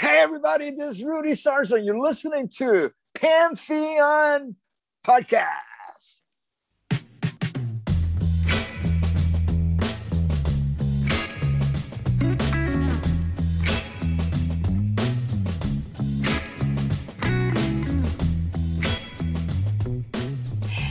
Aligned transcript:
Hey, 0.00 0.20
everybody, 0.20 0.70
this 0.70 0.96
is 0.96 1.04
Rudy 1.04 1.32
Sarzo. 1.32 1.76
You're 1.84 2.00
listening 2.00 2.48
to 2.56 2.90
Pantheon 3.14 4.56
Podcast. 5.06 6.20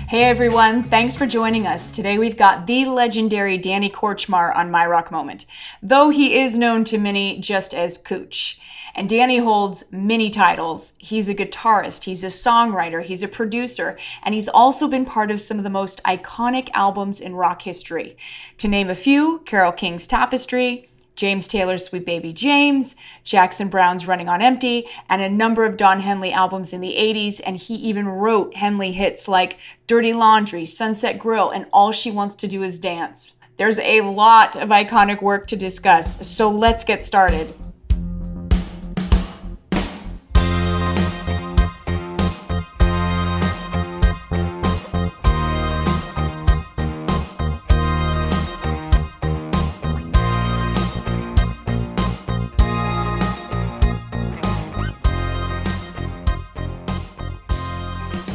Hey 0.08 0.24
everyone, 0.24 0.84
thanks 0.84 1.16
for 1.16 1.26
joining 1.26 1.66
us. 1.66 1.88
Today 1.88 2.20
we've 2.20 2.38
got 2.38 2.68
the 2.68 2.86
legendary 2.86 3.58
Danny 3.58 3.90
Kortchmar 3.90 4.56
on 4.56 4.70
My 4.70 4.86
Rock 4.86 5.10
Moment, 5.10 5.48
though 5.82 6.10
he 6.10 6.40
is 6.40 6.56
known 6.56 6.84
to 6.86 7.00
many 7.00 7.40
just 7.40 7.74
as 7.74 7.98
Cooch. 7.98 8.60
And 9.00 9.08
Danny 9.08 9.38
holds 9.38 9.86
many 9.94 10.30
titles. 10.30 10.92
He's 10.98 11.30
a 11.30 11.34
guitarist, 11.34 12.04
he's 12.04 12.22
a 12.22 12.28
songwriter, 12.28 13.02
he's 13.02 13.24
a 13.24 13.30
producer, 13.30 13.98
and 14.22 14.36
he's 14.36 14.50
also 14.50 14.90
been 14.90 15.06
part 15.06 15.32
of 15.32 15.40
some 15.40 15.58
of 15.58 15.64
the 15.64 15.70
most 15.70 16.04
iconic 16.04 16.68
albums 16.74 17.22
in 17.22 17.36
rock 17.36 17.62
history. 17.62 18.18
To 18.58 18.68
name 18.68 18.90
a 18.90 18.96
few, 18.96 19.42
Carole 19.46 19.72
King's 19.72 20.06
Tapestry, 20.06 20.90
James 21.16 21.48
Taylor's 21.48 21.86
Sweet 21.86 22.06
Baby 22.06 22.34
James, 22.34 22.98
Jackson 23.24 23.70
Browne's 23.70 24.06
Running 24.06 24.28
on 24.28 24.42
Empty, 24.42 24.86
and 25.08 25.22
a 25.22 25.30
number 25.30 25.64
of 25.64 25.78
Don 25.78 26.02
Henley 26.02 26.34
albums 26.34 26.74
in 26.74 26.82
the 26.82 26.96
80s. 26.98 27.40
And 27.46 27.56
he 27.56 27.76
even 27.76 28.06
wrote 28.06 28.58
Henley 28.58 28.92
hits 28.92 29.30
like 29.30 29.58
Dirty 29.88 30.12
Laundry, 30.12 30.66
Sunset 30.66 31.18
Grill, 31.18 31.52
and 31.52 31.68
All 31.72 31.94
She 31.94 32.12
Wants 32.12 32.36
to 32.36 32.50
Do 32.50 32.64
Is 32.64 32.78
Dance. 32.78 33.38
There's 33.56 33.80
a 33.80 34.02
lot 34.02 34.58
of 34.58 34.68
iconic 34.68 35.22
work 35.22 35.48
to 35.48 35.56
discuss, 35.56 36.28
so 36.28 36.52
let's 36.52 36.84
get 36.84 37.02
started. 37.02 37.54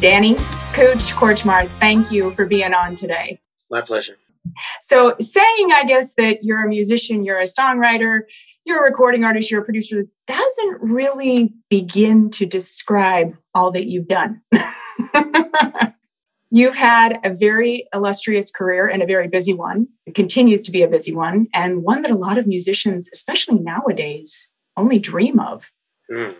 Danny, 0.05 0.35
Cooch 0.73 1.15
Kortchmar, 1.15 1.65
thank 1.65 2.11
you 2.11 2.29
for 2.35 2.45
being 2.45 2.75
on 2.75 2.95
today. 2.95 3.39
My 3.71 3.81
pleasure. 3.81 4.17
So, 4.79 5.15
saying, 5.19 5.71
I 5.73 5.83
guess, 5.83 6.13
that 6.13 6.43
you're 6.43 6.63
a 6.63 6.69
musician, 6.69 7.25
you're 7.25 7.39
a 7.39 7.47
songwriter, 7.47 8.19
you're 8.65 8.85
a 8.85 8.87
recording 8.87 9.23
artist, 9.23 9.49
you're 9.49 9.63
a 9.63 9.65
producer, 9.65 10.03
doesn't 10.27 10.77
really 10.79 11.55
begin 11.71 12.29
to 12.29 12.45
describe 12.45 13.35
all 13.55 13.71
that 13.71 13.87
you've 13.87 14.07
done. 14.07 14.43
you've 16.51 16.75
had 16.75 17.19
a 17.23 17.33
very 17.33 17.87
illustrious 17.91 18.51
career 18.51 18.87
and 18.87 19.01
a 19.01 19.07
very 19.07 19.27
busy 19.27 19.55
one. 19.55 19.87
It 20.05 20.13
continues 20.13 20.61
to 20.61 20.71
be 20.71 20.83
a 20.83 20.87
busy 20.87 21.15
one, 21.15 21.47
and 21.51 21.81
one 21.81 22.03
that 22.03 22.11
a 22.11 22.15
lot 22.15 22.37
of 22.37 22.45
musicians, 22.45 23.09
especially 23.11 23.57
nowadays, 23.57 24.47
only 24.77 24.99
dream 24.99 25.39
of. 25.39 25.63
Mm. 26.11 26.35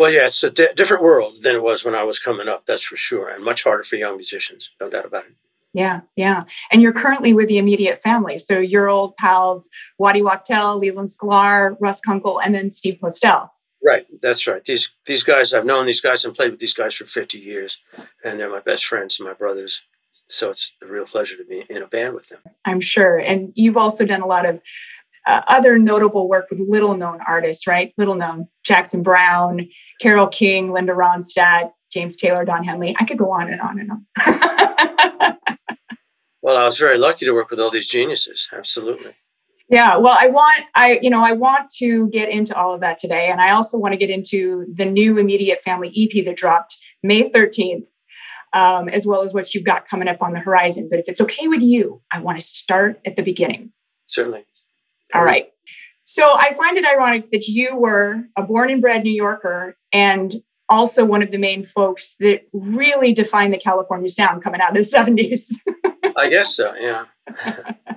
Well, 0.00 0.10
yeah, 0.10 0.28
it's 0.28 0.42
a 0.42 0.48
di- 0.48 0.72
different 0.74 1.02
world 1.02 1.42
than 1.42 1.54
it 1.54 1.62
was 1.62 1.84
when 1.84 1.94
I 1.94 2.04
was 2.04 2.18
coming 2.18 2.48
up, 2.48 2.64
that's 2.64 2.82
for 2.82 2.96
sure, 2.96 3.28
and 3.28 3.44
much 3.44 3.64
harder 3.64 3.82
for 3.82 3.96
young 3.96 4.16
musicians, 4.16 4.70
no 4.80 4.88
doubt 4.88 5.04
about 5.04 5.26
it. 5.26 5.32
Yeah, 5.74 6.00
yeah. 6.16 6.44
And 6.72 6.80
you're 6.80 6.94
currently 6.94 7.34
with 7.34 7.48
the 7.48 7.58
immediate 7.58 7.98
family. 7.98 8.38
So 8.38 8.58
your 8.58 8.88
old 8.88 9.14
pals, 9.18 9.68
Waddy 9.98 10.22
Wachtel, 10.22 10.78
Leland 10.78 11.10
Sklar, 11.10 11.76
Russ 11.80 12.00
Kunkel, 12.00 12.40
and 12.40 12.54
then 12.54 12.70
Steve 12.70 12.98
Postell. 12.98 13.50
Right, 13.84 14.06
that's 14.22 14.46
right. 14.46 14.64
These 14.64 14.88
these 15.04 15.22
guys, 15.22 15.52
I've 15.52 15.66
known 15.66 15.84
these 15.84 16.00
guys 16.00 16.24
and 16.24 16.34
played 16.34 16.50
with 16.50 16.60
these 16.60 16.72
guys 16.72 16.94
for 16.94 17.04
50 17.04 17.36
years, 17.36 17.76
and 18.24 18.40
they're 18.40 18.48
my 18.48 18.60
best 18.60 18.86
friends 18.86 19.20
and 19.20 19.28
my 19.28 19.34
brothers. 19.34 19.82
So 20.28 20.48
it's 20.48 20.72
a 20.80 20.86
real 20.86 21.04
pleasure 21.04 21.36
to 21.36 21.44
be 21.44 21.64
in 21.68 21.82
a 21.82 21.86
band 21.86 22.14
with 22.14 22.30
them. 22.30 22.38
I'm 22.64 22.80
sure. 22.80 23.18
And 23.18 23.52
you've 23.54 23.76
also 23.76 24.06
done 24.06 24.22
a 24.22 24.26
lot 24.26 24.46
of 24.46 24.62
uh, 25.30 25.42
other 25.46 25.78
notable 25.78 26.28
work 26.28 26.46
with 26.50 26.58
little 26.58 26.96
known 26.96 27.20
artists, 27.26 27.66
right? 27.66 27.94
Little 27.96 28.16
known 28.16 28.48
Jackson 28.64 29.02
Browne, 29.02 29.68
Carole 30.00 30.26
King, 30.26 30.72
Linda 30.72 30.92
Ronstadt, 30.92 31.70
James 31.92 32.16
Taylor, 32.16 32.44
Don 32.44 32.64
Henley. 32.64 32.96
I 32.98 33.04
could 33.04 33.18
go 33.18 33.30
on 33.30 33.48
and 33.48 33.60
on 33.60 33.78
and 33.78 33.90
on. 33.92 34.06
well, 36.42 36.56
I 36.56 36.66
was 36.66 36.78
very 36.78 36.98
lucky 36.98 37.26
to 37.26 37.32
work 37.32 37.50
with 37.50 37.60
all 37.60 37.70
these 37.70 37.86
geniuses. 37.86 38.48
Absolutely. 38.52 39.12
Yeah, 39.68 39.98
well, 39.98 40.16
I 40.18 40.26
want 40.26 40.64
I 40.74 40.98
you 41.00 41.10
know 41.10 41.24
I 41.24 41.30
want 41.30 41.70
to 41.78 42.08
get 42.08 42.28
into 42.28 42.56
all 42.56 42.74
of 42.74 42.80
that 42.80 42.98
today, 42.98 43.28
and 43.30 43.40
I 43.40 43.52
also 43.52 43.78
want 43.78 43.92
to 43.92 43.98
get 43.98 44.10
into 44.10 44.66
the 44.74 44.84
new 44.84 45.16
immediate 45.16 45.60
family 45.60 45.92
EP 45.96 46.24
that 46.24 46.36
dropped 46.36 46.76
May 47.04 47.28
thirteenth, 47.28 47.84
um, 48.52 48.88
as 48.88 49.06
well 49.06 49.22
as 49.22 49.32
what 49.32 49.54
you've 49.54 49.62
got 49.62 49.86
coming 49.86 50.08
up 50.08 50.22
on 50.22 50.32
the 50.32 50.40
horizon. 50.40 50.88
But 50.90 50.98
if 50.98 51.04
it's 51.06 51.20
okay 51.20 51.46
with 51.46 51.62
you, 51.62 52.02
I 52.12 52.18
want 52.18 52.40
to 52.40 52.44
start 52.44 53.00
at 53.06 53.14
the 53.14 53.22
beginning. 53.22 53.70
Certainly. 54.06 54.44
All 55.14 55.24
right. 55.24 55.48
So 56.04 56.34
I 56.36 56.54
find 56.54 56.76
it 56.76 56.84
ironic 56.84 57.30
that 57.30 57.46
you 57.46 57.76
were 57.76 58.24
a 58.36 58.42
born 58.42 58.70
and 58.70 58.80
bred 58.80 59.04
New 59.04 59.12
Yorker 59.12 59.76
and 59.92 60.34
also 60.68 61.04
one 61.04 61.22
of 61.22 61.30
the 61.30 61.38
main 61.38 61.64
folks 61.64 62.14
that 62.20 62.42
really 62.52 63.12
defined 63.12 63.52
the 63.52 63.58
California 63.58 64.08
sound 64.08 64.42
coming 64.42 64.60
out 64.60 64.76
of 64.76 64.90
the 64.90 64.96
70s. 64.96 65.52
I 66.16 66.28
guess 66.28 66.54
so, 66.54 66.74
yeah. 66.74 67.04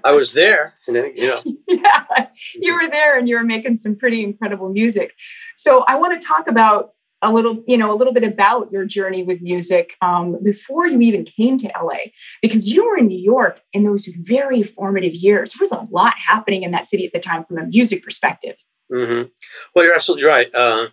I 0.04 0.12
was 0.12 0.34
there, 0.34 0.74
and 0.86 0.96
then, 0.96 1.16
you 1.16 1.28
know. 1.28 1.42
yeah, 1.68 2.28
you 2.54 2.74
were 2.76 2.90
there 2.90 3.18
and 3.18 3.28
you 3.28 3.36
were 3.36 3.44
making 3.44 3.78
some 3.78 3.96
pretty 3.96 4.24
incredible 4.24 4.70
music. 4.70 5.14
So 5.56 5.84
I 5.88 5.96
want 5.96 6.20
to 6.20 6.28
talk 6.28 6.48
about 6.48 6.93
a 7.24 7.32
little, 7.32 7.64
you 7.66 7.78
know, 7.78 7.92
a 7.92 7.96
little 7.96 8.14
bit 8.14 8.24
about 8.24 8.72
your 8.72 8.86
journey 8.86 9.24
with 9.24 9.42
music 9.42 9.96
um, 10.02 10.38
before 10.44 10.86
you 10.86 11.00
even 11.00 11.24
came 11.24 11.58
to 11.58 11.72
LA, 11.82 12.12
because 12.42 12.68
you 12.68 12.86
were 12.86 12.98
in 12.98 13.08
New 13.08 13.18
York 13.18 13.62
in 13.72 13.84
those 13.84 14.06
very 14.06 14.62
formative 14.62 15.16
years. 15.16 15.54
There 15.54 15.64
was 15.64 15.72
a 15.72 15.88
lot 15.90 16.14
happening 16.18 16.64
in 16.64 16.72
that 16.72 16.86
city 16.86 17.06
at 17.06 17.14
the 17.14 17.20
time 17.20 17.44
from 17.44 17.58
a 17.58 17.66
music 17.66 18.04
perspective. 18.04 18.58
Mm-hmm. 18.92 19.30
Well, 19.74 19.86
you're 19.86 19.96
absolutely 19.96 20.26
right. 20.26 20.54
Uh, 20.54 20.88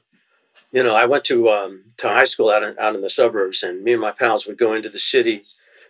you 0.73 0.83
know, 0.85 0.95
I 0.95 1.07
went 1.07 1.25
to 1.25 1.49
um, 1.49 1.85
to 1.99 2.09
high 2.09 2.25
school 2.25 2.49
out 2.51 2.63
in, 2.63 2.79
out 2.79 2.95
in 2.95 3.03
the 3.03 3.11
suburbs, 3.11 3.65
and 3.65 3.83
me 3.83 3.93
and 3.93 4.01
my 4.01 4.13
pals 4.13 4.47
would 4.47 4.57
go 4.57 4.75
into 4.75 4.89
the 4.89 5.01
city 5.01 5.43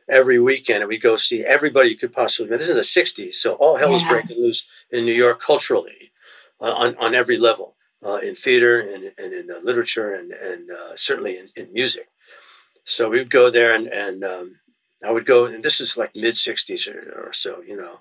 every 0.09 0.39
weekend, 0.39 0.83
and 0.83 0.89
we'd 0.89 1.03
go 1.03 1.17
see 1.17 1.45
everybody 1.45 1.91
you 1.91 1.97
could 1.97 2.13
possibly. 2.13 2.57
This 2.57 2.71
is 2.71 2.75
the 2.75 3.03
'60s, 3.03 3.35
so 3.35 3.55
all 3.55 3.77
hell 3.77 3.93
was 3.93 4.05
breaking 4.05 4.41
loose 4.41 4.67
in 4.91 5.05
New 5.05 5.13
York 5.13 5.41
culturally, 5.41 6.13
uh, 6.63 6.73
on 6.73 6.97
on 6.97 7.15
every 7.15 7.37
level 7.37 7.77
uh, 8.05 8.17
in 8.17 8.35
theater 8.35 8.81
and, 8.81 9.13
and 9.19 9.33
in 9.33 9.51
uh, 9.51 9.61
literature 9.63 10.15
and, 10.15 10.33
and 10.33 10.71
uh, 10.71 10.97
certainly 10.97 11.39
in, 11.39 11.47
in, 11.57 11.73
music. 11.73 12.09
So 12.85 13.09
we 13.11 13.19
would 13.19 13.31
go 13.31 13.51
there 13.51 13.75
and, 13.75 13.87
and 13.89 14.25
um, 14.25 14.57
I 15.05 15.11
would 15.11 15.27
go, 15.27 15.47
and 15.47 15.63
this 15.63 15.81
is 15.81 15.97
like 15.97 16.15
mid 16.17 16.35
60s 16.35 16.93
or, 16.93 17.29
or, 17.29 17.33
so, 17.33 17.63
you 17.63 17.77
know. 17.77 18.01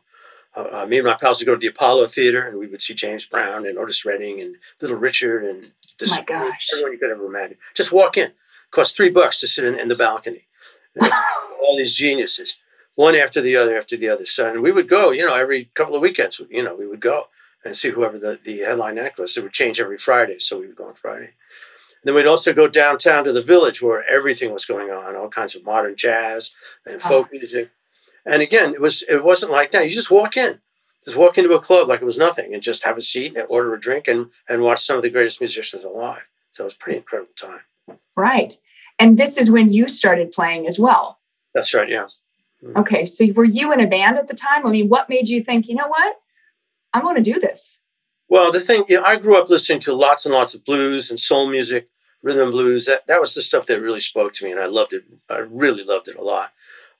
Uh, 0.56 0.82
uh, 0.82 0.86
me 0.86 0.98
and 0.98 1.06
my 1.06 1.14
pals 1.14 1.40
would 1.40 1.46
go 1.46 1.54
to 1.54 1.60
the 1.60 1.68
Apollo 1.68 2.08
Theater 2.08 2.48
and 2.48 2.58
we 2.58 2.68
would 2.68 2.82
see 2.82 2.94
James 2.96 3.26
Brown 3.26 3.68
and 3.68 3.78
Otis 3.78 4.04
Redding 4.06 4.42
and 4.42 4.56
Little 4.82 4.98
Richard 4.98 5.44
and 5.44 5.72
this, 6.00 6.12
my 6.12 6.24
gosh. 6.24 6.70
everyone 6.74 6.94
you 6.94 6.98
could 6.98 7.12
ever 7.12 7.26
imagine. 7.26 7.58
Just 7.76 7.92
walk 7.92 8.18
in. 8.18 8.30
It 8.30 8.36
cost 8.72 8.96
three 8.96 9.10
bucks 9.10 9.40
to 9.42 9.48
sit 9.48 9.66
in, 9.66 9.78
in 9.78 9.90
the 9.90 9.96
balcony. 9.96 10.44
all 11.62 11.78
these 11.78 11.94
geniuses, 11.94 12.56
one 12.96 13.16
after 13.16 13.42
the 13.42 13.56
other 13.56 13.78
after 13.78 13.96
the 13.96 14.10
other. 14.10 14.26
So, 14.26 14.50
and 14.50 14.62
we 14.62 14.72
would 14.72 14.90
go, 14.90 15.12
you 15.12 15.26
know, 15.26 15.36
every 15.36 15.66
couple 15.76 15.96
of 15.96 16.02
weekends, 16.02 16.42
you 16.50 16.64
know, 16.64 16.76
we 16.76 16.88
would 16.88 17.00
go 17.00 17.28
and 17.66 17.76
see 17.76 17.90
whoever 17.90 18.18
the, 18.18 18.40
the 18.44 18.60
headline 18.60 18.98
act 18.98 19.20
was. 19.20 19.36
It 19.36 19.44
would 19.44 19.54
change 19.54 19.80
every 19.80 19.98
Friday, 19.98 20.40
so 20.40 20.60
we 20.60 20.68
would 20.68 20.76
go 20.76 20.88
on 20.88 20.94
Friday. 20.94 21.26
And 21.26 22.06
then 22.06 22.16
we'd 22.16 22.28
also 22.28 22.54
go 22.54 22.68
downtown 22.68 23.26
to 23.26 23.34
the 23.34 23.42
village 23.42 23.82
where 23.82 24.10
everything 24.10 24.54
was 24.54 24.66
going 24.66 24.90
on, 24.90 25.16
all 25.16 25.28
kinds 25.28 25.56
of 25.56 25.66
modern 25.66 25.96
jazz 25.96 26.52
and 26.86 26.96
oh, 26.96 27.00
folk 27.00 27.28
oh. 27.28 27.38
music. 27.38 27.70
And 28.26 28.42
again, 28.42 28.74
it 28.74 28.82
was 28.82 29.04
it 29.04 29.24
wasn't 29.24 29.52
like 29.52 29.74
now. 29.74 29.82
You 29.82 29.92
just 29.92 30.12
walk 30.12 30.38
in, 30.38 30.60
just 31.04 31.18
walk 31.18 31.38
into 31.38 31.54
a 31.54 31.60
club 31.60 31.88
like 31.88 32.02
it 32.02 32.06
was 32.06 32.18
nothing, 32.18 32.54
and 32.54 32.62
just 32.62 32.84
have 32.84 32.98
a 32.98 33.02
seat 33.02 33.36
and 33.36 33.46
order 33.50 33.74
a 33.74 33.80
drink 33.80 34.08
and 34.08 34.30
and 34.48 34.62
watch 34.62 34.86
some 34.86 34.98
of 34.98 35.04
the 35.04 35.10
greatest 35.10 35.42
musicians 35.42 35.84
alive. 35.84 36.28
So 36.52 36.64
it 36.64 36.66
was 36.66 36.74
a 36.74 36.78
pretty 36.78 36.98
incredible 36.98 37.34
time. 37.36 37.62
Right, 38.16 38.56
and 39.00 39.18
this 39.18 39.38
is 39.38 39.50
when 39.50 39.72
you 39.72 39.90
started 39.90 40.32
playing 40.32 40.68
as 40.68 40.78
well. 40.78 41.20
That's 41.54 41.74
right. 41.74 41.90
Yeah. 41.90 42.08
Okay, 42.76 43.06
so 43.06 43.26
were 43.34 43.46
you 43.46 43.72
in 43.72 43.80
a 43.80 43.88
band 43.88 44.18
at 44.18 44.28
the 44.28 44.36
time? 44.36 44.68
I 44.68 44.70
mean, 44.70 44.90
what 44.90 45.10
made 45.10 45.30
you 45.30 45.42
think, 45.42 45.68
you 45.68 45.76
know 45.76 45.88
what, 45.88 46.18
I'm 46.94 47.04
going 47.04 47.16
to 47.16 47.34
do 47.34 47.40
this? 47.40 47.80
Well, 48.30 48.52
the 48.52 48.60
thing, 48.60 48.86
you 48.88 48.98
know, 48.98 49.04
I 49.04 49.16
grew 49.18 49.40
up 49.40 49.50
listening 49.50 49.80
to 49.82 49.94
lots 49.94 50.26
and 50.26 50.34
lots 50.34 50.54
of 50.54 50.64
blues 50.66 51.10
and 51.10 51.20
soul 51.20 51.50
music, 51.50 51.88
rhythm 52.22 52.44
and 52.44 52.52
blues. 52.52 52.86
That 52.86 53.08
that 53.08 53.22
was 53.22 53.34
the 53.34 53.42
stuff 53.42 53.66
that 53.66 53.82
really 53.82 54.00
spoke 54.00 54.34
to 54.34 54.46
me, 54.46 54.52
and 54.52 54.60
I 54.60 54.68
loved 54.68 54.94
it. 54.94 55.04
I 55.30 55.40
really 55.40 55.84
loved 55.84 56.08
it 56.08 56.16
a 56.16 56.24
lot. 56.24 56.52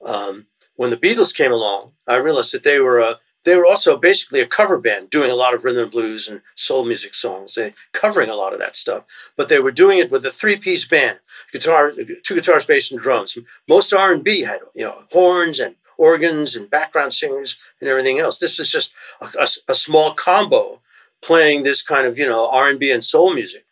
Um, 0.04 0.48
when 0.76 0.90
the 0.90 0.98
Beatles 0.98 1.36
came 1.36 1.52
along, 1.52 1.92
I 2.08 2.18
realized 2.18 2.54
that 2.54 2.64
they 2.64 2.80
were 2.80 3.00
a 3.00 3.20
they 3.44 3.56
were 3.56 3.66
also 3.66 3.96
basically 3.96 4.42
a 4.42 4.48
cover 4.48 4.80
band 4.80 5.10
doing 5.10 5.32
a 5.32 5.36
lot 5.36 5.54
of 5.54 5.64
rhythm 5.64 5.84
and 5.84 5.92
blues 5.92 6.28
and 6.28 6.42
soul 6.56 6.84
music 6.84 7.16
songs, 7.16 7.56
they 7.56 7.74
covering 7.94 8.30
a 8.30 8.36
lot 8.36 8.54
of 8.54 8.60
that 8.60 8.76
stuff. 8.76 9.04
But 9.38 9.50
they 9.50 9.60
were 9.60 9.72
doing 9.72 9.98
it 9.98 10.12
with 10.12 10.26
a 10.26 10.32
three-piece 10.32 10.88
band, 10.88 11.20
guitar, 11.52 11.94
two 12.24 12.36
guitars, 12.36 12.66
bass, 12.66 12.92
and 12.92 13.00
drums. 13.00 13.38
Most 13.68 13.94
R&B 13.94 14.42
had 14.42 14.60
you 14.76 14.84
know 14.84 15.02
horns 15.12 15.60
and 15.60 15.76
organs 16.00 16.56
and 16.56 16.70
background 16.70 17.14
singers 17.14 17.58
and 17.80 17.90
everything 17.90 18.20
else. 18.20 18.40
This 18.40 18.58
was 18.58 18.72
just 18.72 18.94
a, 19.22 19.28
a, 19.40 19.48
a 19.72 19.76
small 19.76 20.14
combo 20.14 20.80
playing 21.22 21.64
this 21.64 21.84
kind 21.84 22.08
of 22.08 22.18
you 22.18 22.26
know 22.26 22.50
R&B 22.50 22.92
and 22.92 23.04
soul 23.04 23.34
music. 23.34 23.66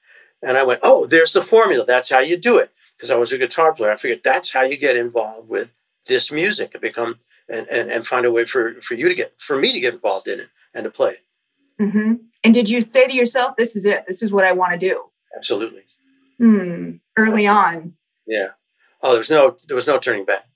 And 0.44 0.58
I 0.58 0.64
went, 0.64 0.82
oh, 0.84 1.08
there's 1.08 1.34
the 1.34 1.42
formula. 1.42 1.84
That's 1.86 2.12
how 2.12 2.20
you 2.20 2.38
do 2.38 2.58
it. 2.58 2.70
Because 2.96 3.10
I 3.10 3.16
was 3.16 3.32
a 3.32 3.38
guitar 3.38 3.74
player, 3.74 3.92
I 3.92 3.96
figured 3.96 4.22
that's 4.24 4.52
how 4.52 4.62
you 4.62 4.78
get 4.78 4.96
involved 4.96 5.50
with 5.50 5.74
this 6.08 6.32
music 6.32 6.72
and 6.74 6.82
become 6.82 7.18
and, 7.50 7.68
and, 7.70 7.90
and 7.90 8.06
find 8.06 8.26
a 8.26 8.32
way 8.32 8.46
for, 8.46 8.74
for 8.82 8.96
you 8.96 9.08
to 9.08 9.16
get 9.16 9.40
for 9.40 9.56
me 9.56 9.72
to 9.72 9.80
get 9.80 9.94
involved 9.94 10.28
in 10.28 10.40
it 10.40 10.50
and 10.74 10.84
to 10.84 10.90
play 10.90 11.12
it. 11.12 11.24
Mm-hmm. 11.82 12.14
And 12.44 12.54
did 12.54 12.70
you 12.70 12.82
say 12.82 13.08
to 13.08 13.14
yourself, 13.14 13.56
"This 13.56 13.76
is 13.76 13.86
it. 13.86 14.06
This 14.08 14.24
is 14.24 14.32
what 14.32 14.46
I 14.46 14.52
want 14.52 14.74
to 14.74 14.80
do"? 14.80 15.04
Absolutely. 15.36 15.84
Hmm. 16.38 16.94
Early 17.16 17.46
on. 17.48 17.94
Yeah. 18.26 18.50
Oh, 19.02 19.12
there 19.12 19.20
was 19.20 19.30
no 19.30 19.58
there 19.68 19.76
was 19.76 19.88
no 19.88 20.00
turning 20.00 20.26
back. 20.26 20.47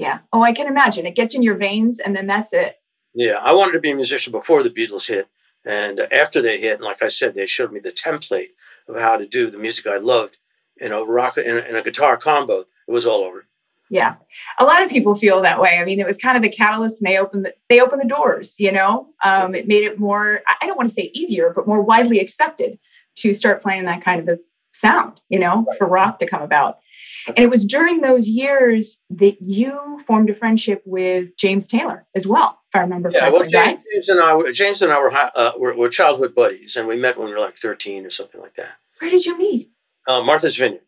Yeah. 0.00 0.20
Oh, 0.32 0.42
I 0.42 0.52
can 0.52 0.66
imagine. 0.66 1.04
It 1.04 1.14
gets 1.14 1.34
in 1.34 1.42
your 1.42 1.56
veins, 1.56 1.98
and 1.98 2.16
then 2.16 2.26
that's 2.26 2.54
it. 2.54 2.76
Yeah, 3.12 3.38
I 3.42 3.52
wanted 3.52 3.72
to 3.72 3.80
be 3.80 3.90
a 3.90 3.94
musician 3.94 4.30
before 4.30 4.62
the 4.62 4.70
Beatles 4.70 5.06
hit, 5.06 5.28
and 5.66 6.00
after 6.00 6.40
they 6.40 6.58
hit, 6.58 6.76
and 6.76 6.84
like 6.84 7.02
I 7.02 7.08
said, 7.08 7.34
they 7.34 7.46
showed 7.46 7.70
me 7.70 7.80
the 7.80 7.92
template 7.92 8.48
of 8.88 8.98
how 8.98 9.18
to 9.18 9.26
do 9.26 9.50
the 9.50 9.58
music 9.58 9.86
I 9.86 9.98
loved 9.98 10.38
in 10.78 10.90
a 10.90 11.02
rock 11.02 11.36
in 11.36 11.58
a, 11.58 11.60
in 11.60 11.76
a 11.76 11.82
guitar 11.82 12.16
combo. 12.16 12.60
It 12.60 12.92
was 12.92 13.04
all 13.04 13.24
over. 13.24 13.44
Yeah. 13.90 14.14
A 14.58 14.64
lot 14.64 14.82
of 14.82 14.88
people 14.88 15.14
feel 15.16 15.42
that 15.42 15.60
way. 15.60 15.78
I 15.78 15.84
mean, 15.84 16.00
it 16.00 16.06
was 16.06 16.16
kind 16.16 16.36
of 16.36 16.42
the 16.42 16.48
catalyst 16.48 17.00
and 17.00 17.10
they 17.10 17.18
opened 17.18 17.44
the, 17.44 17.54
they 17.68 17.80
opened 17.80 18.00
the 18.00 18.08
doors, 18.08 18.54
you 18.58 18.70
know, 18.70 19.08
um, 19.24 19.54
it 19.54 19.66
made 19.66 19.82
it 19.82 19.98
more, 19.98 20.40
I 20.60 20.66
don't 20.66 20.76
want 20.76 20.88
to 20.88 20.94
say 20.94 21.10
easier, 21.12 21.52
but 21.54 21.66
more 21.66 21.82
widely 21.82 22.20
accepted 22.20 22.78
to 23.16 23.34
start 23.34 23.62
playing 23.62 23.84
that 23.86 24.02
kind 24.02 24.20
of 24.20 24.28
a 24.28 24.38
sound, 24.72 25.20
you 25.28 25.40
know, 25.40 25.66
for 25.76 25.88
rock 25.88 26.20
to 26.20 26.26
come 26.26 26.40
about. 26.40 26.78
And 27.26 27.38
it 27.38 27.50
was 27.50 27.64
during 27.64 28.00
those 28.00 28.28
years 28.28 28.98
that 29.10 29.40
you 29.42 30.00
formed 30.06 30.30
a 30.30 30.34
friendship 30.34 30.82
with 30.86 31.36
James 31.36 31.66
Taylor 31.66 32.06
as 32.14 32.26
well, 32.26 32.58
if 32.72 32.78
I 32.78 32.80
remember 32.82 33.10
yeah, 33.10 33.30
correctly. 33.30 33.38
Well, 33.38 33.48
James, 33.48 33.84
James 33.92 34.08
and 34.08 34.20
I, 34.20 34.34
were, 34.34 34.52
James 34.52 34.82
and 34.82 34.92
I 34.92 34.98
were, 34.98 35.12
uh, 35.14 35.52
were, 35.58 35.76
were 35.76 35.88
childhood 35.88 36.34
buddies, 36.34 36.76
and 36.76 36.88
we 36.88 36.96
met 36.96 37.18
when 37.18 37.28
we 37.28 37.34
were 37.34 37.40
like 37.40 37.56
thirteen 37.56 38.06
or 38.06 38.10
something 38.10 38.40
like 38.40 38.54
that. 38.54 38.74
Where 39.00 39.10
did 39.10 39.26
you 39.26 39.36
meet? 39.38 39.70
Uh, 40.08 40.22
Martha's 40.22 40.56
Vineyard 40.56 40.80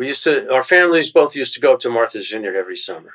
we 0.00 0.06
used 0.06 0.24
to 0.24 0.50
our 0.50 0.64
families 0.64 1.12
both 1.12 1.36
used 1.36 1.52
to 1.52 1.60
go 1.60 1.76
to 1.76 1.90
martha's 1.90 2.30
vineyard 2.30 2.56
every 2.56 2.76
summer 2.76 3.12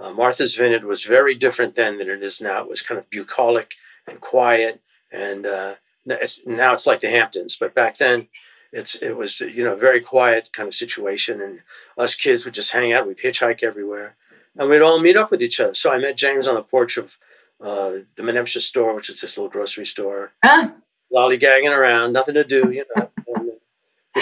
uh, 0.00 0.10
martha's 0.12 0.54
vineyard 0.54 0.82
was 0.82 1.04
very 1.04 1.34
different 1.34 1.76
then 1.76 1.98
than 1.98 2.08
it 2.08 2.22
is 2.22 2.40
now 2.40 2.62
it 2.62 2.68
was 2.68 2.80
kind 2.80 2.98
of 2.98 3.08
bucolic 3.10 3.74
and 4.08 4.18
quiet 4.22 4.80
and 5.12 5.44
uh, 5.44 5.74
it's, 6.06 6.46
now 6.46 6.72
it's 6.72 6.86
like 6.86 7.00
the 7.00 7.10
hamptons 7.10 7.56
but 7.60 7.74
back 7.74 7.98
then 7.98 8.26
it's 8.72 8.96
it 8.96 9.16
was 9.16 9.40
you 9.40 9.64
know 9.64 9.72
a 9.72 9.76
very 9.76 10.00
quiet 10.00 10.50
kind 10.52 10.66
of 10.66 10.74
situation 10.74 11.40
and 11.40 11.60
us 11.98 12.14
kids 12.14 12.44
would 12.44 12.54
just 12.54 12.72
hang 12.72 12.92
out 12.92 13.06
we'd 13.06 13.18
hitchhike 13.18 13.62
everywhere 13.62 14.14
and 14.56 14.68
we'd 14.68 14.82
all 14.82 15.00
meet 15.00 15.16
up 15.16 15.30
with 15.30 15.42
each 15.42 15.60
other 15.60 15.74
so 15.74 15.92
i 15.92 15.98
met 15.98 16.16
james 16.16 16.46
on 16.46 16.54
the 16.54 16.62
porch 16.62 16.96
of 16.96 17.16
uh, 17.58 17.92
the 18.16 18.22
Menemsha 18.22 18.60
store 18.60 18.94
which 18.94 19.08
is 19.08 19.20
this 19.20 19.38
little 19.38 19.48
grocery 19.50 19.86
store 19.86 20.32
ah. 20.42 20.70
lollygagging 21.14 21.74
around 21.74 22.12
nothing 22.12 22.34
to 22.34 22.44
do 22.44 22.70
you 22.70 22.84
know 22.94 23.10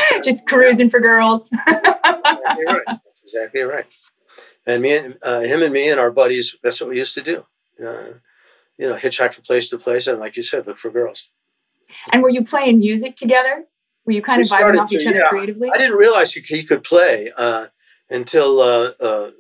just 0.25 0.47
cruising 0.47 0.91
for 0.91 1.01
girls. 1.01 1.51
exactly 1.67 2.65
right. 2.67 2.83
That's 2.87 3.23
exactly 3.23 3.63
right. 3.63 3.87
And 4.67 4.83
me 4.83 4.97
and 4.97 5.19
uh, 5.23 5.41
him 5.41 5.63
and 5.63 5.73
me 5.73 5.91
and 5.91 6.01
our 6.01 6.11
buddies, 6.11 6.57
that's 6.63 6.81
what 6.81 6.91
we 6.91 6.99
used 6.99 7.15
to 7.15 7.23
do. 7.23 7.45
Uh, 7.81 8.15
you 8.79 8.89
know, 8.89 8.95
hitchhike 8.95 9.35
from 9.35 9.45
place 9.45 9.69
to 9.71 9.79
place, 9.79 10.07
and 10.07 10.19
like 10.19 10.37
you 10.37 10.43
said, 10.43 10.67
look 10.67 10.79
for 10.79 10.91
girls. 10.91 11.29
And 12.13 12.23
were 12.23 12.29
you 12.31 12.45
playing 12.45 12.79
music 12.81 13.17
together? 13.17 13.65
Were 14.07 14.13
you 14.13 14.23
kind 14.23 14.39
we 14.39 14.45
of 14.45 14.51
vibing 14.51 14.81
off 14.81 14.91
to, 14.91 14.97
each 14.97 15.07
other 15.07 15.19
yeah, 15.19 15.29
creatively? 15.29 15.71
I 15.73 15.79
didn't 15.79 15.97
realize 15.97 16.33
he, 16.33 16.65
could 16.65 16.85
play 16.85 17.33
uh, 17.37 17.67
until, 18.11 18.61
uh, 18.61 18.91
uh, 19.01 19.31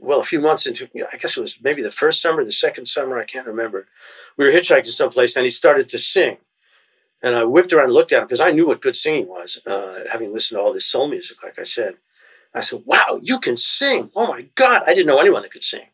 well, 0.00 0.20
a 0.20 0.24
few 0.24 0.40
months 0.40 0.66
into, 0.66 0.88
I 1.12 1.16
guess 1.16 1.36
it 1.36 1.40
was 1.40 1.60
maybe 1.62 1.82
the 1.82 1.90
first 1.90 2.22
summer, 2.22 2.44
the 2.44 2.52
second 2.52 2.86
summer, 2.86 3.18
I 3.18 3.24
can't 3.24 3.46
remember. 3.46 3.86
We 4.36 4.46
were 4.46 4.52
hitchhiking 4.52 4.86
someplace, 4.86 5.36
and 5.36 5.44
he 5.44 5.50
started 5.50 5.88
to 5.90 5.98
sing. 5.98 6.38
And 7.22 7.34
I 7.34 7.44
whipped 7.44 7.72
around 7.72 7.86
and 7.86 7.92
looked 7.92 8.12
at 8.12 8.20
him 8.20 8.26
because 8.26 8.40
I 8.40 8.52
knew 8.52 8.68
what 8.68 8.80
good 8.80 8.96
singing 8.96 9.28
was, 9.28 9.60
uh, 9.66 10.04
having 10.10 10.32
listened 10.32 10.58
to 10.58 10.62
all 10.62 10.72
this 10.72 10.86
soul 10.86 11.08
music, 11.08 11.42
like 11.42 11.58
I 11.58 11.64
said. 11.64 11.96
I 12.54 12.60
said, 12.60 12.82
wow, 12.86 13.20
you 13.22 13.40
can 13.40 13.56
sing. 13.56 14.08
Oh 14.16 14.28
my 14.28 14.46
God. 14.54 14.84
I 14.86 14.94
didn't 14.94 15.06
know 15.06 15.18
anyone 15.18 15.42
that 15.42 15.52
could 15.52 15.62
sing. 15.62 15.86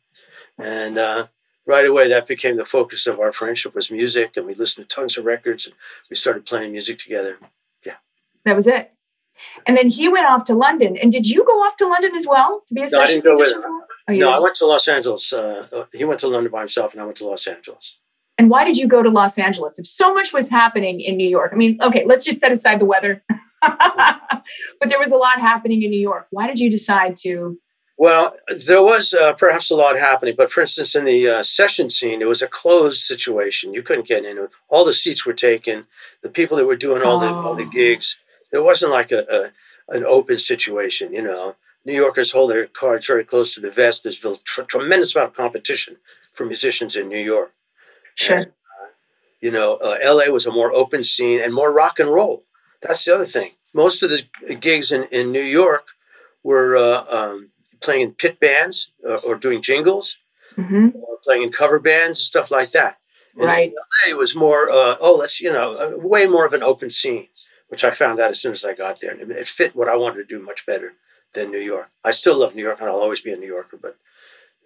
And 0.58 0.98
uh, 0.98 1.26
right 1.66 1.86
away, 1.86 2.08
that 2.08 2.28
became 2.28 2.56
the 2.56 2.64
focus 2.64 3.06
of 3.06 3.20
our 3.20 3.32
friendship 3.32 3.74
was 3.74 3.90
music. 3.90 4.36
And 4.36 4.46
we 4.46 4.54
listened 4.54 4.88
to 4.88 4.94
tons 4.94 5.18
of 5.18 5.24
records 5.24 5.66
and 5.66 5.74
we 6.10 6.16
started 6.16 6.46
playing 6.46 6.72
music 6.72 6.98
together. 6.98 7.38
That 8.44 8.56
was 8.56 8.66
it. 8.66 8.90
And 9.66 9.76
then 9.76 9.88
he 9.88 10.08
went 10.08 10.26
off 10.26 10.44
to 10.44 10.54
London. 10.54 10.96
And 10.96 11.10
did 11.10 11.26
you 11.26 11.44
go 11.44 11.52
off 11.62 11.76
to 11.76 11.86
London 11.86 12.14
as 12.14 12.26
well 12.26 12.62
to 12.68 12.74
be 12.74 12.82
a 12.82 12.88
no, 12.88 13.00
I 13.00 13.06
didn't 13.06 13.24
go 13.24 13.36
with 13.36 13.52
him. 13.52 13.62
Oh, 13.64 14.12
no, 14.12 14.30
I 14.30 14.38
went 14.38 14.54
to 14.56 14.66
Los 14.66 14.86
Angeles. 14.86 15.32
Uh, 15.32 15.86
he 15.92 16.04
went 16.04 16.20
to 16.20 16.28
London 16.28 16.52
by 16.52 16.60
himself, 16.60 16.92
and 16.92 17.00
I 17.00 17.04
went 17.04 17.16
to 17.18 17.26
Los 17.26 17.46
Angeles. 17.46 17.98
And 18.36 18.50
why 18.50 18.64
did 18.64 18.76
you 18.76 18.86
go 18.86 19.02
to 19.02 19.10
Los 19.10 19.38
Angeles 19.38 19.78
if 19.78 19.86
so 19.86 20.12
much 20.12 20.32
was 20.32 20.48
happening 20.48 21.00
in 21.00 21.16
New 21.16 21.28
York? 21.28 21.52
I 21.52 21.56
mean, 21.56 21.78
okay, 21.80 22.04
let's 22.04 22.24
just 22.24 22.40
set 22.40 22.52
aside 22.52 22.80
the 22.80 22.84
weather. 22.84 23.22
but 23.62 24.88
there 24.88 24.98
was 24.98 25.10
a 25.10 25.16
lot 25.16 25.40
happening 25.40 25.82
in 25.82 25.90
New 25.90 26.00
York. 26.00 26.26
Why 26.30 26.46
did 26.46 26.58
you 26.58 26.70
decide 26.70 27.16
to? 27.18 27.58
Well, 27.96 28.34
there 28.66 28.82
was 28.82 29.14
uh, 29.14 29.34
perhaps 29.34 29.70
a 29.70 29.76
lot 29.76 29.96
happening, 29.96 30.34
but 30.36 30.50
for 30.50 30.62
instance, 30.62 30.96
in 30.96 31.04
the 31.04 31.28
uh, 31.28 31.42
session 31.44 31.88
scene, 31.88 32.20
it 32.20 32.28
was 32.28 32.42
a 32.42 32.48
closed 32.48 33.02
situation. 33.02 33.72
You 33.72 33.84
couldn't 33.84 34.08
get 34.08 34.24
in. 34.24 34.48
All 34.68 34.84
the 34.84 34.92
seats 34.92 35.24
were 35.24 35.32
taken. 35.32 35.86
The 36.22 36.28
people 36.28 36.56
that 36.56 36.66
were 36.66 36.76
doing 36.76 37.02
all 37.02 37.20
the 37.20 37.28
all 37.28 37.54
the 37.54 37.64
oh. 37.64 37.70
gigs, 37.70 38.16
there 38.54 38.62
wasn't 38.62 38.92
like 38.92 39.10
a, 39.10 39.26
a 39.28 39.96
an 39.96 40.04
open 40.04 40.38
situation. 40.38 41.12
You 41.12 41.22
know, 41.22 41.56
New 41.84 41.92
Yorkers 41.92 42.30
hold 42.30 42.50
their 42.50 42.68
cards 42.68 43.08
very 43.08 43.24
close 43.24 43.52
to 43.54 43.60
the 43.60 43.70
vest. 43.70 44.04
There's 44.04 44.24
a 44.24 44.36
tr- 44.44 44.62
tremendous 44.62 45.14
amount 45.14 45.30
of 45.30 45.36
competition 45.36 45.96
for 46.32 46.46
musicians 46.46 46.94
in 46.94 47.08
New 47.08 47.18
York. 47.18 47.52
Sure. 48.14 48.36
And, 48.36 48.46
uh, 48.46 48.90
you 49.40 49.50
know, 49.50 49.74
uh, 49.74 49.98
LA 50.04 50.32
was 50.32 50.46
a 50.46 50.52
more 50.52 50.72
open 50.72 51.02
scene 51.02 51.40
and 51.42 51.52
more 51.52 51.72
rock 51.72 51.98
and 51.98 52.08
roll. 52.08 52.44
That's 52.80 53.04
the 53.04 53.14
other 53.16 53.26
thing. 53.26 53.50
Most 53.74 54.04
of 54.04 54.10
the 54.10 54.54
gigs 54.54 54.92
in, 54.92 55.02
in 55.10 55.32
New 55.32 55.42
York 55.42 55.88
were 56.44 56.76
uh, 56.76 57.04
um, 57.10 57.50
playing 57.80 58.02
in 58.02 58.12
pit 58.12 58.38
bands 58.38 58.92
or, 59.02 59.14
uh, 59.14 59.20
or 59.26 59.34
doing 59.34 59.62
jingles, 59.62 60.16
mm-hmm. 60.56 60.90
or 60.94 61.18
playing 61.24 61.42
in 61.42 61.50
cover 61.50 61.80
bands, 61.80 62.20
and 62.20 62.28
stuff 62.32 62.52
like 62.52 62.70
that. 62.70 62.98
And 63.36 63.46
right. 63.46 63.72
LA 64.06 64.16
was 64.16 64.36
more, 64.36 64.70
uh, 64.70 64.96
oh, 65.00 65.16
let's, 65.18 65.40
you 65.40 65.52
know, 65.52 65.72
uh, 65.74 65.98
way 65.98 66.28
more 66.28 66.46
of 66.46 66.52
an 66.52 66.62
open 66.62 66.90
scene, 66.90 67.26
which 67.74 67.84
I 67.84 67.90
found 67.90 68.20
out 68.20 68.30
as 68.30 68.40
soon 68.40 68.52
as 68.52 68.64
I 68.64 68.74
got 68.74 69.00
there. 69.00 69.10
And 69.10 69.30
it 69.30 69.48
fit 69.48 69.74
what 69.76 69.88
I 69.88 69.96
wanted 69.96 70.16
to 70.16 70.24
do 70.24 70.40
much 70.40 70.64
better 70.64 70.92
than 71.34 71.50
New 71.50 71.58
York. 71.58 71.88
I 72.04 72.12
still 72.12 72.36
love 72.36 72.54
New 72.54 72.62
York 72.62 72.80
and 72.80 72.88
I'll 72.88 73.00
always 73.00 73.20
be 73.20 73.32
a 73.32 73.36
New 73.36 73.48
Yorker, 73.48 73.78
but 73.80 73.96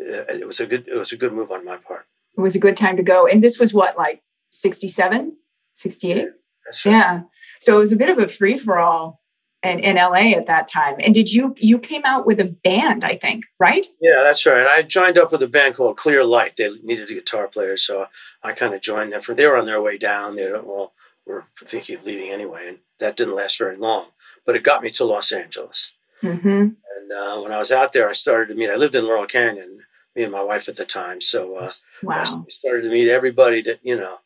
uh, 0.01 0.25
it 0.29 0.47
was 0.47 0.61
a 0.61 0.67
good, 0.67 0.87
it 0.87 0.99
was 0.99 1.13
a 1.13 1.17
good 1.17 1.33
move 1.33 1.51
on 1.51 1.65
my 1.65 1.77
part 1.77 2.05
it 2.39 2.41
was 2.41 2.55
a 2.55 2.61
good 2.61 2.77
time 2.77 2.97
to 2.97 3.03
go. 3.03 3.27
And 3.27 3.43
this 3.43 3.59
was 3.59 3.75
what, 3.75 3.97
like 3.97 4.23
67, 4.53 5.37
68? 5.75 6.17
Yeah. 6.17 6.91
yeah. 6.91 7.23
So 7.61 7.77
it 7.77 7.81
was 7.81 7.93
a 7.93 7.97
bit 7.97 8.11
of 8.11 8.19
a 8.19 8.29
free 8.29 8.57
for 8.57 8.79
all 8.79 9.21
in, 9.65 9.81
in 9.81 9.97
LA 9.97 10.37
at 10.37 10.47
that 10.47 10.69
time. 10.69 10.95
And 11.01 11.13
did 11.13 11.33
you, 11.33 11.57
you 11.59 11.81
came 11.81 12.03
out 12.05 12.27
with 12.27 12.39
a 12.39 12.45
band, 12.45 13.05
I 13.05 13.17
think, 13.17 13.45
right? 13.59 13.85
Yeah, 14.01 14.23
that's 14.23 14.47
right. 14.47 14.69
I 14.69 14.83
joined 14.83 15.19
up 15.19 15.33
with 15.33 15.43
a 15.43 15.49
band 15.49 15.75
called 15.75 15.97
Clear 15.97 16.25
Light. 16.25 16.55
They 16.57 16.71
needed 16.85 17.11
a 17.11 17.15
guitar 17.15 17.49
player. 17.49 17.77
So 17.77 18.07
I 18.45 18.53
kind 18.53 18.73
of 18.73 18.81
joined 18.81 19.13
them 19.13 19.21
for, 19.21 19.35
they 19.35 19.47
were 19.47 19.57
on 19.57 19.67
their 19.67 19.83
way 19.83 19.99
down. 19.99 20.37
They 20.37 20.49
were 20.49 20.63
well, 20.63 20.93
were 21.35 21.45
thinking 21.65 21.97
of 21.97 22.05
leaving 22.05 22.31
anyway. 22.31 22.69
And 22.69 22.79
that 22.99 23.17
didn't 23.17 23.37
last 23.37 23.59
very 23.59 23.77
long, 23.77 24.07
but 24.45 24.57
it 24.57 24.63
got 24.63 24.83
me 24.83 24.91
to 24.91 25.05
Los 25.05 25.31
Angeles. 25.33 25.93
Mm-hmm. 26.23 26.49
And 26.49 27.13
uh, 27.13 27.41
when 27.41 27.53
I 27.53 27.59
was 27.59 27.71
out 27.71 27.93
there, 27.93 28.09
I 28.09 28.13
started 28.13 28.49
to 28.49 28.55
meet, 28.59 28.71
I 28.71 28.77
lived 28.77 28.95
in 28.95 29.05
Laurel 29.05 29.27
Canyon, 29.27 29.83
me 30.17 30.25
and 30.25 30.33
my 30.33 30.43
wife 30.43 30.69
at 30.69 30.77
the 30.77 30.85
time. 30.85 31.21
So, 31.21 31.57
uh, 31.57 31.73
Wow. 32.03 32.43
We 32.45 32.51
started 32.51 32.83
to 32.83 32.91
meet 32.91 33.09
everybody 33.09 33.63
that, 33.63 33.81
you 33.83 33.97
know, 33.97 34.19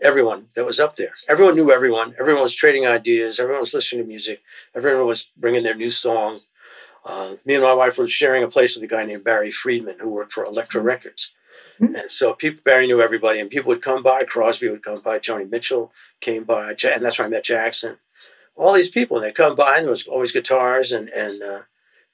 everyone 0.00 0.46
that 0.54 0.64
was 0.64 0.78
up 0.78 0.96
there. 0.96 1.12
Everyone 1.28 1.56
knew 1.56 1.72
everyone. 1.72 2.14
Everyone 2.18 2.42
was 2.42 2.54
trading 2.54 2.86
ideas. 2.86 3.40
Everyone 3.40 3.60
was 3.60 3.74
listening 3.74 4.02
to 4.02 4.08
music. 4.08 4.40
Everyone 4.74 5.06
was 5.06 5.24
bringing 5.36 5.62
their 5.62 5.74
new 5.74 5.90
song. 5.90 6.38
Uh, 7.04 7.34
me 7.44 7.54
and 7.54 7.64
my 7.64 7.72
wife 7.72 7.98
were 7.98 8.08
sharing 8.08 8.42
a 8.42 8.48
place 8.48 8.74
with 8.74 8.84
a 8.84 8.86
guy 8.86 9.04
named 9.04 9.24
Barry 9.24 9.50
Friedman 9.50 9.96
who 9.98 10.10
worked 10.10 10.32
for 10.32 10.44
Elektra 10.44 10.80
Records. 10.80 11.32
And 11.80 12.10
so 12.10 12.32
people, 12.32 12.60
Barry 12.64 12.86
knew 12.86 13.00
everybody, 13.00 13.40
and 13.40 13.50
people 13.50 13.68
would 13.68 13.82
come 13.82 14.02
by. 14.02 14.24
Crosby 14.24 14.68
would 14.68 14.82
come 14.82 15.00
by. 15.00 15.18
Joni 15.18 15.48
Mitchell 15.48 15.92
came 16.20 16.44
by, 16.44 16.70
and 16.70 17.04
that's 17.04 17.18
where 17.18 17.26
I 17.26 17.30
met 17.30 17.44
Jackson. 17.44 17.96
All 18.56 18.72
these 18.72 18.90
people, 18.90 19.16
and 19.16 19.24
they 19.24 19.32
come 19.32 19.54
by, 19.54 19.76
and 19.76 19.84
there 19.84 19.90
was 19.90 20.08
always 20.08 20.32
guitars, 20.32 20.90
and 20.92 21.08
and 21.10 21.42
uh, 21.42 21.60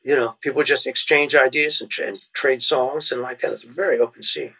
you 0.02 0.14
know, 0.14 0.37
people 0.42 0.59
would 0.59 0.66
just 0.66 0.87
exchange 0.87 1.35
ideas 1.35 1.80
and, 1.80 1.90
and 2.02 2.21
trade 2.35 2.62
songs 2.62 3.11
and 3.11 3.23
like 3.23 3.40
that. 3.40 3.52
It's 3.52 3.64
a 3.64 3.68
very 3.68 3.99
open 3.99 4.23
scene. 4.23 4.54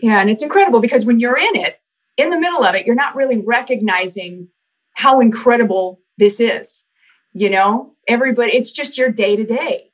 Yeah, 0.00 0.20
and 0.20 0.30
it's 0.30 0.42
incredible 0.42 0.80
because 0.80 1.04
when 1.04 1.20
you're 1.20 1.38
in 1.38 1.56
it, 1.56 1.80
in 2.16 2.30
the 2.30 2.38
middle 2.38 2.64
of 2.64 2.74
it, 2.74 2.86
you're 2.86 2.94
not 2.94 3.16
really 3.16 3.38
recognizing 3.38 4.48
how 4.92 5.20
incredible 5.20 6.00
this 6.16 6.38
is. 6.38 6.84
You 7.32 7.50
know, 7.50 7.94
everybody, 8.06 8.52
it's 8.52 8.70
just 8.70 8.96
your 8.96 9.10
day 9.10 9.34
to 9.34 9.44
day. 9.44 9.90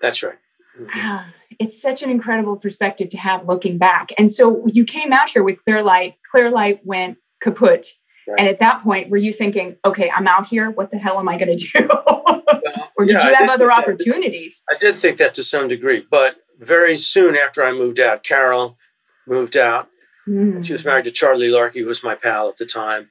That's 0.00 0.22
right. 0.22 0.38
Mm-hmm. 0.78 1.30
It's 1.62 1.80
such 1.80 2.02
an 2.02 2.10
incredible 2.10 2.56
perspective 2.56 3.08
to 3.10 3.16
have 3.18 3.46
looking 3.46 3.78
back. 3.78 4.10
And 4.18 4.32
so 4.32 4.66
you 4.66 4.84
came 4.84 5.12
out 5.12 5.30
here 5.30 5.44
with 5.44 5.64
Clearlight. 5.64 6.14
Clearlight 6.28 6.84
went 6.84 7.18
kaput. 7.40 7.86
Right. 8.26 8.40
And 8.40 8.48
at 8.48 8.58
that 8.58 8.82
point, 8.82 9.10
were 9.10 9.16
you 9.16 9.32
thinking, 9.32 9.76
okay, 9.84 10.10
I'm 10.10 10.26
out 10.26 10.48
here. 10.48 10.70
What 10.70 10.90
the 10.90 10.98
hell 10.98 11.20
am 11.20 11.28
I 11.28 11.38
going 11.38 11.56
to 11.56 11.64
do? 11.64 11.88
or 12.96 13.04
did 13.04 13.14
yeah, 13.14 13.28
you 13.28 13.34
have 13.36 13.50
other 13.50 13.70
opportunities? 13.70 14.64
I 14.68 14.76
did 14.80 14.96
think 14.96 15.18
that 15.18 15.34
to 15.34 15.44
some 15.44 15.68
degree. 15.68 16.04
But 16.10 16.36
very 16.58 16.96
soon 16.96 17.36
after 17.36 17.62
I 17.62 17.70
moved 17.70 18.00
out, 18.00 18.24
Carole 18.24 18.76
moved 19.28 19.56
out. 19.56 19.88
Mm. 20.26 20.64
She 20.64 20.72
was 20.72 20.84
married 20.84 21.04
to 21.04 21.12
Charlie 21.12 21.48
Larkey, 21.48 21.80
who 21.80 21.86
was 21.86 22.02
my 22.02 22.16
pal 22.16 22.48
at 22.48 22.56
the 22.56 22.66
time. 22.66 23.08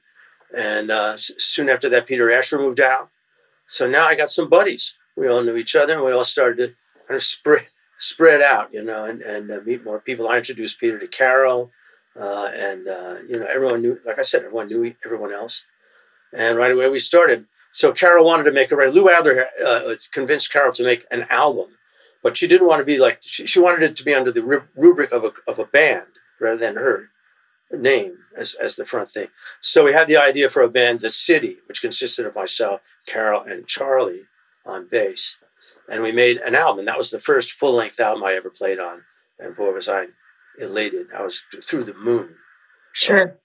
And 0.54 0.90
uh, 0.90 1.16
soon 1.16 1.70
after 1.70 1.88
that, 1.88 2.06
Peter 2.06 2.30
Asher 2.30 2.58
moved 2.58 2.80
out. 2.80 3.08
So 3.66 3.88
now 3.88 4.06
I 4.06 4.14
got 4.14 4.30
some 4.30 4.50
buddies. 4.50 4.94
We 5.16 5.28
all 5.28 5.42
knew 5.42 5.56
each 5.56 5.74
other, 5.74 5.94
and 5.94 6.04
we 6.04 6.12
all 6.12 6.26
started 6.26 6.56
to 6.58 6.74
kind 7.06 7.16
of 7.16 7.22
spread 7.22 7.64
spread 8.02 8.42
out, 8.42 8.74
you 8.74 8.82
know, 8.82 9.04
and, 9.04 9.22
and 9.22 9.50
uh, 9.50 9.60
meet 9.64 9.84
more 9.84 10.00
people. 10.00 10.28
I 10.28 10.38
introduced 10.38 10.80
Peter 10.80 10.98
to 10.98 11.06
Carole, 11.06 11.70
uh, 12.18 12.50
and 12.54 12.88
uh, 12.88 13.16
you 13.28 13.38
know, 13.38 13.46
everyone 13.46 13.80
knew. 13.80 13.98
Like 14.04 14.18
I 14.18 14.22
said, 14.22 14.42
everyone 14.42 14.66
knew 14.66 14.94
everyone 15.04 15.32
else, 15.32 15.62
and 16.32 16.58
right 16.58 16.72
away 16.72 16.88
we 16.90 16.98
started. 16.98 17.46
So 17.72 17.92
Carole 17.92 18.26
wanted 18.26 18.44
to 18.44 18.52
make 18.52 18.70
a 18.72 18.76
right 18.76 18.92
Lou 18.92 19.08
Adler 19.08 19.46
uh, 19.64 19.94
convinced 20.12 20.52
Carole 20.52 20.72
to 20.74 20.84
make 20.84 21.06
an 21.10 21.26
album, 21.30 21.68
but 22.22 22.36
she 22.36 22.48
didn't 22.48 22.66
want 22.66 22.80
to 22.80 22.86
be 22.86 22.98
like 22.98 23.18
she, 23.22 23.46
she 23.46 23.60
wanted 23.60 23.82
it 23.84 23.96
to 23.96 24.04
be 24.04 24.14
under 24.14 24.32
the 24.32 24.66
rubric 24.76 25.12
of 25.12 25.24
a 25.24 25.32
of 25.46 25.58
a 25.58 25.64
band 25.64 26.06
rather 26.40 26.58
than 26.58 26.74
her 26.74 27.08
name 27.70 28.18
as, 28.36 28.54
as 28.54 28.76
the 28.76 28.84
front 28.84 29.10
thing. 29.10 29.28
So 29.60 29.84
we 29.84 29.92
had 29.92 30.08
the 30.08 30.16
idea 30.16 30.48
for 30.48 30.62
a 30.62 30.68
band, 30.68 31.00
The 31.00 31.10
City, 31.10 31.56
which 31.66 31.80
consisted 31.80 32.26
of 32.26 32.34
myself, 32.34 32.80
Carole, 33.06 33.42
and 33.42 33.66
Charlie 33.66 34.24
on 34.66 34.86
bass. 34.88 35.36
And 35.92 36.02
we 36.02 36.10
made 36.10 36.38
an 36.38 36.54
album. 36.54 36.80
And 36.80 36.88
That 36.88 36.98
was 36.98 37.10
the 37.10 37.18
first 37.18 37.52
full 37.52 37.74
length 37.74 38.00
album 38.00 38.24
I 38.24 38.34
ever 38.34 38.50
played 38.50 38.80
on. 38.80 39.02
And 39.38 39.54
boy, 39.54 39.72
was 39.72 39.88
I 39.88 40.06
elated. 40.58 41.06
I 41.16 41.22
was 41.22 41.44
through 41.62 41.84
the 41.84 41.94
moon. 41.94 42.34
Sure. 42.94 43.38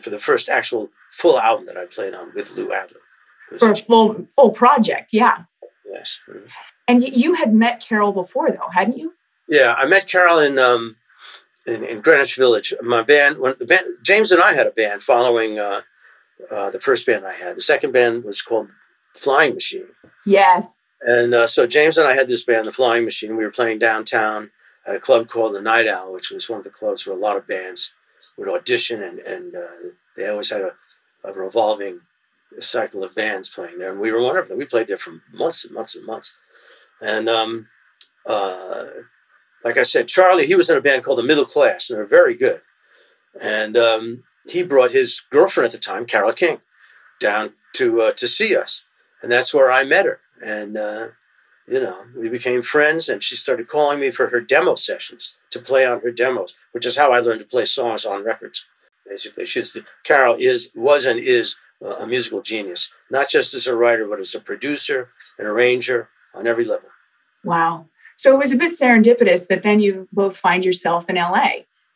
For 0.00 0.10
the 0.10 0.18
first 0.18 0.48
actual 0.48 0.90
full 1.12 1.38
album 1.38 1.66
that 1.66 1.76
I 1.76 1.86
played 1.86 2.14
on 2.14 2.32
with 2.34 2.56
Lou 2.56 2.72
Adler. 2.72 3.00
For 3.58 3.72
a 3.72 3.76
full 3.76 4.26
full 4.34 4.50
project, 4.50 5.12
yeah. 5.12 5.44
Yes. 5.84 6.20
And 6.86 7.02
you 7.04 7.34
had 7.34 7.54
met 7.54 7.84
Carole 7.86 8.12
before, 8.12 8.50
though, 8.50 8.68
hadn't 8.72 8.98
you? 8.98 9.12
Yeah, 9.48 9.74
I 9.76 9.86
met 9.86 10.06
Carole 10.06 10.38
in 10.38 10.58
um, 10.58 10.96
in, 11.66 11.84
in, 11.84 12.00
Greenwich 12.00 12.36
Village. 12.36 12.72
My 12.82 13.02
band, 13.02 13.38
when 13.38 13.54
the 13.58 13.66
band, 13.66 13.86
James 14.02 14.32
and 14.32 14.42
I 14.42 14.54
had 14.54 14.66
a 14.66 14.72
band 14.72 15.02
following 15.02 15.58
uh, 15.58 15.82
uh, 16.50 16.70
the 16.70 16.80
first 16.80 17.06
band 17.06 17.26
I 17.26 17.32
had. 17.32 17.56
The 17.56 17.62
second 17.62 17.92
band 17.92 18.24
was 18.24 18.42
called 18.42 18.68
Flying 19.14 19.54
Machine. 19.54 19.88
Yes. 20.24 20.79
And 21.02 21.34
uh, 21.34 21.46
so 21.46 21.66
James 21.66 21.96
and 21.98 22.06
I 22.06 22.14
had 22.14 22.28
this 22.28 22.44
band, 22.44 22.66
the 22.66 22.72
Flying 22.72 23.04
Machine. 23.04 23.36
We 23.36 23.44
were 23.44 23.50
playing 23.50 23.78
downtown 23.78 24.50
at 24.86 24.96
a 24.96 25.00
club 25.00 25.28
called 25.28 25.54
the 25.54 25.62
Night 25.62 25.88
Owl, 25.88 26.12
which 26.12 26.30
was 26.30 26.48
one 26.48 26.58
of 26.58 26.64
the 26.64 26.70
clubs 26.70 27.06
where 27.06 27.16
a 27.16 27.20
lot 27.20 27.36
of 27.36 27.46
bands 27.46 27.92
would 28.36 28.48
audition, 28.48 29.02
and 29.02 29.18
and 29.20 29.54
uh, 29.54 29.90
they 30.16 30.28
always 30.28 30.50
had 30.50 30.60
a, 30.60 30.72
a 31.24 31.32
revolving 31.32 32.00
cycle 32.58 33.04
of 33.04 33.14
bands 33.14 33.48
playing 33.48 33.78
there. 33.78 33.92
And 33.92 34.00
we 34.00 34.12
were 34.12 34.20
one 34.20 34.36
of 34.36 34.48
them. 34.48 34.58
We 34.58 34.64
played 34.64 34.88
there 34.88 34.98
for 34.98 35.20
months 35.32 35.64
and 35.64 35.74
months 35.74 35.94
and 35.94 36.04
months. 36.04 36.38
And 37.00 37.28
um, 37.28 37.68
uh, 38.26 38.86
like 39.64 39.78
I 39.78 39.84
said, 39.84 40.08
Charlie, 40.08 40.46
he 40.46 40.54
was 40.54 40.68
in 40.68 40.76
a 40.76 40.82
band 40.82 41.04
called 41.04 41.18
the 41.18 41.22
Middle 41.22 41.44
Class, 41.46 41.88
and 41.88 41.98
they're 41.98 42.06
very 42.06 42.34
good. 42.34 42.60
And 43.40 43.76
um, 43.76 44.24
he 44.46 44.62
brought 44.62 44.90
his 44.90 45.22
girlfriend 45.30 45.66
at 45.66 45.72
the 45.72 45.78
time, 45.78 46.04
Carole 46.04 46.32
King, 46.32 46.60
down 47.20 47.52
to 47.74 48.02
uh, 48.02 48.12
to 48.12 48.26
see 48.26 48.56
us, 48.56 48.82
and 49.22 49.30
that's 49.30 49.54
where 49.54 49.70
I 49.70 49.84
met 49.84 50.06
her. 50.06 50.18
And 50.42 50.76
uh, 50.76 51.08
you 51.68 51.80
know, 51.80 51.98
we 52.16 52.28
became 52.28 52.62
friends, 52.62 53.08
and 53.08 53.22
she 53.22 53.36
started 53.36 53.68
calling 53.68 54.00
me 54.00 54.10
for 54.10 54.26
her 54.28 54.40
demo 54.40 54.74
sessions 54.74 55.34
to 55.50 55.58
play 55.58 55.86
on 55.86 56.00
her 56.00 56.10
demos, 56.10 56.54
which 56.72 56.86
is 56.86 56.96
how 56.96 57.12
I 57.12 57.20
learned 57.20 57.40
to 57.40 57.46
play 57.46 57.64
songs 57.64 58.04
on 58.04 58.24
records. 58.24 58.64
Basically, 59.06 59.44
she's 59.46 59.76
Carole 60.04 60.36
is 60.38 60.70
was 60.74 61.04
and 61.04 61.18
is 61.20 61.56
a 61.82 62.06
musical 62.06 62.42
genius, 62.42 62.88
not 63.10 63.28
just 63.28 63.54
as 63.54 63.66
a 63.66 63.74
writer, 63.74 64.06
but 64.06 64.20
as 64.20 64.34
a 64.34 64.40
producer, 64.40 65.08
an 65.38 65.46
arranger 65.46 66.08
on 66.34 66.46
every 66.46 66.64
level. 66.64 66.88
Wow. 67.44 67.86
So 68.16 68.34
it 68.34 68.38
was 68.38 68.52
a 68.52 68.56
bit 68.56 68.72
serendipitous 68.72 69.46
that 69.48 69.62
then 69.62 69.80
you 69.80 70.06
both 70.12 70.36
find 70.36 70.64
yourself 70.64 71.08
in 71.08 71.16
LA. 71.16 71.50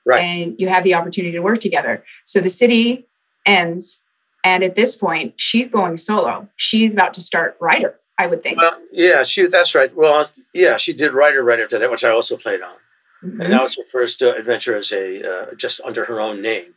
Right. 0.06 0.22
And 0.22 0.58
you 0.58 0.68
have 0.68 0.84
the 0.84 0.94
opportunity 0.94 1.32
to 1.32 1.40
work 1.40 1.60
together. 1.60 2.02
So 2.24 2.40
the 2.40 2.50
city 2.50 3.06
ends. 3.44 3.98
And 4.42 4.62
at 4.62 4.74
this 4.74 4.96
point, 4.96 5.34
she's 5.36 5.68
going 5.68 5.96
solo. 5.96 6.48
She's 6.56 6.92
about 6.92 7.14
to 7.14 7.20
start 7.20 7.56
writer, 7.60 7.98
I 8.18 8.26
would 8.26 8.42
think. 8.42 8.58
Well, 8.58 8.78
yeah, 8.92 9.24
she 9.24 9.46
that's 9.46 9.74
right. 9.74 9.94
Well, 9.94 10.30
yeah, 10.52 10.76
she 10.76 10.92
did 10.92 11.12
writer 11.12 11.42
right 11.42 11.60
after 11.60 11.78
that, 11.78 11.90
which 11.90 12.04
I 12.04 12.10
also 12.10 12.36
played 12.36 12.62
on. 12.62 12.76
Mm-hmm. 13.22 13.40
And 13.40 13.52
that 13.52 13.62
was 13.62 13.76
her 13.76 13.84
first 13.84 14.22
uh, 14.22 14.34
adventure 14.34 14.76
as 14.76 14.92
a 14.92 15.28
uh, 15.28 15.54
just 15.54 15.80
under 15.80 16.04
her 16.04 16.20
own 16.20 16.42
name, 16.42 16.74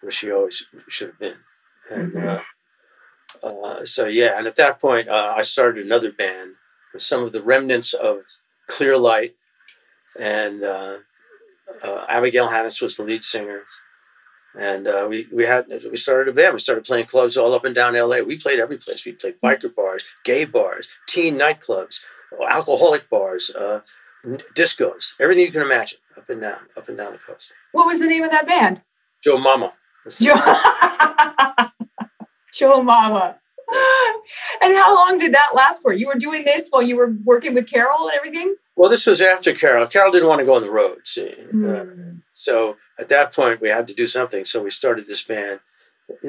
where 0.00 0.10
she 0.10 0.32
always 0.32 0.64
should 0.88 1.08
have 1.08 1.18
been. 1.18 1.36
And 1.90 2.12
mm-hmm. 2.12 2.28
uh, 2.28 2.40
uh, 3.42 3.84
so 3.84 4.06
yeah, 4.06 4.38
and 4.38 4.46
at 4.46 4.56
that 4.56 4.80
point, 4.80 5.08
uh, 5.08 5.34
I 5.36 5.42
started 5.42 5.84
another 5.84 6.10
band 6.10 6.54
with 6.92 7.02
some 7.02 7.22
of 7.22 7.32
the 7.32 7.42
remnants 7.42 7.92
of 7.94 8.18
Clear 8.66 8.96
Light, 8.96 9.34
and 10.18 10.62
uh, 10.62 10.96
uh, 11.84 12.04
Abigail 12.08 12.48
Haness 12.48 12.80
was 12.80 12.96
the 12.96 13.04
lead 13.04 13.22
singer. 13.22 13.62
And 14.58 14.86
uh, 14.86 15.06
we 15.08 15.26
we 15.32 15.44
had 15.44 15.66
we 15.90 15.96
started 15.96 16.30
a 16.30 16.34
band. 16.34 16.52
We 16.52 16.60
started 16.60 16.84
playing 16.84 17.06
clubs 17.06 17.36
all 17.36 17.54
up 17.54 17.64
and 17.64 17.74
down 17.74 17.94
LA. 17.94 18.20
We 18.20 18.38
played 18.38 18.60
every 18.60 18.76
place. 18.76 19.04
We 19.04 19.12
played 19.12 19.40
biker 19.42 19.74
bars, 19.74 20.04
gay 20.24 20.44
bars, 20.44 20.86
teen 21.06 21.38
nightclubs, 21.38 22.00
alcoholic 22.48 23.08
bars, 23.08 23.50
uh, 23.50 23.80
discos, 24.54 25.14
everything 25.20 25.46
you 25.46 25.52
can 25.52 25.62
imagine, 25.62 25.98
up 26.18 26.28
and 26.28 26.42
down, 26.42 26.60
up 26.76 26.88
and 26.88 26.98
down 26.98 27.12
the 27.12 27.18
coast. 27.18 27.52
What 27.72 27.86
was 27.86 27.98
the 27.98 28.06
name 28.06 28.24
of 28.24 28.30
that 28.30 28.46
band? 28.46 28.82
Joe 29.24 29.38
Mama. 29.38 29.72
Joe, 30.20 30.34
Joe 32.52 32.82
Mama. 32.82 33.36
And 34.62 34.74
how 34.74 34.94
long 34.94 35.18
did 35.18 35.34
that 35.34 35.50
last 35.54 35.82
for? 35.82 35.92
You 35.92 36.06
were 36.06 36.18
doing 36.18 36.44
this 36.44 36.68
while 36.70 36.82
you 36.82 36.96
were 36.96 37.14
working 37.24 37.54
with 37.54 37.68
Carole 37.68 38.08
and 38.08 38.16
everything? 38.16 38.54
Well, 38.76 38.90
this 38.90 39.06
was 39.06 39.20
after 39.20 39.52
Carole. 39.52 39.86
Carole 39.86 40.12
didn't 40.12 40.28
want 40.28 40.40
to 40.40 40.44
go 40.44 40.54
on 40.54 40.62
the 40.62 40.70
road, 40.70 40.98
see. 41.04 41.34
Mm. 41.52 42.16
Uh, 42.16 42.20
so 42.32 42.76
at 42.98 43.08
that 43.08 43.34
point, 43.34 43.60
we 43.60 43.68
had 43.68 43.86
to 43.88 43.94
do 43.94 44.06
something. 44.06 44.44
So 44.44 44.62
we 44.62 44.70
started 44.70 45.06
this 45.06 45.22
band. 45.22 45.60
We 46.22 46.28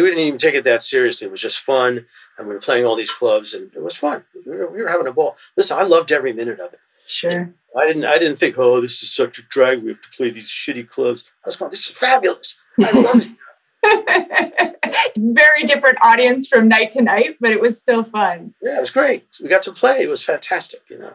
didn't 0.00 0.18
even 0.18 0.38
take 0.38 0.54
it 0.54 0.64
that 0.64 0.82
seriously. 0.82 1.26
It 1.26 1.30
was 1.30 1.40
just 1.40 1.58
fun. 1.58 2.04
And 2.38 2.48
we 2.48 2.54
were 2.54 2.60
playing 2.60 2.84
all 2.84 2.96
these 2.96 3.10
clubs, 3.10 3.54
and 3.54 3.72
it 3.74 3.82
was 3.82 3.96
fun. 3.96 4.24
We 4.46 4.56
were, 4.56 4.70
we 4.70 4.82
were 4.82 4.88
having 4.88 5.06
a 5.06 5.12
ball. 5.12 5.36
Listen, 5.56 5.78
I 5.78 5.82
loved 5.82 6.10
every 6.10 6.32
minute 6.32 6.58
of 6.60 6.72
it. 6.72 6.80
Sure. 7.06 7.52
I 7.76 7.86
didn't. 7.86 8.04
I 8.04 8.18
didn't 8.18 8.36
think, 8.36 8.58
oh, 8.58 8.80
this 8.80 9.02
is 9.02 9.12
such 9.12 9.38
a 9.38 9.42
drag. 9.42 9.82
We 9.82 9.90
have 9.90 10.02
to 10.02 10.08
play 10.16 10.30
these 10.30 10.48
shitty 10.48 10.88
clubs. 10.88 11.24
I 11.44 11.48
was 11.48 11.56
going, 11.56 11.70
this 11.70 11.88
is 11.88 11.98
fabulous. 11.98 12.56
I 12.80 12.90
love 12.92 13.20
it. 13.20 13.28
Very 15.16 15.64
different 15.64 15.98
audience 16.02 16.46
from 16.46 16.68
night 16.68 16.92
to 16.92 17.02
night, 17.02 17.36
but 17.40 17.50
it 17.50 17.60
was 17.60 17.78
still 17.78 18.04
fun. 18.04 18.54
Yeah, 18.62 18.78
it 18.78 18.80
was 18.80 18.90
great. 18.90 19.24
We 19.42 19.48
got 19.48 19.62
to 19.64 19.72
play. 19.72 19.98
It 20.00 20.08
was 20.08 20.24
fantastic, 20.24 20.80
you 20.88 20.98
know. 20.98 21.12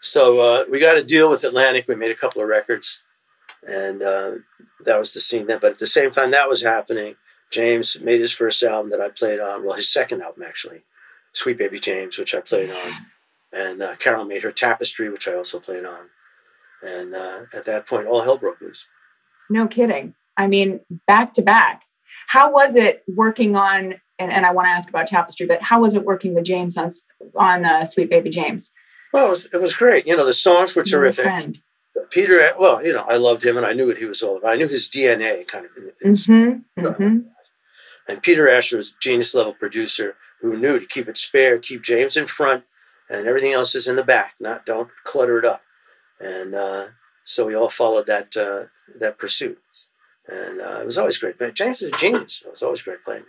So 0.00 0.38
uh, 0.38 0.64
we 0.70 0.78
got 0.78 0.96
a 0.96 1.04
deal 1.04 1.30
with 1.30 1.44
Atlantic. 1.44 1.88
We 1.88 1.96
made 1.96 2.10
a 2.10 2.16
couple 2.16 2.42
of 2.42 2.48
records, 2.48 2.98
and 3.66 4.02
uh, 4.02 4.32
that 4.84 4.98
was 4.98 5.12
the 5.12 5.20
scene 5.20 5.46
then. 5.46 5.58
But 5.60 5.72
at 5.72 5.78
the 5.78 5.86
same 5.86 6.10
time 6.10 6.30
that 6.30 6.48
was 6.48 6.62
happening, 6.62 7.16
James 7.50 8.00
made 8.00 8.20
his 8.20 8.32
first 8.32 8.62
album 8.62 8.90
that 8.90 9.00
I 9.00 9.08
played 9.08 9.40
on. 9.40 9.64
Well, 9.64 9.76
his 9.76 9.92
second 9.92 10.22
album 10.22 10.44
actually, 10.44 10.82
Sweet 11.32 11.58
Baby 11.58 11.80
James, 11.80 12.18
which 12.18 12.34
I 12.34 12.40
played 12.40 12.70
on, 12.70 12.92
and 13.52 13.82
uh, 13.82 13.96
Carole 13.96 14.24
made 14.24 14.42
her 14.42 14.52
Tapestry, 14.52 15.10
which 15.10 15.26
I 15.26 15.34
also 15.34 15.58
played 15.58 15.84
on. 15.84 16.06
And 16.82 17.14
uh, 17.14 17.40
at 17.54 17.64
that 17.64 17.86
point, 17.86 18.06
all 18.06 18.20
hell 18.20 18.38
broke 18.38 18.60
loose. 18.60 18.86
No 19.50 19.66
kidding. 19.66 20.14
I 20.36 20.46
mean, 20.46 20.80
back 21.06 21.34
to 21.34 21.42
back. 21.42 21.82
How 22.28 22.52
was 22.52 22.76
it 22.76 23.02
working 23.08 23.56
on? 23.56 23.94
And, 24.18 24.32
and 24.32 24.44
I 24.44 24.52
want 24.52 24.66
to 24.66 24.70
ask 24.70 24.88
about 24.88 25.06
Tapestry, 25.06 25.46
but 25.46 25.62
how 25.62 25.80
was 25.80 25.94
it 25.94 26.04
working 26.04 26.34
with 26.34 26.44
James 26.44 26.76
on 26.76 26.90
on 27.34 27.64
uh, 27.64 27.84
Sweet 27.84 28.10
Baby 28.10 28.30
James? 28.30 28.70
Well, 29.12 29.26
it 29.26 29.30
was, 29.30 29.44
it 29.46 29.60
was 29.60 29.74
great. 29.74 30.06
You 30.06 30.16
know, 30.16 30.26
the 30.26 30.34
songs 30.34 30.76
were 30.76 30.84
terrific. 30.84 31.26
Peter, 32.10 32.52
well, 32.58 32.84
you 32.84 32.92
know, 32.92 33.04
I 33.08 33.16
loved 33.16 33.44
him 33.44 33.56
and 33.56 33.66
I 33.66 33.72
knew 33.72 33.86
what 33.86 33.96
he 33.96 34.04
was 34.04 34.22
all 34.22 34.36
about. 34.36 34.52
I 34.52 34.56
knew 34.56 34.68
his 34.68 34.88
DNA 34.88 35.46
kind 35.46 35.64
of. 35.64 35.72
Mm-hmm. 36.04 36.80
Mm-hmm. 36.84 37.18
And 38.08 38.22
Peter 38.22 38.48
Asher 38.48 38.76
was 38.76 38.90
a 38.90 39.00
genius 39.00 39.34
level 39.34 39.54
producer 39.54 40.14
who 40.40 40.56
knew 40.56 40.78
to 40.78 40.86
keep 40.86 41.08
it 41.08 41.16
spare, 41.16 41.58
keep 41.58 41.82
James 41.82 42.16
in 42.16 42.26
front, 42.26 42.64
and 43.10 43.26
everything 43.26 43.52
else 43.52 43.74
is 43.74 43.88
in 43.88 43.96
the 43.96 44.04
back. 44.04 44.34
Not 44.38 44.66
don't 44.66 44.90
clutter 45.04 45.38
it 45.38 45.44
up. 45.44 45.62
And 46.20 46.54
uh, 46.54 46.86
so 47.24 47.46
we 47.46 47.54
all 47.54 47.68
followed 47.68 48.06
that 48.06 48.36
uh, 48.36 48.64
that 49.00 49.18
pursuit, 49.18 49.58
and 50.28 50.60
uh, 50.60 50.80
it 50.80 50.86
was 50.86 50.98
always 50.98 51.18
great. 51.18 51.38
But 51.38 51.54
James 51.54 51.82
is 51.82 51.92
a 51.92 51.96
genius. 51.96 52.42
It 52.44 52.50
was 52.50 52.62
always 52.62 52.82
great 52.82 53.02
playing. 53.04 53.24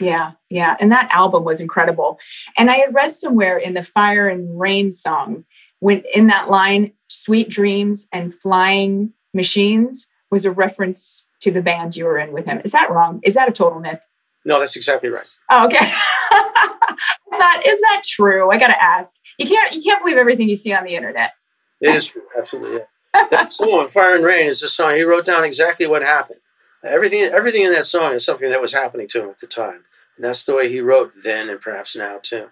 Yeah, 0.00 0.32
yeah. 0.50 0.76
And 0.78 0.92
that 0.92 1.10
album 1.10 1.44
was 1.44 1.60
incredible. 1.60 2.18
And 2.58 2.70
I 2.70 2.76
had 2.76 2.94
read 2.94 3.14
somewhere 3.14 3.56
in 3.56 3.74
the 3.74 3.82
Fire 3.82 4.28
and 4.28 4.58
Rain 4.58 4.92
song, 4.92 5.44
when 5.80 6.02
in 6.14 6.26
that 6.26 6.50
line, 6.50 6.92
Sweet 7.08 7.48
Dreams 7.48 8.06
and 8.12 8.34
Flying 8.34 9.12
Machines 9.32 10.06
was 10.30 10.44
a 10.44 10.50
reference 10.50 11.26
to 11.40 11.50
the 11.50 11.62
band 11.62 11.96
you 11.96 12.04
were 12.04 12.18
in 12.18 12.32
with 12.32 12.46
him. 12.46 12.60
Is 12.64 12.72
that 12.72 12.90
wrong? 12.90 13.20
Is 13.22 13.34
that 13.34 13.48
a 13.48 13.52
total 13.52 13.80
myth? 13.80 14.00
No, 14.44 14.60
that's 14.60 14.76
exactly 14.76 15.08
right. 15.08 15.26
Oh, 15.50 15.66
okay. 15.66 15.78
I 16.30 16.96
thought, 17.32 17.66
is 17.66 17.80
that 17.80 18.02
true? 18.06 18.50
I 18.50 18.58
gotta 18.58 18.80
ask. 18.80 19.12
You 19.38 19.46
can't 19.46 19.74
you 19.74 19.82
can't 19.82 20.02
believe 20.02 20.16
everything 20.16 20.48
you 20.48 20.56
see 20.56 20.72
on 20.72 20.84
the 20.84 20.94
internet. 20.94 21.32
It 21.80 21.94
is 21.94 22.06
true, 22.06 22.22
absolutely. 22.38 22.78
Yeah. 22.78 22.84
That 23.30 23.50
song, 23.50 23.88
"Fire 23.88 24.14
and 24.16 24.24
Rain," 24.24 24.46
is 24.46 24.62
a 24.62 24.68
song 24.68 24.94
he 24.94 25.02
wrote 25.02 25.24
down 25.26 25.44
exactly 25.44 25.86
what 25.86 26.02
happened. 26.02 26.40
Everything, 26.84 27.22
everything 27.24 27.62
in 27.62 27.72
that 27.72 27.86
song 27.86 28.12
is 28.12 28.24
something 28.24 28.48
that 28.50 28.60
was 28.62 28.72
happening 28.72 29.08
to 29.08 29.22
him 29.24 29.30
at 29.30 29.38
the 29.38 29.46
time, 29.46 29.84
and 30.16 30.24
that's 30.24 30.44
the 30.44 30.54
way 30.54 30.68
he 30.68 30.80
wrote 30.80 31.12
then 31.22 31.48
and 31.48 31.60
perhaps 31.60 31.96
now 31.96 32.18
too. 32.22 32.48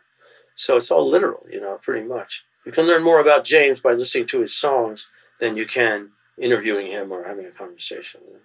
So 0.56 0.76
it's 0.76 0.90
all 0.90 1.08
literal, 1.08 1.46
you 1.50 1.60
know, 1.60 1.78
pretty 1.82 2.06
much. 2.06 2.44
You 2.64 2.72
can 2.72 2.86
learn 2.86 3.02
more 3.02 3.20
about 3.20 3.44
James 3.44 3.80
by 3.80 3.92
listening 3.92 4.26
to 4.28 4.40
his 4.40 4.56
songs 4.56 5.06
than 5.40 5.56
you 5.56 5.66
can 5.66 6.10
interviewing 6.38 6.86
him 6.86 7.12
or 7.12 7.22
having 7.24 7.46
a 7.46 7.50
conversation 7.50 8.20
with 8.24 8.34
him. 8.36 8.40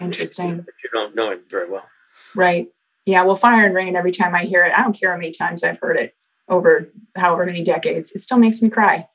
Interesting. 0.00 0.64
If 0.68 0.74
you 0.84 0.90
don't 0.92 1.14
know 1.14 1.30
him 1.32 1.42
very 1.48 1.68
well. 1.68 1.88
Right. 2.34 2.68
Yeah. 3.04 3.24
Well, 3.24 3.36
Fire 3.36 3.66
and 3.66 3.74
Rain, 3.74 3.96
every 3.96 4.12
time 4.12 4.34
I 4.34 4.44
hear 4.44 4.62
it, 4.64 4.72
I 4.76 4.82
don't 4.82 4.98
care 4.98 5.10
how 5.10 5.16
many 5.16 5.32
times 5.32 5.64
I've 5.64 5.78
heard 5.80 5.96
it 5.98 6.14
over 6.48 6.88
however 7.16 7.44
many 7.44 7.62
decades, 7.64 8.12
it 8.12 8.20
still 8.22 8.38
makes 8.38 8.62
me 8.62 8.70
cry. 8.70 9.06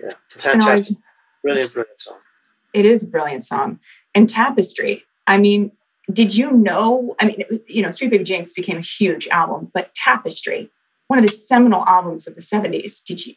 Yeah, 0.00 0.12
it's 0.26 0.36
a 0.36 0.38
You 0.52 0.58
know, 0.58 0.66
I- 0.66 0.68
fantastic, 0.68 0.96
brilliant, 1.42 1.72
brilliant 1.72 2.00
song. 2.00 2.18
it 2.72 2.84
is 2.86 3.02
a 3.02 3.06
brilliant 3.06 3.44
song. 3.44 3.78
And 4.14 4.28
Tapestry, 4.28 5.04
I 5.26 5.38
mean, 5.38 5.72
did 6.12 6.34
you 6.36 6.50
know? 6.50 7.14
I 7.20 7.26
mean, 7.26 7.44
was- 7.50 7.60
you 7.68 7.82
know, 7.82 7.90
Sweet 7.90 8.10
Baby 8.10 8.24
James 8.24 8.52
became 8.52 8.76
a 8.78 8.80
huge 8.82 9.28
album, 9.28 9.70
but 9.72 9.94
Tapestry, 9.94 10.68
one 11.08 11.18
of 11.18 11.24
the 11.24 11.30
seminal 11.30 11.84
albums 11.86 12.26
of 12.26 12.34
the 12.34 12.40
70s, 12.40 13.02
did 13.04 13.24
you, 13.26 13.34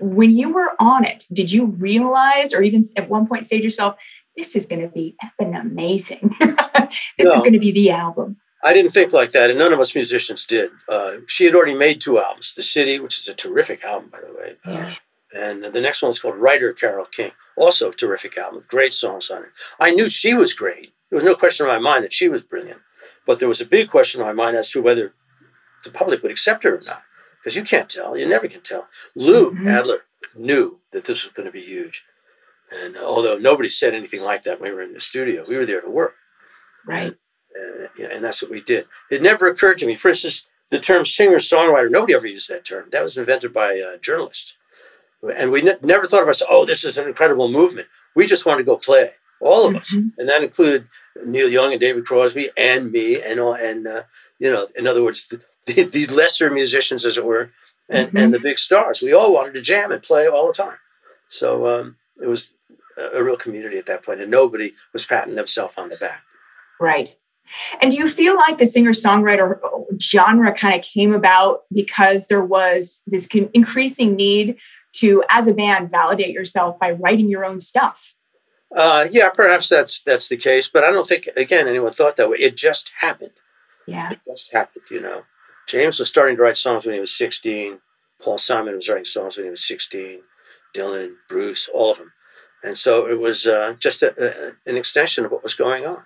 when 0.00 0.36
you 0.36 0.52
were 0.52 0.70
on 0.80 1.04
it, 1.04 1.24
did 1.32 1.50
you 1.52 1.66
realize 1.66 2.52
or 2.52 2.62
even 2.62 2.84
at 2.96 3.08
one 3.08 3.26
point 3.26 3.46
say 3.46 3.58
to 3.58 3.64
yourself, 3.64 3.96
this 4.36 4.56
is 4.56 4.66
going 4.66 4.82
to 4.82 4.88
be 4.88 5.14
effing 5.24 5.58
amazing? 5.60 6.34
this 6.40 7.26
is 7.26 7.40
going 7.42 7.52
to 7.52 7.58
be 7.60 7.70
the 7.72 7.90
album. 7.90 8.36
I 8.64 8.72
didn't 8.72 8.92
think 8.92 9.12
like 9.12 9.32
that, 9.32 9.50
and 9.50 9.58
none 9.58 9.72
of 9.72 9.80
us 9.80 9.92
musicians 9.94 10.44
did. 10.44 10.70
Uh, 10.88 11.16
she 11.26 11.44
had 11.44 11.54
already 11.56 11.74
made 11.74 12.00
two 12.00 12.20
albums, 12.20 12.54
"The 12.54 12.62
City," 12.62 13.00
which 13.00 13.18
is 13.18 13.26
a 13.26 13.34
terrific 13.34 13.82
album, 13.84 14.08
by 14.10 14.20
the 14.20 14.32
way, 14.32 14.56
uh, 14.64 14.70
Yeah. 14.70 14.94
and 15.34 15.64
the 15.64 15.80
next 15.80 16.00
one 16.00 16.10
is 16.10 16.20
called 16.20 16.36
"Writer 16.36 16.72
Carole 16.72 17.06
King," 17.06 17.32
also 17.56 17.90
a 17.90 17.94
terrific 17.94 18.36
album 18.38 18.56
with 18.56 18.68
great 18.68 18.92
songs 18.94 19.30
on 19.30 19.42
it. 19.42 19.50
I 19.80 19.90
knew 19.90 20.08
she 20.08 20.34
was 20.34 20.52
great. 20.54 20.92
There 21.10 21.16
was 21.16 21.24
no 21.24 21.34
question 21.34 21.66
in 21.66 21.72
my 21.72 21.78
mind 21.78 22.04
that 22.04 22.12
she 22.12 22.28
was 22.28 22.42
brilliant, 22.42 22.80
but 23.26 23.38
there 23.38 23.48
was 23.48 23.60
a 23.60 23.66
big 23.66 23.90
question 23.90 24.20
in 24.20 24.26
my 24.26 24.32
mind 24.32 24.56
as 24.56 24.70
to 24.70 24.82
whether 24.82 25.12
the 25.84 25.90
public 25.90 26.22
would 26.22 26.32
accept 26.32 26.64
her 26.64 26.76
or 26.78 26.82
not, 26.86 27.02
because 27.38 27.56
you 27.56 27.62
can't 27.64 27.88
tell. 27.90 28.16
You 28.16 28.26
never 28.26 28.48
can 28.48 28.60
tell. 28.62 28.88
Lou 29.14 29.50
Mhm. 29.52 29.70
Adler 29.70 30.04
knew 30.34 30.80
that 30.92 31.04
this 31.04 31.24
was 31.24 31.32
going 31.34 31.46
to 31.46 31.52
be 31.52 31.60
huge, 31.62 32.02
and 32.70 32.96
uh, 32.96 33.00
although 33.04 33.36
nobody 33.38 33.68
said 33.68 33.94
anything 33.94 34.22
like 34.22 34.44
that 34.44 34.60
when 34.60 34.70
we 34.70 34.76
were 34.76 34.82
in 34.82 34.94
the 34.94 35.00
studio, 35.00 35.44
we 35.48 35.56
were 35.56 35.66
there 35.66 35.80
to 35.82 35.90
work 35.90 36.16
Right. 36.86 37.14
uh, 37.54 37.88
yeah, 37.98 38.08
and 38.10 38.24
that's 38.24 38.40
what 38.42 38.50
we 38.50 38.60
did. 38.62 38.86
It 39.10 39.20
never 39.22 39.48
occurred 39.48 39.78
to 39.78 39.86
me. 39.86 39.96
For 39.96 40.08
instance, 40.08 40.46
the 40.70 40.80
term 40.80 41.04
singer 41.04 41.36
songwriter, 41.36 41.90
nobody 41.90 42.14
ever 42.14 42.26
used 42.26 42.48
that 42.48 42.64
term. 42.64 42.88
That 42.90 43.02
was 43.04 43.18
invented 43.18 43.52
by 43.52 43.78
uh, 43.80 43.98
journalists. 43.98 44.54
And 45.22 45.52
we 45.52 45.62
ne- 45.62 45.76
never 45.82 46.06
thought 46.06 46.22
of 46.22 46.28
us, 46.28 46.42
oh, 46.48 46.64
this 46.64 46.84
is 46.84 46.98
an 46.98 47.06
incredible 47.06 47.48
movement. 47.48 47.86
We 48.14 48.26
just 48.26 48.44
wanted 48.44 48.58
to 48.58 48.64
go 48.64 48.76
play, 48.76 49.10
all 49.40 49.68
of 49.68 49.76
us. 49.76 49.94
Mhm. 49.94 50.12
And 50.18 50.28
that 50.28 50.42
included 50.42 50.86
Neil 51.24 51.48
Young 51.48 51.72
and 51.72 51.80
David 51.80 52.04
Crosby 52.06 52.50
and 52.56 52.90
me, 52.90 53.20
and, 53.22 53.38
all, 53.38 53.54
and 53.54 53.86
uh, 53.86 54.02
you 54.38 54.50
know, 54.50 54.66
in 54.76 54.86
other 54.86 55.02
words, 55.02 55.28
the, 55.66 55.84
the, 55.84 56.06
lesser 56.06 56.50
musicians, 56.50 57.04
as 57.04 57.16
it 57.16 57.24
were, 57.24 57.52
and, 57.88 58.10
Mhm. 58.10 58.20
and 58.20 58.34
the 58.34 58.40
big 58.40 58.58
stars. 58.58 59.00
We 59.00 59.12
all 59.12 59.32
wanted 59.32 59.54
to 59.54 59.60
jam 59.60 59.92
and 59.92 60.02
play 60.02 60.26
all 60.26 60.48
the 60.48 60.54
time. 60.54 60.78
So 61.28 61.66
um, 61.66 61.96
it 62.20 62.26
was 62.26 62.52
a, 62.98 63.18
a 63.18 63.22
real 63.24 63.36
community 63.36 63.78
at 63.78 63.86
that 63.86 64.04
point, 64.04 64.20
and 64.20 64.30
nobody 64.30 64.72
was 64.92 65.04
patting 65.04 65.36
themselves 65.36 65.74
on 65.76 65.88
the 65.88 65.96
back. 65.96 66.22
Right. 66.80 67.14
And 67.80 67.90
do 67.90 67.96
you 67.96 68.08
feel 68.08 68.34
like 68.34 68.58
the 68.58 68.66
singer 68.66 68.92
songwriter 68.92 69.58
genre 70.00 70.52
kind 70.54 70.74
of 70.74 70.82
came 70.82 71.12
about 71.12 71.62
because 71.72 72.26
there 72.26 72.42
was 72.42 73.00
this 73.06 73.26
increasing 73.54 74.16
need 74.16 74.56
to, 74.92 75.24
as 75.28 75.46
a 75.46 75.54
band, 75.54 75.90
validate 75.90 76.34
yourself 76.34 76.78
by 76.78 76.92
writing 76.92 77.28
your 77.28 77.44
own 77.44 77.60
stuff? 77.60 78.14
Uh, 78.74 79.06
yeah, 79.10 79.28
perhaps 79.28 79.68
that's 79.68 80.02
that's 80.02 80.28
the 80.28 80.36
case, 80.36 80.68
but 80.68 80.82
I 80.82 80.90
don't 80.90 81.06
think 81.06 81.28
again 81.36 81.68
anyone 81.68 81.92
thought 81.92 82.16
that 82.16 82.30
way. 82.30 82.38
It 82.38 82.56
just 82.56 82.90
happened. 82.98 83.32
Yeah. 83.86 84.10
It 84.10 84.20
just 84.26 84.52
happened, 84.52 84.84
you 84.90 85.00
know. 85.00 85.22
James 85.66 85.98
was 85.98 86.08
starting 86.08 86.36
to 86.36 86.42
write 86.42 86.56
songs 86.56 86.84
when 86.84 86.94
he 86.94 87.00
was 87.00 87.14
16. 87.14 87.78
Paul 88.20 88.38
Simon 88.38 88.76
was 88.76 88.88
writing 88.88 89.04
songs 89.04 89.36
when 89.36 89.44
he 89.44 89.50
was 89.50 89.66
16. 89.66 90.20
Dylan, 90.74 91.14
Bruce, 91.28 91.68
all 91.74 91.92
of 91.92 91.98
them, 91.98 92.12
and 92.64 92.78
so 92.78 93.06
it 93.06 93.18
was 93.18 93.46
uh, 93.46 93.74
just 93.78 94.02
a, 94.02 94.14
a, 94.18 94.70
an 94.70 94.76
extension 94.76 95.24
of 95.24 95.30
what 95.30 95.42
was 95.42 95.54
going 95.54 95.84
on, 95.84 96.02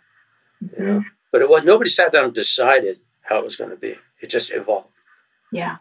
you 0.77 0.85
know. 0.85 1.05
But 1.31 1.43
it 1.43 1.49
was 1.49 1.65
nobody 1.65 1.89
sat 1.89 2.13
down 2.13 2.25
and 2.25 2.35
decided 2.35 2.97
how 3.23 3.39
it 3.39 3.45
was 3.45 3.55
going 3.55 3.71
to 3.71 3.77
be. 3.77 3.95
It 4.21 4.31
just 4.31 4.51
evolved. 4.51 4.89
Yeah. 5.53 5.77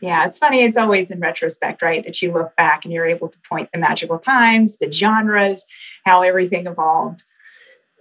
Yeah. 0.00 0.26
It's 0.26 0.38
funny. 0.38 0.62
It's 0.62 0.76
always 0.76 1.10
in 1.10 1.20
retrospect, 1.20 1.82
right? 1.82 2.04
That 2.04 2.20
you 2.20 2.32
look 2.32 2.54
back 2.56 2.84
and 2.84 2.92
you're 2.92 3.06
able 3.06 3.28
to 3.28 3.38
point 3.48 3.70
the 3.72 3.78
magical 3.78 4.18
times, 4.18 4.78
the 4.78 4.92
genres, 4.92 5.64
how 6.04 6.22
everything 6.22 6.66
evolved. 6.66 7.22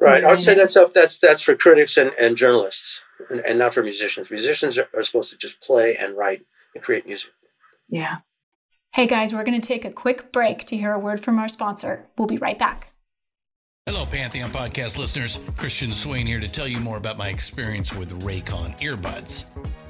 Right. 0.02 0.24
I 0.24 0.30
would 0.32 0.40
say 0.42 0.56
that's. 0.56 0.78
That's 0.94 1.20
that's 1.20 1.42
for 1.42 1.56
critics 1.56 1.96
and, 1.96 2.12
and 2.20 2.36
journalists, 2.36 3.02
and, 3.30 3.40
and 3.40 3.58
not 3.58 3.74
for 3.74 3.82
musicians. 3.82 4.30
Musicians 4.30 4.78
are, 4.78 4.90
are 4.94 5.04
supposed 5.04 5.32
to 5.32 5.38
just 5.38 5.62
play 5.62 5.96
and 5.96 6.18
write 6.18 6.42
and 6.74 6.84
create 6.84 7.06
music. 7.06 7.32
Yeah. 7.88 8.18
Hey 8.92 9.08
guys, 9.08 9.34
we're 9.34 9.44
going 9.44 9.60
to 9.60 9.68
take 9.68 9.86
a 9.86 9.92
quick 9.92 10.32
break 10.32 10.66
to 10.68 10.78
hear 10.78 10.92
a 10.92 11.00
word 11.00 11.24
from 11.24 11.40
our 11.40 11.50
sponsor. 11.50 12.08
We'll 12.18 12.28
be 12.28 12.38
right 12.38 12.60
back. 12.60 12.94
Hello, 13.86 14.06
Pantheon 14.06 14.50
podcast 14.50 14.98
listeners. 14.98 15.40
Christian 15.58 15.92
Swain 15.92 16.26
here 16.26 16.40
to 16.40 16.50
tell 16.50 16.68
you 16.68 16.80
more 16.80 16.98
about 16.98 17.18
my 17.18 17.30
experience 17.30 17.94
with 17.94 18.22
Raycon 18.24 18.80
earbuds. 18.80 19.46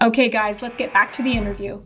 Okay, 0.00 0.28
guys, 0.28 0.62
let's 0.62 0.76
get 0.76 0.92
back 0.92 1.12
to 1.14 1.24
the 1.24 1.32
interview. 1.32 1.82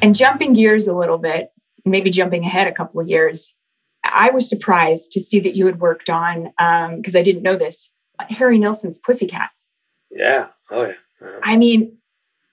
And 0.00 0.16
jumping 0.16 0.54
gears 0.54 0.86
a 0.88 0.94
little 0.94 1.18
bit, 1.18 1.50
maybe 1.84 2.08
jumping 2.08 2.42
ahead 2.42 2.68
a 2.68 2.72
couple 2.72 3.00
of 3.00 3.08
years, 3.08 3.52
I 4.02 4.30
was 4.30 4.48
surprised 4.48 5.12
to 5.12 5.20
see 5.20 5.38
that 5.40 5.54
you 5.54 5.66
had 5.66 5.78
worked 5.78 6.08
on, 6.08 6.44
because 6.44 7.14
um, 7.14 7.18
I 7.18 7.22
didn't 7.22 7.42
know 7.42 7.56
this, 7.56 7.90
Harry 8.30 8.56
Nilsson's 8.56 8.98
Pussycats. 8.98 9.68
Yeah. 10.10 10.46
Oh, 10.70 10.86
yeah. 10.86 10.94
Uh-huh. 11.20 11.40
I 11.42 11.58
mean, 11.58 11.98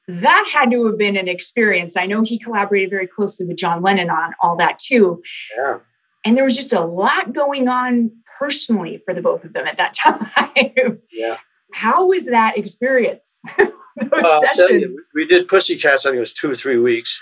that 0.07 0.49
had 0.53 0.71
to 0.71 0.85
have 0.85 0.97
been 0.97 1.15
an 1.15 1.27
experience. 1.27 1.95
I 1.95 2.05
know 2.05 2.23
he 2.23 2.37
collaborated 2.37 2.89
very 2.89 3.07
closely 3.07 3.45
with 3.45 3.57
John 3.57 3.81
Lennon 3.81 4.09
on 4.09 4.33
all 4.41 4.55
that 4.57 4.79
too. 4.79 5.21
Yeah. 5.55 5.79
And 6.25 6.37
there 6.37 6.45
was 6.45 6.55
just 6.55 6.73
a 6.73 6.81
lot 6.81 7.33
going 7.33 7.67
on 7.67 8.11
personally 8.39 8.97
for 9.05 9.13
the 9.13 9.21
both 9.21 9.45
of 9.45 9.53
them 9.53 9.67
at 9.67 9.77
that 9.77 9.93
time. 9.93 11.01
Yeah. 11.11 11.37
How 11.73 12.07
was 12.07 12.25
that 12.25 12.57
experience? 12.57 13.39
well, 13.57 14.41
you, 14.69 15.03
we 15.15 15.25
did 15.25 15.47
Pussycats, 15.47 16.05
I 16.05 16.09
think 16.09 16.17
it 16.17 16.21
was 16.21 16.33
two 16.33 16.51
or 16.51 16.55
three 16.55 16.77
weeks 16.77 17.21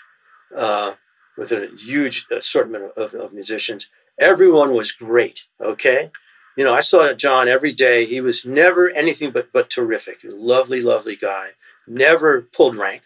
uh, 0.55 0.93
with 1.37 1.51
a 1.51 1.67
huge 1.77 2.25
assortment 2.31 2.91
of, 2.97 3.13
of 3.13 3.33
musicians. 3.33 3.87
Everyone 4.19 4.73
was 4.73 4.91
great. 4.91 5.43
Okay. 5.59 6.09
You 6.57 6.65
know, 6.65 6.73
I 6.73 6.81
saw 6.81 7.13
John 7.13 7.47
every 7.47 7.71
day. 7.71 8.05
He 8.05 8.19
was 8.19 8.45
never 8.45 8.89
anything 8.89 9.31
but 9.31 9.53
but 9.53 9.69
terrific. 9.69 10.19
Lovely, 10.25 10.81
lovely 10.81 11.15
guy 11.15 11.51
never 11.87 12.41
pulled 12.41 12.75
rank, 12.75 13.01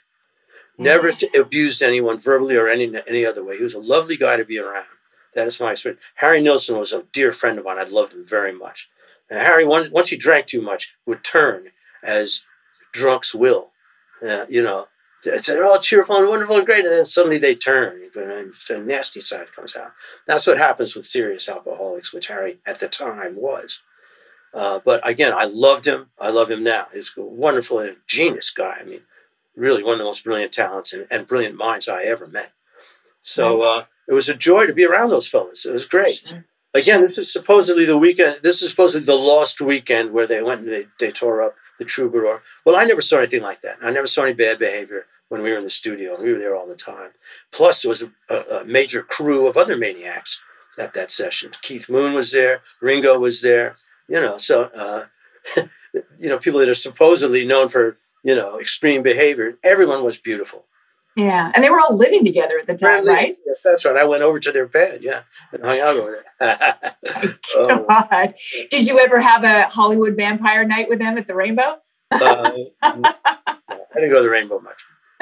never 0.77 1.11
mm-hmm. 1.11 1.41
abused 1.41 1.81
anyone 1.81 2.17
verbally 2.17 2.55
or 2.55 2.67
any 2.67 2.93
any 3.07 3.25
other 3.25 3.43
way. 3.43 3.57
He 3.57 3.63
was 3.63 3.73
a 3.73 3.79
lovely 3.79 4.17
guy 4.17 4.37
to 4.37 4.45
be 4.45 4.59
around. 4.59 4.85
That 5.33 5.47
is 5.47 5.59
my 5.59 5.71
experience. 5.71 6.01
Harry 6.15 6.41
Nilsson 6.41 6.77
was 6.79 6.93
a 6.93 7.03
dear 7.11 7.31
friend 7.31 7.59
of 7.59 7.65
mine. 7.65 7.77
I 7.77 7.83
loved 7.83 8.13
him 8.13 8.25
very 8.25 8.53
much. 8.53 8.89
And 9.29 9.39
Harry, 9.39 9.65
once, 9.65 9.89
once 9.89 10.09
he 10.09 10.17
drank 10.17 10.47
too 10.47 10.61
much, 10.61 10.95
would 11.05 11.23
turn 11.23 11.67
as 12.03 12.43
drunks 12.93 13.35
will. 13.35 13.71
Uh, 14.25 14.45
you 14.47 14.63
know, 14.63 14.87
they're 15.23 15.65
all 15.65 15.79
cheerful 15.79 16.17
and 16.17 16.27
wonderful 16.27 16.57
and 16.57 16.65
great, 16.65 16.85
and 16.85 16.93
then 16.93 17.05
suddenly 17.05 17.37
they 17.37 17.55
turn, 17.55 18.01
and 18.15 18.53
the 18.69 18.77
nasty 18.77 19.19
side 19.19 19.51
comes 19.53 19.75
out. 19.75 19.91
That's 20.27 20.47
what 20.47 20.57
happens 20.57 20.95
with 20.95 21.05
serious 21.05 21.49
alcoholics, 21.49 22.13
which 22.13 22.27
Harry 22.27 22.57
at 22.65 22.79
the 22.79 22.87
time 22.87 23.35
was. 23.35 23.81
Uh, 24.55 24.79
but 24.85 25.07
again, 25.07 25.33
I 25.35 25.45
loved 25.45 25.85
him. 25.85 26.07
I 26.17 26.29
love 26.29 26.49
him 26.49 26.63
now. 26.63 26.87
He's 26.93 27.11
a 27.17 27.21
wonderful 27.21 27.79
and 27.79 27.97
genius 28.07 28.49
guy. 28.49 28.77
I 28.79 28.85
mean, 28.85 29.01
really 29.57 29.83
one 29.83 29.93
of 29.93 29.99
the 29.99 30.05
most 30.05 30.23
brilliant 30.23 30.53
talents 30.53 30.93
and, 30.93 31.05
and 31.11 31.27
brilliant 31.27 31.57
minds 31.57 31.89
I 31.89 32.03
ever 32.03 32.25
met. 32.25 32.51
So 33.21 33.61
uh, 33.63 33.83
it 34.07 34.13
was 34.13 34.29
a 34.29 34.33
joy 34.33 34.65
to 34.65 34.73
be 34.73 34.85
around 34.85 35.09
those 35.09 35.27
fellas. 35.27 35.65
It 35.65 35.73
was 35.73 35.85
great. 35.85 36.21
Again, 36.73 37.01
this 37.01 37.17
is 37.17 37.31
supposedly 37.31 37.83
the 37.85 37.97
weekend. 37.97 38.37
This 38.43 38.61
is 38.61 38.69
supposedly 38.69 39.05
the 39.05 39.15
lost 39.15 39.59
weekend 39.59 40.11
where 40.11 40.27
they 40.27 40.41
went 40.41 40.61
and 40.61 40.71
they, 40.71 40.85
they 40.99 41.11
tore 41.11 41.41
up 41.41 41.55
the 41.77 41.85
Troubadour. 41.85 42.41
Well, 42.63 42.77
I 42.77 42.85
never 42.85 43.01
saw 43.01 43.17
anything 43.17 43.41
like 43.41 43.61
that. 43.61 43.77
I 43.81 43.91
never 43.91 44.07
saw 44.07 44.23
any 44.23 44.33
bad 44.33 44.59
behavior 44.59 45.05
when 45.27 45.41
we 45.41 45.51
were 45.51 45.57
in 45.57 45.63
the 45.65 45.69
studio. 45.69 46.21
We 46.21 46.31
were 46.31 46.39
there 46.39 46.55
all 46.55 46.67
the 46.67 46.75
time. 46.75 47.11
Plus, 47.51 47.81
there 47.81 47.89
was 47.89 48.03
a, 48.03 48.11
a, 48.29 48.61
a 48.61 48.65
major 48.65 49.03
crew 49.03 49.47
of 49.47 49.57
other 49.57 49.75
maniacs 49.75 50.39
at 50.77 50.93
that 50.93 51.11
session. 51.11 51.51
Keith 51.61 51.89
Moon 51.89 52.13
was 52.13 52.31
there. 52.31 52.61
Ringo 52.81 53.19
was 53.19 53.41
there 53.41 53.75
you 54.07 54.19
know, 54.19 54.37
so 54.37 54.69
uh, 54.75 55.05
you 56.17 56.29
know, 56.29 56.37
people 56.37 56.59
that 56.59 56.69
are 56.69 56.75
supposedly 56.75 57.45
known 57.45 57.69
for 57.69 57.97
you 58.23 58.35
know 58.35 58.59
extreme 58.59 59.03
behavior, 59.03 59.57
everyone 59.63 60.03
was 60.03 60.17
beautiful. 60.17 60.65
Yeah, 61.15 61.49
and 61.55 61.63
they 61.63 61.69
were 61.69 61.79
all 61.79 61.95
living 61.95 62.25
together 62.25 62.59
at 62.59 62.67
the 62.67 62.75
time, 62.75 63.07
right? 63.07 63.37
Yes, 63.45 63.63
that's 63.63 63.85
right. 63.85 63.95
I 63.95 64.03
went 64.03 64.21
over 64.21 64.37
to 64.37 64.51
their 64.51 64.67
bed, 64.67 65.01
yeah, 65.01 65.21
and 65.53 65.63
hung 65.63 65.79
out 65.79 65.95
over 65.95 66.23
there. 66.39 66.67
oh. 67.55 67.85
God. 67.87 68.33
Did 68.69 68.85
you 68.85 68.99
ever 68.99 69.21
have 69.21 69.45
a 69.45 69.69
Hollywood 69.69 70.17
vampire 70.17 70.65
night 70.65 70.89
with 70.89 70.99
them 70.99 71.17
at 71.17 71.25
the 71.25 71.35
Rainbow? 71.35 71.77
uh, 72.11 72.51
I 72.81 73.13
didn't 73.95 74.09
go 74.09 74.17
to 74.17 74.23
the 74.23 74.29
Rainbow 74.29 74.59
much. 74.59 74.83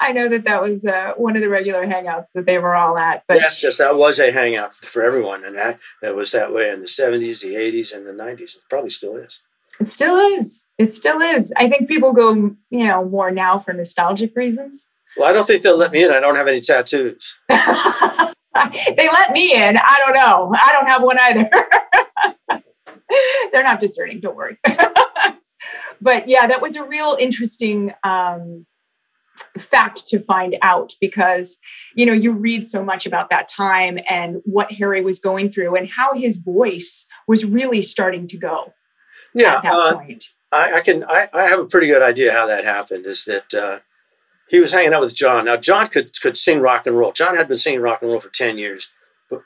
I 0.00 0.12
know 0.12 0.28
that 0.28 0.44
that 0.44 0.62
was 0.62 0.84
uh, 0.84 1.12
one 1.16 1.36
of 1.36 1.42
the 1.42 1.48
regular 1.48 1.86
hangouts 1.86 2.32
that 2.34 2.46
they 2.46 2.58
were 2.58 2.74
all 2.74 2.96
at. 2.96 3.24
But 3.28 3.38
yes, 3.38 3.62
yes, 3.62 3.78
that 3.78 3.96
was 3.96 4.18
a 4.18 4.32
hangout 4.32 4.74
for 4.74 5.02
everyone, 5.02 5.44
and 5.44 5.56
that, 5.56 5.80
it 6.02 6.14
was 6.14 6.32
that 6.32 6.52
way 6.52 6.70
in 6.70 6.80
the 6.80 6.86
'70s, 6.86 7.42
the 7.42 7.54
'80s, 7.54 7.94
and 7.94 8.06
the 8.06 8.12
'90s. 8.12 8.56
It 8.56 8.62
probably 8.68 8.90
still 8.90 9.16
is. 9.16 9.40
It 9.80 9.90
still 9.90 10.16
is. 10.16 10.64
It 10.78 10.94
still 10.94 11.20
is. 11.20 11.52
I 11.56 11.68
think 11.68 11.88
people 11.88 12.12
go, 12.12 12.32
you 12.70 12.86
know, 12.86 13.04
more 13.04 13.30
now 13.30 13.58
for 13.58 13.72
nostalgic 13.72 14.34
reasons. 14.36 14.88
Well, 15.16 15.28
I 15.28 15.32
don't 15.32 15.46
think 15.46 15.62
they'll 15.62 15.76
let 15.76 15.92
me 15.92 16.04
in. 16.04 16.12
I 16.12 16.20
don't 16.20 16.36
have 16.36 16.48
any 16.48 16.60
tattoos. 16.60 17.34
they 17.48 19.08
let 19.08 19.32
me 19.32 19.54
in. 19.54 19.76
I 19.76 20.02
don't 20.04 20.14
know. 20.14 20.54
I 20.54 20.72
don't 20.72 20.86
have 20.86 21.02
one 21.02 21.18
either. 21.18 21.50
They're 23.52 23.62
not 23.62 23.80
discerning. 23.80 24.20
Don't 24.20 24.36
worry 24.36 24.58
but 26.00 26.28
yeah, 26.28 26.46
that 26.46 26.62
was 26.62 26.76
a 26.76 26.84
real 26.84 27.16
interesting 27.18 27.92
um, 28.04 28.66
fact 29.58 30.06
to 30.08 30.20
find 30.20 30.56
out 30.62 30.92
because 31.00 31.58
you 31.94 32.06
know 32.06 32.12
you 32.12 32.32
read 32.32 32.64
so 32.64 32.84
much 32.84 33.06
about 33.06 33.30
that 33.30 33.48
time 33.48 33.98
and 34.08 34.40
what 34.44 34.72
Harry 34.72 35.02
was 35.02 35.18
going 35.18 35.50
through 35.50 35.74
and 35.76 35.88
how 35.88 36.14
his 36.14 36.36
voice 36.36 37.06
was 37.26 37.44
really 37.44 37.82
starting 37.82 38.28
to 38.28 38.36
go. 38.36 38.72
Yeah, 39.34 39.60
uh, 39.64 40.00
I, 40.52 40.74
I, 40.74 40.80
can. 40.80 41.04
I, 41.04 41.28
I, 41.32 41.42
have 41.42 41.58
a 41.58 41.64
pretty 41.64 41.88
good 41.88 42.02
idea 42.02 42.32
how 42.32 42.46
that 42.46 42.64
happened. 42.64 43.06
Is 43.06 43.24
that 43.24 43.52
uh, 43.52 43.80
he 44.48 44.60
was 44.60 44.72
hanging 44.72 44.94
out 44.94 45.00
with 45.00 45.14
John. 45.14 45.46
Now 45.46 45.56
John 45.56 45.88
could 45.88 46.18
could 46.20 46.36
sing 46.36 46.60
rock 46.60 46.86
and 46.86 46.96
roll. 46.96 47.12
John 47.12 47.36
had 47.36 47.48
been 47.48 47.58
singing 47.58 47.80
rock 47.80 48.02
and 48.02 48.10
roll 48.10 48.20
for 48.20 48.30
ten 48.30 48.58
years 48.58 48.88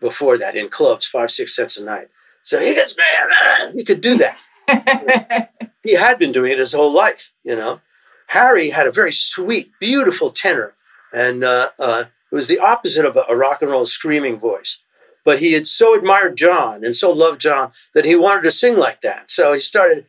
before 0.00 0.36
that 0.38 0.56
in 0.56 0.68
clubs, 0.68 1.06
five 1.06 1.30
six 1.30 1.56
sets 1.56 1.78
a 1.78 1.84
night. 1.84 2.08
So 2.42 2.60
he 2.60 2.74
gets 2.74 2.96
man, 2.96 3.74
he 3.74 3.84
could 3.84 4.00
do 4.00 4.16
that. 4.18 4.38
he 5.82 5.94
had 5.94 6.18
been 6.18 6.32
doing 6.32 6.52
it 6.52 6.58
his 6.58 6.72
whole 6.72 6.92
life, 6.92 7.32
you 7.44 7.56
know. 7.56 7.80
Harry 8.28 8.70
had 8.70 8.86
a 8.86 8.92
very 8.92 9.12
sweet, 9.12 9.70
beautiful 9.80 10.30
tenor, 10.30 10.74
and 11.12 11.42
uh, 11.42 11.70
uh, 11.78 12.04
it 12.30 12.34
was 12.34 12.46
the 12.46 12.58
opposite 12.58 13.06
of 13.06 13.16
a, 13.16 13.24
a, 13.28 13.36
rock 13.36 13.62
and 13.62 13.70
roll 13.70 13.86
screaming 13.86 14.38
voice. 14.38 14.78
But 15.24 15.38
he 15.38 15.52
had 15.52 15.66
so 15.66 15.96
admired 15.96 16.36
John 16.36 16.84
and 16.84 16.94
so 16.94 17.10
loved 17.10 17.40
John 17.40 17.72
that 17.94 18.04
he 18.04 18.14
wanted 18.14 18.44
to 18.44 18.50
sing 18.50 18.76
like 18.76 19.00
that. 19.00 19.30
So 19.30 19.52
he 19.52 19.60
started, 19.60 20.04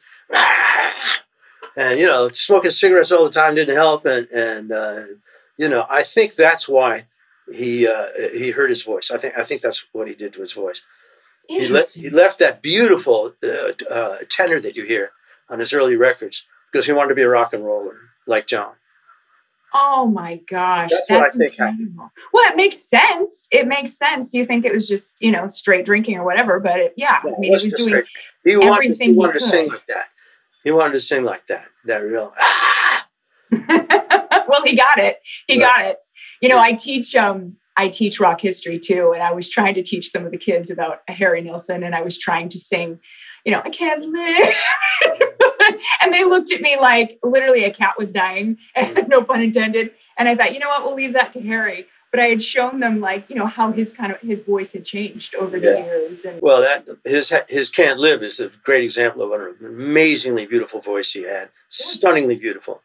and 1.78 2.00
you 2.00 2.06
know, 2.06 2.30
smoking 2.30 2.72
cigarettes 2.72 3.12
all 3.12 3.24
the 3.24 3.30
time 3.30 3.56
didn't 3.56 3.76
help, 3.76 4.06
and 4.06 4.28
and 4.30 4.72
uh, 4.72 5.02
you 5.58 5.69
know, 5.69 5.86
I 5.89 6.04
think 6.04 6.36
that's 6.36 6.67
why 6.67 7.06
he 7.54 7.88
uh, 7.88 8.08
he 8.34 8.52
hurt 8.52 8.69
his 8.69 8.84
voice. 8.84 9.12
I 9.12 9.17
think 9.17 9.38
I 9.38 9.43
think 9.43 9.62
that's 9.62 9.86
what 9.93 10.08
he 10.08 10.15
did 10.15 10.34
to 10.34 10.41
his 10.41 10.54
voice. 10.54 10.82
He, 11.49 11.67
le- 11.67 11.83
he 11.95 12.12
left 12.12 12.38
that 12.39 12.62
beautiful 12.62 13.33
uh, 13.43 13.71
uh, 13.91 14.17
tenor 14.29 14.59
that 14.59 14.75
you 14.75 14.85
hear 14.85 15.09
on 15.49 15.57
his 15.57 15.73
early 15.73 15.95
records 15.95 16.45
because 16.71 16.85
he 16.85 16.91
wanted 16.91 17.09
to 17.09 17.15
be 17.15 17.23
a 17.23 17.29
rock 17.29 17.53
and 17.53 17.65
roller 17.65 17.97
like 18.27 18.45
John. 18.45 18.71
Oh 19.73 20.05
my 20.05 20.35
gosh. 20.47 20.91
That's, 20.91 21.07
that's 21.07 21.19
what 21.19 21.29
I 21.29 21.31
think 21.31 21.57
happened. 21.57 21.97
Well, 22.31 22.51
it 22.51 22.55
makes 22.55 22.77
sense. 22.77 23.47
It 23.51 23.67
makes 23.67 23.97
sense. 23.97 24.31
You 24.31 24.45
think 24.45 24.63
it 24.63 24.71
was 24.71 24.88
just, 24.88 25.19
you 25.21 25.31
know, 25.31 25.47
straight 25.47 25.85
drinking 25.85 26.17
or 26.17 26.23
whatever, 26.23 26.59
but 26.59 26.79
it, 26.79 26.93
yeah, 26.95 27.19
I 27.23 27.39
mean, 27.39 27.43
he 27.57 27.65
was 27.65 27.73
doing 27.73 28.03
he 28.43 28.55
wanted, 28.55 28.97
he 28.99 29.12
wanted 29.13 29.33
he 29.33 29.39
to 29.39 29.45
sing 29.45 29.69
like 29.69 29.85
that. 29.88 30.05
He 30.63 30.71
wanted 30.71 30.93
to 30.93 30.99
sing 30.99 31.23
like 31.23 31.47
that. 31.47 31.65
That 31.85 31.99
real. 31.99 32.31
Ah! 32.39 33.07
well, 34.47 34.63
he 34.63 34.75
got 34.75 34.99
it. 34.99 35.19
He 35.47 35.55
right. 35.55 35.67
got 35.67 35.85
it. 35.85 35.97
You 36.41 36.49
know, 36.49 36.59
I 36.59 36.73
teach 36.73 37.15
um 37.15 37.55
I 37.80 37.88
teach 37.88 38.20
rock 38.20 38.42
history 38.42 38.78
too, 38.78 39.13
and 39.13 39.24
I 39.24 39.32
was 39.32 39.48
trying 39.48 39.74
to 39.76 39.82
teach 39.82 40.10
some 40.10 40.26
of 40.26 40.32
the 40.32 40.38
kids 40.38 40.70
about 40.70 41.02
Harry 41.08 41.42
Nilsson, 41.42 41.82
and 41.82 41.96
I 41.96 42.02
was 42.02 42.18
trying 42.18 42.50
to 42.50 42.60
sing, 42.60 43.00
you 43.46 43.54
know, 43.54 43.62
I 43.63 43.70
can't 43.70 44.04
live. 44.04 44.54
and 46.04 46.13
they 46.13 46.26
looked 46.26 46.52
at 46.52 46.60
me 46.60 46.78
like 46.78 47.20
literally 47.24 47.63
a 47.63 47.72
cat 47.72 47.94
was 47.98 48.12
dying, 48.12 48.58
and 48.76 49.08
no 49.08 49.24
pun 49.24 49.42
intended. 49.42 49.92
And 50.18 50.28
I 50.28 50.36
thought, 50.36 50.54
you 50.54 50.60
know 50.60 50.68
what, 50.68 50.84
we'll 50.84 50.94
leave 50.94 51.13
that 51.13 51.32
to 51.34 51.42
Harry. 51.42 51.86
But 52.12 52.20
I 52.20 52.26
had 52.26 52.44
shown 52.44 52.82
them 52.82 53.00
like, 53.00 53.30
you 53.30 53.38
know, 53.38 53.46
how 53.46 53.72
his 53.72 53.94
kind 53.94 54.12
of 54.12 54.20
his 54.20 54.42
voice 54.42 54.74
had 54.74 54.84
changed 54.84 55.34
over 55.36 55.58
the 55.58 55.68
yeah. 55.68 55.86
years. 55.86 56.26
And 56.26 56.42
well, 56.42 56.60
that 56.60 56.86
his 57.06 57.34
his 57.48 57.70
can't 57.70 57.98
live 57.98 58.24
is 58.24 58.42
a 58.42 58.52
great 58.65 58.84
example 58.84 59.22
of 59.24 59.32
an 59.39 59.56
amazingly 59.65 60.46
beautiful 60.46 60.82
voice 60.82 61.13
he 61.13 61.22
had, 61.24 61.48
stunningly 61.70 62.38
beautiful 62.38 62.82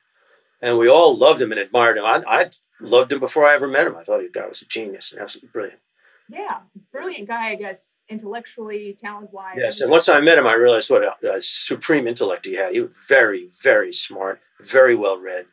and 0.64 0.78
we 0.78 0.88
all 0.88 1.14
loved 1.14 1.42
him 1.42 1.52
and 1.52 1.60
admired 1.60 1.98
him. 1.98 2.06
I, 2.06 2.22
I 2.26 2.50
loved 2.80 3.12
him 3.12 3.20
before 3.20 3.44
I 3.44 3.54
ever 3.54 3.68
met 3.68 3.86
him. 3.86 3.96
I 3.96 4.02
thought 4.02 4.22
he 4.22 4.28
guy 4.28 4.46
was 4.46 4.62
a 4.62 4.66
genius 4.66 5.12
and 5.12 5.20
absolutely 5.20 5.50
brilliant. 5.52 5.80
Yeah, 6.28 6.60
brilliant 6.90 7.28
guy, 7.28 7.50
I 7.50 7.54
guess, 7.54 8.00
intellectually, 8.08 8.96
talent 8.98 9.30
wise. 9.32 9.56
Yes, 9.58 9.80
and 9.82 9.90
once 9.90 10.08
I 10.08 10.20
met 10.20 10.38
him, 10.38 10.46
I 10.46 10.54
realized 10.54 10.90
what 10.90 11.02
a, 11.02 11.36
a 11.36 11.42
supreme 11.42 12.06
intellect 12.06 12.46
he 12.46 12.54
had. 12.54 12.72
He 12.72 12.80
was 12.80 12.96
very, 13.08 13.50
very 13.62 13.92
smart, 13.92 14.40
very 14.62 14.94
well 14.94 15.18
read, 15.18 15.44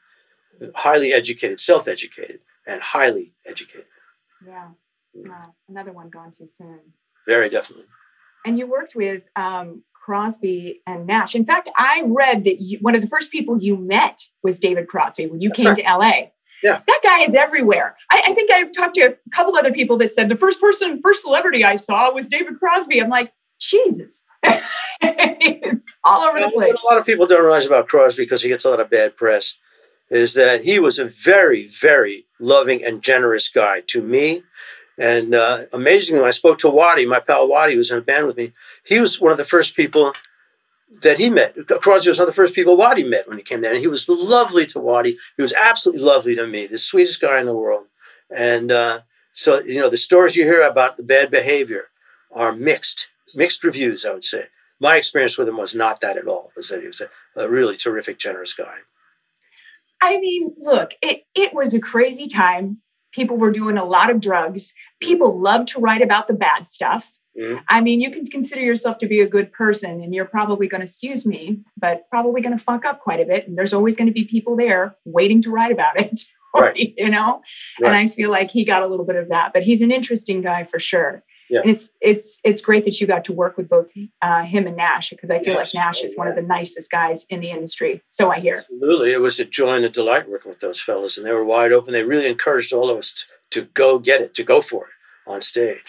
highly 0.74 1.12
educated, 1.12 1.60
self 1.60 1.90
educated, 1.90 2.40
and 2.66 2.82
highly 2.82 3.34
educated. 3.46 3.86
Yeah, 4.46 4.70
wow. 5.14 5.54
another 5.68 5.92
one 5.92 6.10
gone 6.10 6.32
too 6.38 6.48
soon. 6.58 6.80
Very 7.26 7.50
definitely. 7.50 7.86
And 8.46 8.58
you 8.58 8.66
worked 8.66 8.96
with 8.96 9.24
um, 9.36 9.84
Crosby 9.94 10.82
and 10.88 11.06
Nash. 11.06 11.36
In 11.36 11.46
fact, 11.46 11.70
I 11.78 12.04
read 12.06 12.46
that 12.46 12.62
you, 12.62 12.80
one 12.80 12.96
of 12.96 13.02
the 13.02 13.08
first 13.08 13.32
people 13.32 13.62
you 13.62 13.78
met 13.78 14.24
was 14.42 14.60
David 14.60 14.88
Crosby 14.88 15.28
when 15.28 15.42
you 15.42 15.50
That's 15.50 15.62
came 15.62 15.68
right. 15.68 15.78
to 15.78 15.98
LA. 15.98 16.32
Yeah. 16.64 16.82
That 16.86 17.00
guy 17.04 17.22
is 17.22 17.36
everywhere. 17.36 17.96
I, 18.10 18.24
I, 18.28 18.34
think 18.34 18.52
I've 18.52 18.72
talked 18.72 18.96
to 18.96 19.02
a 19.02 19.16
couple 19.32 19.56
other 19.58 19.72
people 19.72 19.98
that 19.98 20.12
said 20.12 20.30
the 20.30 20.36
first 20.36 20.62
person, 20.62 21.02
first 21.02 21.24
celebrity 21.24 21.64
I 21.64 21.76
saw 21.76 22.12
was 22.12 22.28
David 22.28 22.60
Crosby. 22.60 23.02
I'm 23.02 23.10
like, 23.10 23.34
Jesus. 23.60 24.24
it's 25.02 25.92
all 26.04 26.24
over 26.24 26.40
the 26.40 26.50
place. 26.50 26.74
What 26.74 26.84
a 26.84 26.86
lot 26.94 26.98
of 26.98 27.06
people 27.06 27.26
don't 27.26 27.44
realize 27.44 27.66
about 27.66 27.88
Crosby 27.88 28.24
because 28.24 28.42
he 28.42 28.50
gets 28.50 28.66
a 28.66 28.70
lot 28.70 28.80
of 28.80 28.90
bad 28.90 29.16
press 29.16 29.56
is 30.10 30.34
that 30.34 30.64
he 30.64 30.78
was 30.78 31.00
a 31.00 31.06
very, 31.06 31.68
very 31.68 32.26
loving 32.40 32.84
and 32.84 33.02
generous 33.02 33.48
guy 33.48 33.82
to 33.88 34.02
me. 34.02 34.44
And 34.98 35.34
uh, 35.34 35.64
amazingly, 35.74 36.20
when 36.20 36.28
I 36.28 36.32
spoke 36.32 36.60
to 36.60 36.70
Waddy, 36.70 37.06
my 37.06 37.20
pal 37.20 37.48
Waddy, 37.48 37.74
who 37.74 37.80
was 37.80 37.92
in 37.92 37.98
a 37.98 38.02
band 38.02 38.28
with 38.28 38.38
me, 38.38 38.52
he 38.86 39.00
was 39.00 39.22
one 39.22 39.32
of 39.32 39.38
the 39.38 39.46
first 39.46 39.76
people 39.76 40.14
that 41.02 41.18
he 41.18 41.30
met. 41.30 41.56
Crosby 41.68 42.10
was 42.10 42.20
one 42.20 42.28
of 42.28 42.34
the 42.34 42.42
first 42.42 42.54
people 42.54 42.78
Waddy 42.78 43.04
met 43.04 43.28
when 43.28 43.38
he 43.38 43.44
came 43.44 43.62
there. 43.62 43.72
And 43.72 43.80
he 43.80 43.88
was 43.88 44.08
lovely 44.10 44.66
to 44.68 44.80
Waddy. 44.80 45.18
He 45.38 45.42
was 45.42 45.54
absolutely 45.54 46.04
lovely 46.04 46.36
to 46.36 46.48
me, 46.48 46.68
the 46.68 46.78
sweetest 46.78 47.22
guy 47.22 47.40
in 47.40 47.46
the 47.46 47.56
world. 47.56 47.88
And 48.30 48.72
uh, 48.72 49.02
so, 49.34 49.62
you 49.62 49.80
know, 49.80 49.90
the 49.90 49.98
stories 49.98 50.36
you 50.36 50.44
hear 50.44 50.68
about 50.68 50.98
the 50.98 51.04
bad 51.04 51.32
behavior 51.32 51.86
are 52.34 52.52
mixed, 52.52 53.08
mixed 53.36 53.64
reviews, 53.64 54.06
I 54.06 54.14
would 54.14 54.24
say. 54.24 54.46
My 54.80 54.96
experience 54.96 55.38
with 55.38 55.48
him 55.48 55.58
was 55.58 55.76
not 55.76 56.02
that 56.02 56.18
at 56.18 56.28
all. 56.28 56.52
Was 56.56 56.70
that 56.70 56.82
he 56.82 56.88
was 56.88 57.02
a, 57.02 57.10
a 57.36 57.48
really 57.48 57.78
terrific, 57.78 58.18
generous 58.18 58.54
guy. 58.54 58.78
I 60.02 60.20
mean, 60.20 60.54
look, 60.58 60.94
it, 61.02 61.24
it 61.36 61.54
was 61.54 61.74
a 61.74 61.80
crazy 61.80 62.28
time. 62.28 62.82
People 63.12 63.38
were 63.38 63.52
doing 63.52 63.78
a 63.78 63.86
lot 63.86 64.10
of 64.10 64.20
drugs. 64.20 64.74
People 65.00 65.40
loved 65.40 65.68
to 65.70 65.80
write 65.80 66.02
about 66.02 66.28
the 66.28 66.34
bad 66.34 66.68
stuff. 66.68 67.18
Mm-hmm. 67.40 67.60
I 67.70 67.82
mean, 67.82 68.02
you 68.02 68.12
can 68.12 68.26
consider 68.26 68.62
yourself 68.62 68.98
to 69.00 69.08
be 69.08 69.22
a 69.22 69.28
good 69.28 69.52
person 69.52 70.02
and 70.04 70.14
you're 70.14 70.26
probably 70.26 70.68
going 70.68 70.82
to, 70.82 70.86
excuse 70.86 71.26
me, 71.26 71.62
but 71.78 72.10
probably 72.10 72.42
going 72.42 72.58
to 72.58 72.64
fuck 72.64 72.86
up 72.86 73.00
quite 73.00 73.20
a 73.20 73.26
bit. 73.26 73.48
And 73.48 73.58
there's 73.58 73.74
always 73.74 73.96
going 73.96 74.08
to 74.08 74.14
be 74.14 74.26
people 74.26 74.56
there 74.56 74.96
waiting 75.06 75.42
to 75.44 75.52
write 75.52 75.72
about 75.72 76.00
it, 76.00 76.22
right. 76.56 76.94
you 76.98 77.10
know? 77.10 77.42
Right. 77.80 77.88
And 77.88 77.96
I 77.96 78.08
feel 78.08 78.32
like 78.32 78.52
he 78.52 78.66
got 78.66 78.84
a 78.84 78.88
little 78.88 79.06
bit 79.06 79.16
of 79.16 79.30
that, 79.30 79.54
but 79.54 79.64
he's 79.64 79.82
an 79.82 79.92
interesting 79.92 80.42
guy 80.42 80.66
for 80.66 80.80
sure. 80.80 81.24
Yeah. 81.50 81.60
And 81.62 81.70
it's 81.70 81.90
it's 82.00 82.40
it's 82.46 82.62
great 82.62 82.86
that 82.86 83.02
you 83.02 83.08
got 83.08 83.26
to 83.26 83.34
work 83.34 83.58
with 83.58 83.68
both 83.68 83.92
uh, 84.22 84.44
him 84.44 84.68
and 84.68 84.78
Nash 84.78 85.10
because 85.10 85.30
I 85.30 85.44
feel 85.44 85.56
yes. 85.56 85.76
like 85.76 85.84
Nash 85.84 86.02
is 86.02 86.16
one 86.16 86.30
of 86.30 86.36
the 86.36 86.42
nicest 86.42 86.90
guys 86.90 87.26
in 87.30 87.42
the 87.42 87.50
industry. 87.50 88.02
So 88.08 88.32
I 88.32 88.40
hear. 88.40 88.60
Absolutely, 88.60 89.12
it 89.12 89.20
was 89.20 89.38
a 89.38 89.44
joy 89.44 89.76
and 89.76 89.84
a 89.84 89.90
delight 89.90 90.30
working 90.30 90.50
with 90.50 90.62
those 90.62 90.80
fellas, 90.80 91.18
and 91.18 91.28
they 91.28 91.34
were 91.34 91.44
wide 91.44 91.74
open. 91.74 91.92
They 91.92 92.04
really 92.04 92.28
encouraged 92.28 92.72
all 92.72 92.90
of 92.90 92.98
us 92.98 93.26
to, 93.52 93.60
to 93.60 93.68
go 93.74 94.00
get 94.00 94.22
it, 94.22 94.34
to 94.36 94.44
go 94.44 94.62
for 94.62 94.86
it 94.86 95.30
on 95.30 95.42
stage. 95.42 95.84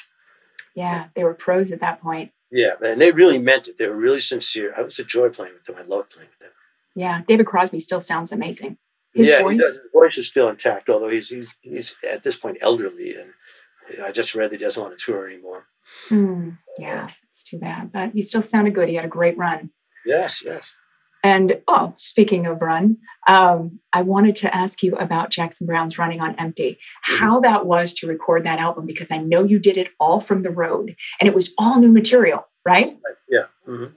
Yeah, 0.74 1.06
they 1.14 1.24
were 1.24 1.35
pros 1.35 1.72
at 1.72 1.80
that 1.80 2.00
point. 2.00 2.32
Yeah, 2.50 2.72
and 2.85 3.00
they 3.00 3.12
really 3.12 3.38
meant 3.38 3.68
it. 3.68 3.78
They 3.78 3.87
were 3.87 3.96
really 3.96 4.20
sincere. 4.20 4.74
I 4.76 4.82
was 4.82 4.98
a 4.98 5.04
joy 5.04 5.30
playing 5.30 5.54
with 5.54 5.64
them. 5.64 5.76
I 5.78 5.82
loved 5.82 6.11
playing 6.11 6.28
with 6.28 6.38
them. 6.38 6.50
Yeah, 6.94 7.22
David 7.26 7.46
Crosby 7.46 7.80
still 7.80 8.00
sounds 8.00 8.32
amazing. 8.32 8.76
His 9.14 9.28
yeah, 9.28 9.42
voice, 9.42 9.61
his 9.61 9.78
voice 9.92 10.18
is 10.18 10.28
still 10.28 10.48
intact, 10.48 10.88
although 10.88 11.08
he's, 11.08 11.28
he's 11.28 11.54
he's 11.62 11.96
at 12.08 12.22
this 12.22 12.37
point 12.37 12.58
elderly, 12.61 13.14
and 13.14 14.04
I 14.04 14.11
just 14.11 14.35
read 14.35 14.50
that 14.50 14.61
he 14.61 14.64
doesn't 14.64 14.82
want 14.82 14.98
to 14.98 15.04
tour 15.04 15.28
anymore. 15.28 15.64
Mm, 16.08 16.58
yeah, 16.78 17.11
it's 17.28 17.42
too 17.42 17.58
bad, 17.58 17.92
but 17.92 18.12
he 18.12 18.22
still 18.22 18.42
sounded 18.42 18.74
good. 18.74 18.88
He 18.88 18.94
had 18.94 19.04
a 19.04 19.08
great 19.08 19.37
run. 19.37 19.70
Yes, 20.06 20.42
yes. 20.44 20.74
And 21.22 21.61
oh, 21.68 21.94
speaking 21.96 22.46
of 22.46 22.61
run, 22.61 22.96
um, 23.28 23.78
I 23.92 24.02
wanted 24.02 24.35
to 24.37 24.54
ask 24.54 24.82
you 24.82 24.96
about 24.96 25.30
Jackson 25.30 25.66
Browne's 25.66 25.98
Running 25.98 26.20
on 26.20 26.35
Empty, 26.38 26.72
mm-hmm. 26.72 27.16
how 27.16 27.40
that 27.40 27.64
was 27.64 27.94
to 27.94 28.08
record 28.08 28.44
that 28.44 28.58
album, 28.58 28.87
because 28.87 29.11
I 29.11 29.18
know 29.18 29.44
you 29.44 29.58
did 29.58 29.76
it 29.76 29.90
all 30.00 30.18
from 30.18 30.42
the 30.42 30.50
road 30.50 30.96
and 31.20 31.28
it 31.28 31.35
was 31.35 31.54
all 31.58 31.78
new 31.78 31.92
material, 31.92 32.46
right? 32.64 32.98
Yeah. 33.28 33.46
Mm-hmm. 33.68 33.94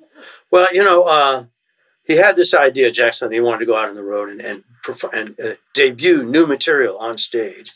Well, 0.51 0.73
you 0.73 0.83
know, 0.83 1.03
uh, 1.03 1.45
he 2.05 2.13
had 2.13 2.35
this 2.35 2.53
idea, 2.53 2.91
Jackson, 2.91 3.31
he 3.31 3.39
wanted 3.39 3.59
to 3.59 3.65
go 3.65 3.75
out 3.75 3.89
on 3.89 3.95
the 3.95 4.03
road 4.03 4.29
and, 4.29 4.41
and, 4.41 4.63
and 5.11 5.39
uh, 5.39 5.55
debut 5.73 6.23
new 6.23 6.45
material 6.45 6.97
on 6.99 7.17
stage. 7.17 7.73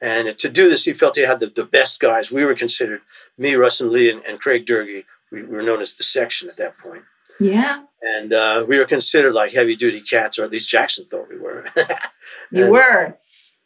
And 0.00 0.36
to 0.38 0.48
do 0.48 0.68
this, 0.68 0.84
he 0.84 0.92
felt 0.92 1.16
he 1.16 1.22
had 1.22 1.40
the, 1.40 1.46
the 1.46 1.64
best 1.64 2.00
guys. 2.00 2.30
We 2.30 2.44
were 2.44 2.54
considered, 2.54 3.00
me, 3.36 3.54
Russ 3.54 3.80
and 3.80 3.90
Lee, 3.90 4.10
and, 4.10 4.24
and 4.24 4.40
Craig 4.40 4.66
Doerge, 4.66 5.04
we 5.30 5.42
were 5.44 5.62
known 5.62 5.80
as 5.80 5.94
the 5.94 6.04
section 6.04 6.48
at 6.48 6.56
that 6.56 6.78
point. 6.78 7.02
Yeah. 7.40 7.84
And 8.02 8.32
uh, 8.32 8.64
we 8.68 8.78
were 8.78 8.84
considered 8.84 9.34
like 9.34 9.52
heavy 9.52 9.76
duty 9.76 10.00
cats, 10.00 10.38
or 10.38 10.44
at 10.44 10.50
least 10.50 10.68
Jackson 10.68 11.04
thought 11.04 11.28
we 11.28 11.38
were. 11.38 11.64
you 12.52 12.70
were. 12.70 13.16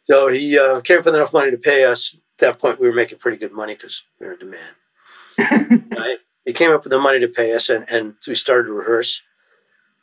So 0.09 0.27
he 0.27 0.57
uh, 0.57 0.81
came 0.81 0.99
up 0.99 1.05
with 1.05 1.15
enough 1.15 1.33
money 1.33 1.51
to 1.51 1.57
pay 1.57 1.85
us. 1.85 2.15
At 2.15 2.39
that 2.39 2.59
point, 2.59 2.79
we 2.79 2.87
were 2.87 2.93
making 2.93 3.19
pretty 3.19 3.37
good 3.37 3.51
money 3.51 3.75
because 3.75 4.03
we 4.19 4.25
were 4.27 4.33
in 4.33 4.39
demand. 4.39 5.83
right? 5.91 6.17
He 6.45 6.53
came 6.53 6.71
up 6.71 6.83
with 6.83 6.91
the 6.91 6.99
money 6.99 7.19
to 7.19 7.27
pay 7.27 7.53
us, 7.53 7.69
and, 7.69 7.85
and 7.89 8.15
we 8.27 8.35
started 8.35 8.67
to 8.67 8.73
rehearse 8.73 9.21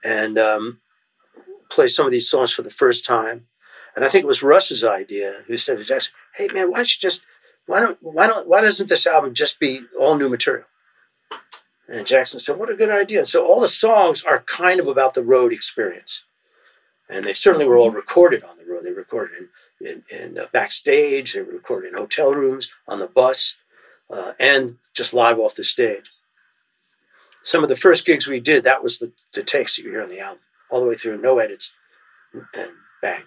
and 0.04 0.38
um, 0.38 0.80
play 1.68 1.88
some 1.88 2.06
of 2.06 2.12
these 2.12 2.30
songs 2.30 2.52
for 2.52 2.62
the 2.62 2.70
first 2.70 3.04
time. 3.04 3.46
And 3.94 4.04
I 4.04 4.08
think 4.08 4.24
it 4.24 4.28
was 4.28 4.42
Russ's 4.42 4.84
idea 4.84 5.42
who 5.46 5.56
said 5.56 5.78
to 5.78 5.84
Jackson, 5.84 6.14
"Hey 6.36 6.48
man, 6.48 6.70
why 6.70 6.78
don't 6.78 6.94
you 6.94 7.00
just 7.00 7.24
why 7.66 7.80
don't 7.80 7.98
why 8.00 8.26
don't 8.26 8.48
why 8.48 8.60
doesn't 8.60 8.88
this 8.88 9.06
album 9.06 9.34
just 9.34 9.58
be 9.58 9.80
all 9.98 10.16
new 10.16 10.28
material?" 10.28 10.64
And 11.90 12.06
Jackson 12.06 12.38
said, 12.38 12.56
What 12.56 12.70
a 12.70 12.76
good 12.76 12.90
idea. 12.90 13.24
So 13.24 13.44
all 13.44 13.60
the 13.60 13.68
songs 13.68 14.22
are 14.24 14.42
kind 14.42 14.78
of 14.78 14.86
about 14.86 15.14
the 15.14 15.24
road 15.24 15.52
experience. 15.52 16.22
And 17.08 17.26
they 17.26 17.32
certainly 17.32 17.66
were 17.66 17.76
all 17.76 17.90
recorded 17.90 18.44
on 18.44 18.56
the 18.56 18.64
road. 18.64 18.84
They 18.84 18.92
recorded 18.92 19.48
in, 19.80 19.86
in, 19.86 20.16
in 20.16 20.38
uh, 20.38 20.46
backstage, 20.52 21.34
they 21.34 21.42
were 21.42 21.52
recorded 21.52 21.88
in 21.88 21.98
hotel 21.98 22.32
rooms, 22.32 22.68
on 22.86 23.00
the 23.00 23.08
bus, 23.08 23.54
uh, 24.08 24.32
and 24.38 24.76
just 24.94 25.12
live 25.12 25.40
off 25.40 25.56
the 25.56 25.64
stage. 25.64 26.08
Some 27.42 27.64
of 27.64 27.68
the 27.68 27.76
first 27.76 28.06
gigs 28.06 28.28
we 28.28 28.38
did, 28.38 28.62
that 28.64 28.82
was 28.82 29.00
the, 29.00 29.10
the 29.34 29.42
takes 29.42 29.76
that 29.76 29.82
you 29.82 29.90
hear 29.90 30.02
on 30.02 30.08
the 30.08 30.20
album, 30.20 30.38
all 30.70 30.80
the 30.80 30.86
way 30.86 30.94
through, 30.94 31.20
no 31.20 31.38
edits, 31.38 31.72
and 32.32 32.70
bang. 33.02 33.22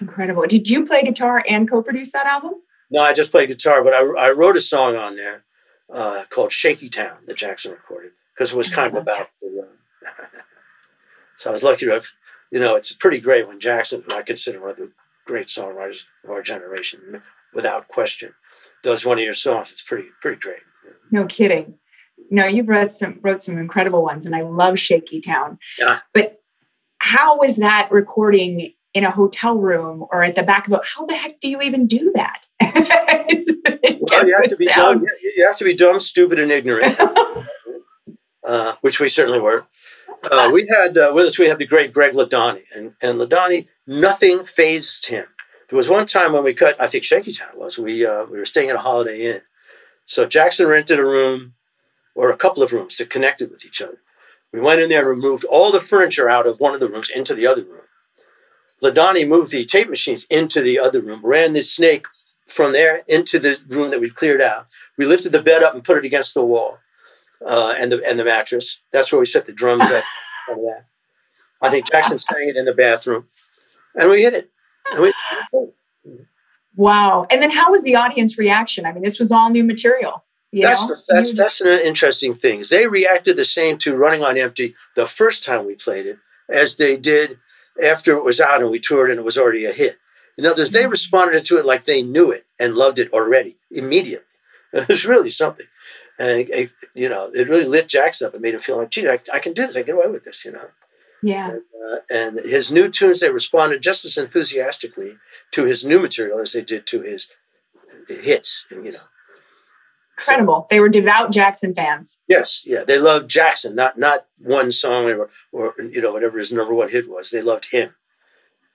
Incredible. 0.00 0.44
Did 0.48 0.68
you 0.68 0.84
play 0.84 1.04
guitar 1.04 1.44
and 1.48 1.70
co 1.70 1.82
produce 1.82 2.10
that 2.10 2.26
album? 2.26 2.54
No, 2.90 3.00
I 3.00 3.12
just 3.12 3.30
played 3.30 3.48
guitar, 3.48 3.84
but 3.84 3.92
I, 3.92 4.00
I 4.00 4.30
wrote 4.32 4.56
a 4.56 4.60
song 4.60 4.96
on 4.96 5.14
there 5.14 5.44
uh, 5.92 6.24
called 6.30 6.52
Shaky 6.52 6.88
Town 6.88 7.16
that 7.26 7.36
Jackson 7.36 7.72
recorded 7.72 8.12
because 8.34 8.52
it 8.52 8.56
was 8.56 8.68
kind 8.68 8.96
of 8.96 9.02
about 9.02 9.28
the. 9.40 9.68
Uh, 10.06 10.10
so 11.38 11.50
I 11.50 11.52
was 11.52 11.62
lucky 11.62 11.86
to 11.86 11.92
have, 11.92 12.06
you 12.50 12.60
know, 12.60 12.74
it's 12.76 12.92
pretty 12.92 13.20
great 13.20 13.46
when 13.46 13.60
Jackson, 13.60 14.02
who 14.06 14.14
I 14.14 14.22
consider 14.22 14.60
one 14.60 14.70
of 14.70 14.76
the 14.76 14.92
great 15.26 15.46
songwriters 15.46 16.02
of 16.24 16.30
our 16.30 16.42
generation, 16.42 17.20
without 17.54 17.88
question, 17.88 18.34
does 18.82 19.04
one 19.04 19.18
of 19.18 19.24
your 19.24 19.34
songs. 19.34 19.70
It's 19.70 19.82
pretty 19.82 20.08
pretty 20.20 20.40
great. 20.40 20.60
No 21.10 21.26
kidding. 21.26 21.74
No, 22.30 22.46
you've 22.46 22.68
wrote 22.68 22.92
some 22.92 23.18
wrote 23.22 23.42
some 23.42 23.58
incredible 23.58 24.02
ones, 24.02 24.26
and 24.26 24.34
I 24.34 24.42
love 24.42 24.78
Shaky 24.78 25.20
Town. 25.20 25.58
Yeah. 25.78 26.00
But 26.14 26.40
how 26.98 27.38
was 27.38 27.56
that 27.56 27.90
recording 27.90 28.72
in 28.94 29.04
a 29.04 29.10
hotel 29.10 29.56
room 29.56 30.06
or 30.10 30.22
at 30.22 30.34
the 30.34 30.42
back 30.42 30.66
of 30.66 30.72
a? 30.74 30.80
How 30.84 31.06
the 31.06 31.14
heck 31.14 31.40
do 31.40 31.48
you 31.48 31.62
even 31.62 31.86
do 31.86 32.12
that? 32.14 32.44
well, 34.00 34.26
you 34.26 34.36
have 34.36 34.48
to 34.48 34.56
be 34.56 34.66
dumb, 34.66 35.06
you 35.36 35.46
have 35.46 35.56
to 35.56 35.64
be 35.64 35.74
dumb, 35.74 36.00
stupid, 36.00 36.38
and 36.38 36.50
ignorant, 36.50 36.98
uh, 38.44 38.74
which 38.80 39.00
we 39.00 39.08
certainly 39.08 39.40
were. 39.40 39.66
Uh, 40.30 40.50
we 40.52 40.68
had 40.68 40.96
uh, 40.96 41.10
with 41.12 41.26
us 41.26 41.38
we 41.38 41.48
had 41.48 41.58
the 41.58 41.66
great 41.66 41.92
Greg 41.92 42.14
Ladanyi, 42.14 42.62
and 42.74 42.94
and 43.02 43.18
Ladanyi 43.18 43.66
nothing 43.86 44.44
phased 44.44 45.06
him. 45.06 45.26
There 45.68 45.76
was 45.76 45.88
one 45.88 46.06
time 46.06 46.32
when 46.32 46.44
we 46.44 46.54
cut, 46.54 46.76
I 46.78 46.86
think 46.86 47.02
Shaky 47.02 47.32
Town 47.32 47.50
was. 47.56 47.78
We 47.78 48.06
uh, 48.06 48.26
we 48.26 48.38
were 48.38 48.44
staying 48.44 48.70
at 48.70 48.76
a 48.76 48.80
Holiday 48.80 49.34
Inn, 49.34 49.42
so 50.04 50.26
Jackson 50.26 50.66
rented 50.68 50.98
a 50.98 51.04
room 51.04 51.54
or 52.14 52.30
a 52.30 52.36
couple 52.36 52.62
of 52.62 52.72
rooms 52.72 52.98
that 52.98 53.10
connected 53.10 53.50
with 53.50 53.64
each 53.64 53.80
other. 53.80 53.96
We 54.52 54.60
went 54.60 54.82
in 54.82 54.90
there 54.90 55.00
and 55.00 55.08
removed 55.08 55.44
all 55.44 55.72
the 55.72 55.80
furniture 55.80 56.28
out 56.28 56.46
of 56.46 56.60
one 56.60 56.74
of 56.74 56.80
the 56.80 56.88
rooms 56.88 57.10
into 57.10 57.34
the 57.34 57.46
other 57.46 57.62
room. 57.62 57.81
Ladanyi 58.82 59.26
moved 59.26 59.52
the 59.52 59.64
tape 59.64 59.88
machines 59.88 60.24
into 60.24 60.60
the 60.60 60.78
other 60.78 61.00
room, 61.00 61.20
ran 61.22 61.52
this 61.52 61.72
snake 61.72 62.06
from 62.46 62.72
there 62.72 63.00
into 63.08 63.38
the 63.38 63.56
room 63.68 63.90
that 63.90 64.00
we'd 64.00 64.16
cleared 64.16 64.40
out. 64.40 64.66
We 64.98 65.06
lifted 65.06 65.32
the 65.32 65.42
bed 65.42 65.62
up 65.62 65.74
and 65.74 65.84
put 65.84 65.98
it 65.98 66.04
against 66.04 66.34
the 66.34 66.44
wall 66.44 66.76
uh, 67.46 67.74
and 67.78 67.92
the 67.92 68.02
and 68.06 68.18
the 68.18 68.24
mattress. 68.24 68.78
That's 68.90 69.12
where 69.12 69.20
we 69.20 69.26
set 69.26 69.46
the 69.46 69.52
drums 69.52 69.82
at. 69.82 70.04
that. 70.48 70.84
I 71.60 71.70
think 71.70 71.90
Jackson 71.90 72.18
sang 72.18 72.48
it 72.48 72.56
in 72.56 72.64
the 72.64 72.74
bathroom, 72.74 73.26
and 73.94 74.10
we 74.10 74.22
hit 74.22 74.34
it. 74.34 74.50
We, 74.98 75.12
wow! 76.74 77.26
And 77.30 77.40
then 77.40 77.50
how 77.50 77.70
was 77.70 77.84
the 77.84 77.94
audience 77.94 78.36
reaction? 78.36 78.84
I 78.84 78.92
mean, 78.92 79.04
this 79.04 79.18
was 79.18 79.30
all 79.30 79.48
new 79.48 79.64
material. 79.64 80.24
that's 80.52 80.86
the, 80.88 81.02
that's 81.08 81.34
that's 81.34 81.60
an 81.60 81.80
interesting 81.80 82.34
thing. 82.34 82.64
They 82.68 82.86
reacted 82.88 83.36
the 83.36 83.44
same 83.44 83.78
to 83.78 83.96
"Running 83.96 84.24
on 84.24 84.36
Empty" 84.36 84.74
the 84.96 85.06
first 85.06 85.44
time 85.44 85.66
we 85.66 85.76
played 85.76 86.06
it 86.06 86.18
as 86.48 86.76
they 86.76 86.96
did 86.96 87.38
after 87.82 88.16
it 88.16 88.24
was 88.24 88.40
out 88.40 88.60
and 88.60 88.70
we 88.70 88.80
toured 88.80 89.10
and 89.10 89.18
it 89.18 89.24
was 89.24 89.38
already 89.38 89.64
a 89.64 89.72
hit. 89.72 89.98
In 90.36 90.46
other 90.46 90.62
words, 90.62 90.72
they 90.72 90.86
responded 90.86 91.44
to 91.46 91.58
it 91.58 91.66
like 91.66 91.84
they 91.84 92.02
knew 92.02 92.30
it 92.30 92.44
and 92.58 92.74
loved 92.74 92.98
it 92.98 93.12
already 93.12 93.56
immediately. 93.70 94.26
It 94.74 94.88
was 94.88 95.04
really 95.04 95.28
something. 95.28 95.66
And, 96.18 96.48
it, 96.48 96.70
you 96.94 97.10
know, 97.10 97.26
it 97.26 97.46
really 97.46 97.66
lit 97.66 97.88
Jackson 97.88 98.26
up 98.26 98.32
and 98.32 98.40
made 98.40 98.54
him 98.54 98.60
feel 98.60 98.78
like, 98.78 98.88
gee, 98.88 99.06
I, 99.06 99.18
I 99.30 99.38
can 99.38 99.52
do 99.52 99.66
this. 99.66 99.76
I 99.76 99.82
get 99.82 99.96
away 99.96 100.06
with 100.06 100.24
this, 100.24 100.46
you 100.46 100.52
know. 100.52 100.64
Yeah. 101.22 101.50
And, 101.50 101.62
uh, 101.92 101.96
and 102.10 102.40
his 102.40 102.72
new 102.72 102.88
tunes, 102.88 103.20
they 103.20 103.28
responded 103.28 103.82
just 103.82 104.06
as 104.06 104.16
enthusiastically 104.16 105.18
to 105.50 105.64
his 105.64 105.84
new 105.84 105.98
material 105.98 106.38
as 106.38 106.54
they 106.54 106.62
did 106.62 106.86
to 106.86 107.02
his 107.02 107.30
hits, 108.08 108.64
you 108.70 108.92
know. 108.92 108.98
Incredible. 110.18 110.66
They 110.70 110.80
were 110.80 110.88
devout 110.88 111.32
Jackson 111.32 111.74
fans. 111.74 112.18
Yes, 112.28 112.64
yeah, 112.66 112.84
they 112.84 112.98
loved 112.98 113.30
Jackson, 113.30 113.74
not 113.74 113.98
not 113.98 114.26
one 114.38 114.70
song 114.70 115.06
or 115.06 115.30
or 115.52 115.74
you 115.78 116.00
know 116.00 116.12
whatever 116.12 116.38
his 116.38 116.52
number 116.52 116.74
one 116.74 116.90
hit 116.90 117.08
was. 117.08 117.30
They 117.30 117.42
loved 117.42 117.70
him, 117.70 117.94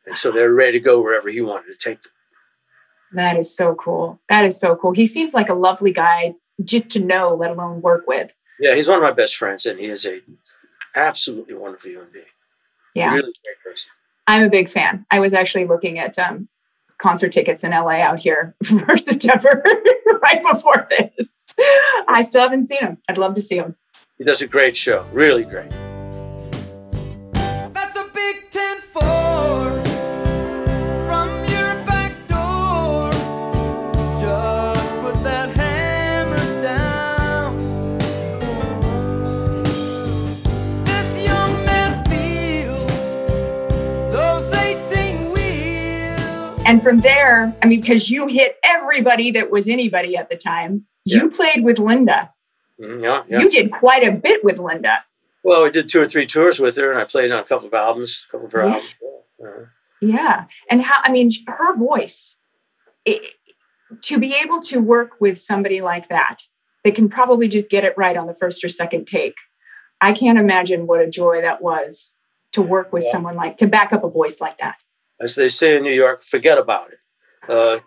and 0.05 0.17
so 0.17 0.31
they're 0.31 0.53
ready 0.53 0.79
to 0.79 0.83
go 0.83 1.01
wherever 1.01 1.29
he 1.29 1.41
wanted 1.41 1.67
to 1.67 1.77
take 1.77 2.01
them. 2.01 2.11
That 3.13 3.37
is 3.37 3.55
so 3.55 3.75
cool. 3.75 4.19
That 4.29 4.45
is 4.45 4.59
so 4.59 4.75
cool. 4.75 4.91
He 4.91 5.07
seems 5.07 5.33
like 5.33 5.49
a 5.49 5.53
lovely 5.53 5.93
guy 5.93 6.35
just 6.63 6.89
to 6.91 6.99
know, 6.99 7.35
let 7.35 7.51
alone 7.51 7.81
work 7.81 8.05
with. 8.07 8.31
Yeah, 8.59 8.75
he's 8.75 8.87
one 8.87 8.97
of 8.97 9.03
my 9.03 9.11
best 9.11 9.37
friends, 9.37 9.65
and 9.65 9.79
he 9.79 9.85
is 9.85 10.05
a 10.05 10.21
absolutely 10.95 11.55
wonderful 11.55 11.91
human 11.91 12.09
being. 12.11 12.25
Yeah, 12.95 13.11
really 13.11 13.21
great 13.21 13.63
person. 13.63 13.91
I'm 14.25 14.43
a 14.43 14.49
big 14.49 14.69
fan. 14.69 15.05
I 15.11 15.19
was 15.19 15.33
actually 15.33 15.65
looking 15.65 15.99
at 15.99 16.17
um, 16.19 16.49
concert 16.97 17.31
tickets 17.31 17.63
in 17.63 17.71
LA 17.71 17.99
out 18.01 18.19
here 18.19 18.55
for 18.63 18.97
September 18.97 19.63
right 20.21 20.41
before 20.51 20.87
this. 20.97 21.55
I 22.07 22.23
still 22.23 22.41
haven't 22.41 22.65
seen 22.67 22.79
him. 22.79 22.97
I'd 23.09 23.17
love 23.17 23.35
to 23.35 23.41
see 23.41 23.57
him. 23.57 23.75
He 24.17 24.23
does 24.23 24.41
a 24.41 24.47
great 24.47 24.75
show, 24.75 25.05
really 25.11 25.43
great. 25.43 25.71
And 46.67 46.83
from 46.83 46.99
there, 46.99 47.55
I 47.63 47.65
mean, 47.67 47.79
because 47.81 48.09
you 48.09 48.27
hit 48.27 48.57
everybody 48.63 49.31
that 49.31 49.49
was 49.49 49.67
anybody 49.69 50.17
at 50.17 50.29
the 50.29 50.35
time, 50.35 50.85
you 51.05 51.29
played 51.31 51.63
with 51.63 51.79
Linda. 51.79 52.33
Mhm, 52.79 53.01
Yeah, 53.01 53.23
yeah. 53.29 53.39
You 53.39 53.49
did 53.49 53.71
quite 53.71 54.03
a 54.03 54.11
bit 54.11 54.43
with 54.43 54.59
Linda. 54.59 55.03
well, 55.43 55.63
we 55.63 55.71
did 55.71 55.87
two 55.87 56.01
or 56.01 56.05
three 56.05 56.25
tours 56.25 56.59
with 56.59 56.75
her, 56.75 56.91
and 56.91 56.99
I 56.99 57.05
played 57.05 57.31
on 57.31 57.39
a 57.39 57.43
couple 57.43 57.67
of 57.67 57.73
albums, 57.73 58.25
a 58.27 58.31
couple 58.33 58.47
of 58.47 58.51
her 58.51 58.59
Yeah. 58.65 58.73
albums. 58.73 58.95
Yeah. 58.99 59.47
Uh-huh. 59.47 59.65
Yeah. 60.01 60.43
And 60.69 60.81
how, 60.83 60.97
I 61.03 61.09
mean, 61.11 61.31
her 61.47 61.75
voice, 61.77 62.35
it, 63.05 63.21
to 64.01 64.19
be 64.19 64.33
able 64.35 64.59
to 64.63 64.79
work 64.81 65.21
with 65.21 65.39
somebody 65.39 65.79
like 65.81 66.09
that, 66.09 66.39
they 66.83 66.91
can 66.91 67.07
probably 67.07 67.47
just 67.47 67.69
get 67.69 67.85
it 67.85 67.93
right 67.97 68.17
on 68.17 68.27
the 68.27 68.33
first 68.33 68.61
or 68.65 68.67
second 68.69 69.05
take. 69.07 69.35
I 70.01 70.11
can't 70.11 70.37
imagine 70.37 70.85
what 70.85 70.99
a 70.99 71.09
joy 71.09 71.41
that 71.41 71.61
was 71.61 72.13
to 72.51 72.61
work 72.61 72.91
with 72.91 73.05
Yeah. 73.05 73.11
someone 73.13 73.35
like, 73.37 73.57
to 73.59 73.67
back 73.67 73.93
up 73.93 74.03
a 74.03 74.09
voice 74.09 74.41
like 74.41 74.57
that. 74.57 74.75
As 75.19 75.35
they 75.35 75.49
say 75.49 75.77
in 75.77 75.83
New 75.83 75.93
York, 75.93 76.21
forget 76.23 76.57
about 76.57 76.91
it. 76.91 76.99
Uh, 77.49 77.79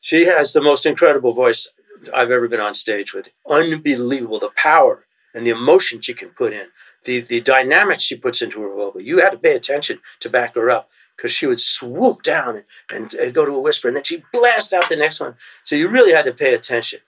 she 0.00 0.24
has 0.26 0.52
the 0.52 0.60
most 0.60 0.86
incredible 0.86 1.32
voice 1.32 1.68
I've 2.14 2.30
ever 2.30 2.48
been 2.48 2.60
on 2.60 2.74
stage 2.74 3.14
with. 3.14 3.28
Unbelievable 3.48 4.38
the 4.38 4.50
power 4.56 5.04
and 5.34 5.46
the 5.46 5.50
emotion 5.50 6.00
she 6.00 6.14
can 6.14 6.30
put 6.30 6.52
in, 6.52 6.66
the 7.04 7.20
the 7.20 7.40
dynamic 7.40 8.00
she 8.00 8.16
puts 8.16 8.42
into 8.42 8.60
her 8.60 8.74
vocal. 8.74 9.00
You 9.00 9.18
had 9.18 9.30
to 9.30 9.38
pay 9.38 9.54
attention 9.54 10.00
to 10.20 10.30
back 10.30 10.54
her 10.54 10.70
up 10.70 10.90
because 11.16 11.32
she 11.32 11.46
would 11.46 11.60
swoop 11.60 12.22
down 12.22 12.62
and, 12.92 13.12
and, 13.14 13.34
go 13.34 13.44
to 13.44 13.52
a 13.52 13.60
whisper, 13.60 13.88
and 13.88 13.96
then 13.96 14.04
she'd 14.04 14.22
blast 14.32 14.72
out 14.72 14.88
the 14.88 14.94
next 14.94 15.18
one. 15.18 15.34
So 15.64 15.74
you 15.74 15.88
really 15.88 16.12
had 16.12 16.26
to 16.26 16.32
pay 16.32 16.54
attention. 16.54 17.00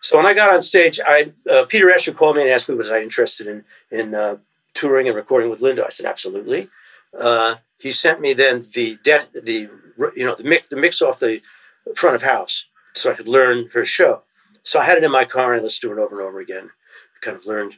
So 0.00 0.16
when 0.16 0.24
I 0.24 0.32
got 0.32 0.54
on 0.54 0.62
stage, 0.62 0.98
I 1.06 1.32
uh, 1.50 1.64
Peter 1.66 1.90
Asher 1.90 2.12
called 2.12 2.36
me 2.36 2.42
and 2.42 2.50
asked 2.50 2.68
me 2.68 2.74
was 2.74 2.90
I 2.90 3.02
interested 3.02 3.46
in 3.46 3.64
in 3.90 4.14
uh, 4.14 4.36
touring 4.74 5.06
and 5.06 5.16
recording 5.16 5.50
with 5.50 5.60
Linda. 5.60 5.84
I 5.84 5.90
said 5.90 6.06
absolutely. 6.06 6.68
Uh, 7.18 7.56
he 7.78 7.92
sent 7.92 8.20
me 8.20 8.32
then 8.32 8.64
the 8.74 8.96
the 9.04 9.68
you 10.16 10.24
know 10.24 10.34
the 10.34 10.44
mix 10.44 10.68
the 10.68 10.76
mix 10.76 11.00
off 11.02 11.20
the 11.20 11.40
front 11.94 12.16
of 12.16 12.22
house 12.22 12.66
so 12.94 13.10
I 13.10 13.14
could 13.14 13.28
learn 13.28 13.68
her 13.72 13.84
show. 13.84 14.18
So 14.62 14.78
I 14.78 14.84
had 14.84 14.98
it 14.98 15.04
in 15.04 15.10
my 15.10 15.24
car 15.24 15.54
and 15.54 15.62
let's 15.62 15.78
do 15.78 15.92
it 15.92 15.98
over 15.98 16.20
and 16.20 16.28
over 16.28 16.40
again. 16.40 16.70
Kind 17.20 17.36
of 17.36 17.46
learned 17.46 17.74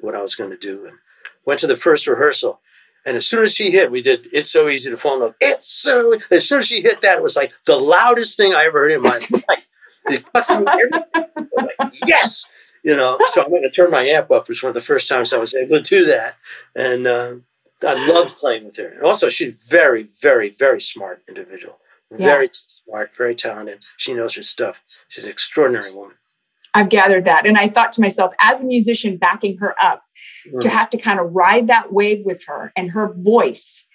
what 0.00 0.14
I 0.14 0.22
was 0.22 0.34
going 0.34 0.50
to 0.50 0.56
do 0.56 0.86
and 0.86 0.96
went 1.44 1.60
to 1.60 1.66
the 1.66 1.76
first 1.76 2.06
rehearsal. 2.06 2.60
And 3.04 3.16
as 3.16 3.26
soon 3.26 3.42
as 3.42 3.54
she 3.54 3.70
hit, 3.70 3.90
we 3.90 4.00
did 4.00 4.28
"It's 4.32 4.50
So 4.50 4.68
Easy 4.68 4.90
to 4.90 4.96
Fall 4.96 5.14
in 5.14 5.20
Love." 5.20 5.34
It's 5.40 5.66
so. 5.66 6.14
As 6.30 6.48
soon 6.48 6.60
as 6.60 6.66
she 6.66 6.80
hit 6.80 7.00
that, 7.00 7.18
it 7.18 7.22
was 7.22 7.36
like 7.36 7.52
the 7.66 7.76
loudest 7.76 8.36
thing 8.36 8.54
I 8.54 8.64
ever 8.64 8.80
heard 8.80 8.92
in 8.92 9.02
my 9.02 9.18
life. 9.48 9.64
It 10.06 10.24
cut 10.32 10.46
through 10.46 10.66
everything. 10.68 11.48
Like, 11.56 11.94
yes, 12.06 12.44
you 12.84 12.96
know. 12.96 13.18
So 13.28 13.42
I'm 13.42 13.50
going 13.50 13.62
to 13.62 13.70
turn 13.70 13.90
my 13.90 14.04
amp 14.04 14.30
up. 14.30 14.42
It 14.44 14.50
was 14.50 14.62
one 14.62 14.68
of 14.70 14.74
the 14.74 14.82
first 14.82 15.08
times 15.08 15.32
I 15.32 15.38
was 15.38 15.54
able 15.54 15.78
to 15.78 15.82
do 15.82 16.04
that, 16.06 16.36
and 16.76 17.06
uh, 17.08 17.34
I 17.84 18.06
loved 18.06 18.36
playing 18.36 18.64
with 18.64 18.76
her. 18.76 18.88
And 18.88 19.02
also, 19.02 19.28
she's 19.28 19.68
very, 19.70 20.06
very, 20.20 20.50
very 20.50 20.80
smart 20.80 21.22
individual. 21.28 21.78
Very 22.12 22.50
smart, 22.86 23.16
very 23.16 23.34
talented. 23.34 23.82
She 23.96 24.12
knows 24.12 24.34
her 24.34 24.42
stuff. 24.42 24.82
She's 25.08 25.24
an 25.24 25.30
extraordinary 25.30 25.90
woman. 25.92 26.14
I've 26.74 26.90
gathered 26.90 27.24
that. 27.24 27.46
And 27.46 27.56
I 27.56 27.68
thought 27.68 27.92
to 27.94 28.00
myself, 28.02 28.34
as 28.38 28.60
a 28.60 28.66
musician 28.66 29.16
backing 29.16 29.56
her 29.58 29.74
up, 29.82 30.02
to 30.60 30.68
Mm. 30.68 30.70
have 30.70 30.90
to 30.90 30.98
kind 30.98 31.20
of 31.20 31.32
ride 31.32 31.68
that 31.68 31.92
wave 31.92 32.24
with 32.24 32.42
her 32.46 32.72
and 32.76 32.90
her 32.90 33.14
voice. 33.14 33.86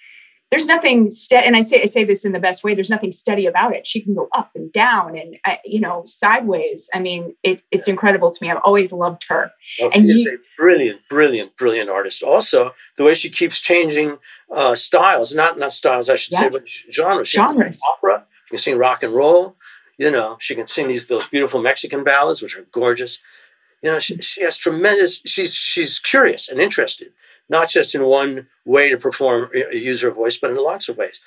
There's 0.50 0.66
nothing 0.66 1.12
steady, 1.12 1.46
and 1.46 1.58
I 1.58 1.62
say 1.62 1.84
I 1.84 1.88
say 1.88 2.06
this 2.06 2.24
in 2.24 2.32
the 2.32 2.40
best 2.40 2.64
way. 2.64 2.74
There's 2.74 2.90
nothing 2.90 3.12
steady 3.12 3.46
about 3.48 3.76
it. 3.76 3.86
She 3.86 4.00
can 4.00 4.16
go 4.16 4.30
up 4.32 4.52
and 4.56 4.72
down, 4.72 5.18
and 5.18 5.38
uh, 5.44 5.58
you 5.66 5.82
know, 5.82 6.04
sideways. 6.06 6.90
I 6.94 7.02
mean, 7.02 7.36
it, 7.44 7.62
it's 7.70 7.88
incredible 7.90 8.32
to 8.32 8.38
me. 8.42 8.50
I've 8.50 8.62
always 8.64 8.94
loved 8.94 9.26
her. 9.28 9.52
Well, 9.80 9.92
And 9.94 10.04
she 10.04 10.22
is 10.22 10.28
a 10.28 10.38
brilliant, 10.58 11.02
brilliant, 11.10 11.58
brilliant 11.58 11.90
artist. 11.90 12.24
Also, 12.24 12.74
the 12.96 13.04
way 13.04 13.14
she 13.14 13.30
keeps 13.30 13.60
changing 13.60 14.18
uh, 14.50 14.76
styles, 14.76 15.36
not 15.36 15.60
not 15.60 15.74
styles, 15.74 16.10
I 16.10 16.16
should 16.16 16.34
say 16.34 16.48
but 16.48 16.66
genres. 16.92 17.28
She 17.28 17.38
can 17.38 17.52
sing 17.52 17.60
Genres. 17.60 17.82
opera. 17.92 18.26
She 18.46 18.50
can 18.52 18.58
sing 18.58 18.78
rock 18.78 19.04
and 19.04 19.14
roll. 19.14 19.58
You 19.98 20.12
know, 20.12 20.38
she 20.40 20.56
can 20.56 20.68
sing 20.68 20.88
these 20.88 21.08
those 21.08 21.28
beautiful 21.28 21.62
Mexican 21.62 22.06
ballads, 22.06 22.42
which 22.42 22.56
are 22.56 22.66
gorgeous. 22.72 23.20
You 23.82 23.92
know, 23.92 24.00
she, 24.00 24.18
she 24.18 24.42
has 24.44 24.58
tremendous. 24.58 25.22
She's 25.26 25.54
she's 25.54 26.00
curious 26.00 26.50
and 26.50 26.60
interested, 26.60 27.14
not 27.50 27.70
just 27.70 27.94
in 27.96 28.04
one 28.04 28.48
way 28.66 28.90
to 28.90 28.98
perform, 28.98 29.50
uh, 29.56 29.70
use 29.70 30.02
her 30.02 30.12
voice, 30.12 30.38
but 30.38 30.52
in 30.52 30.58
lots 30.58 30.90
of 30.90 30.98
ways. 30.98 31.20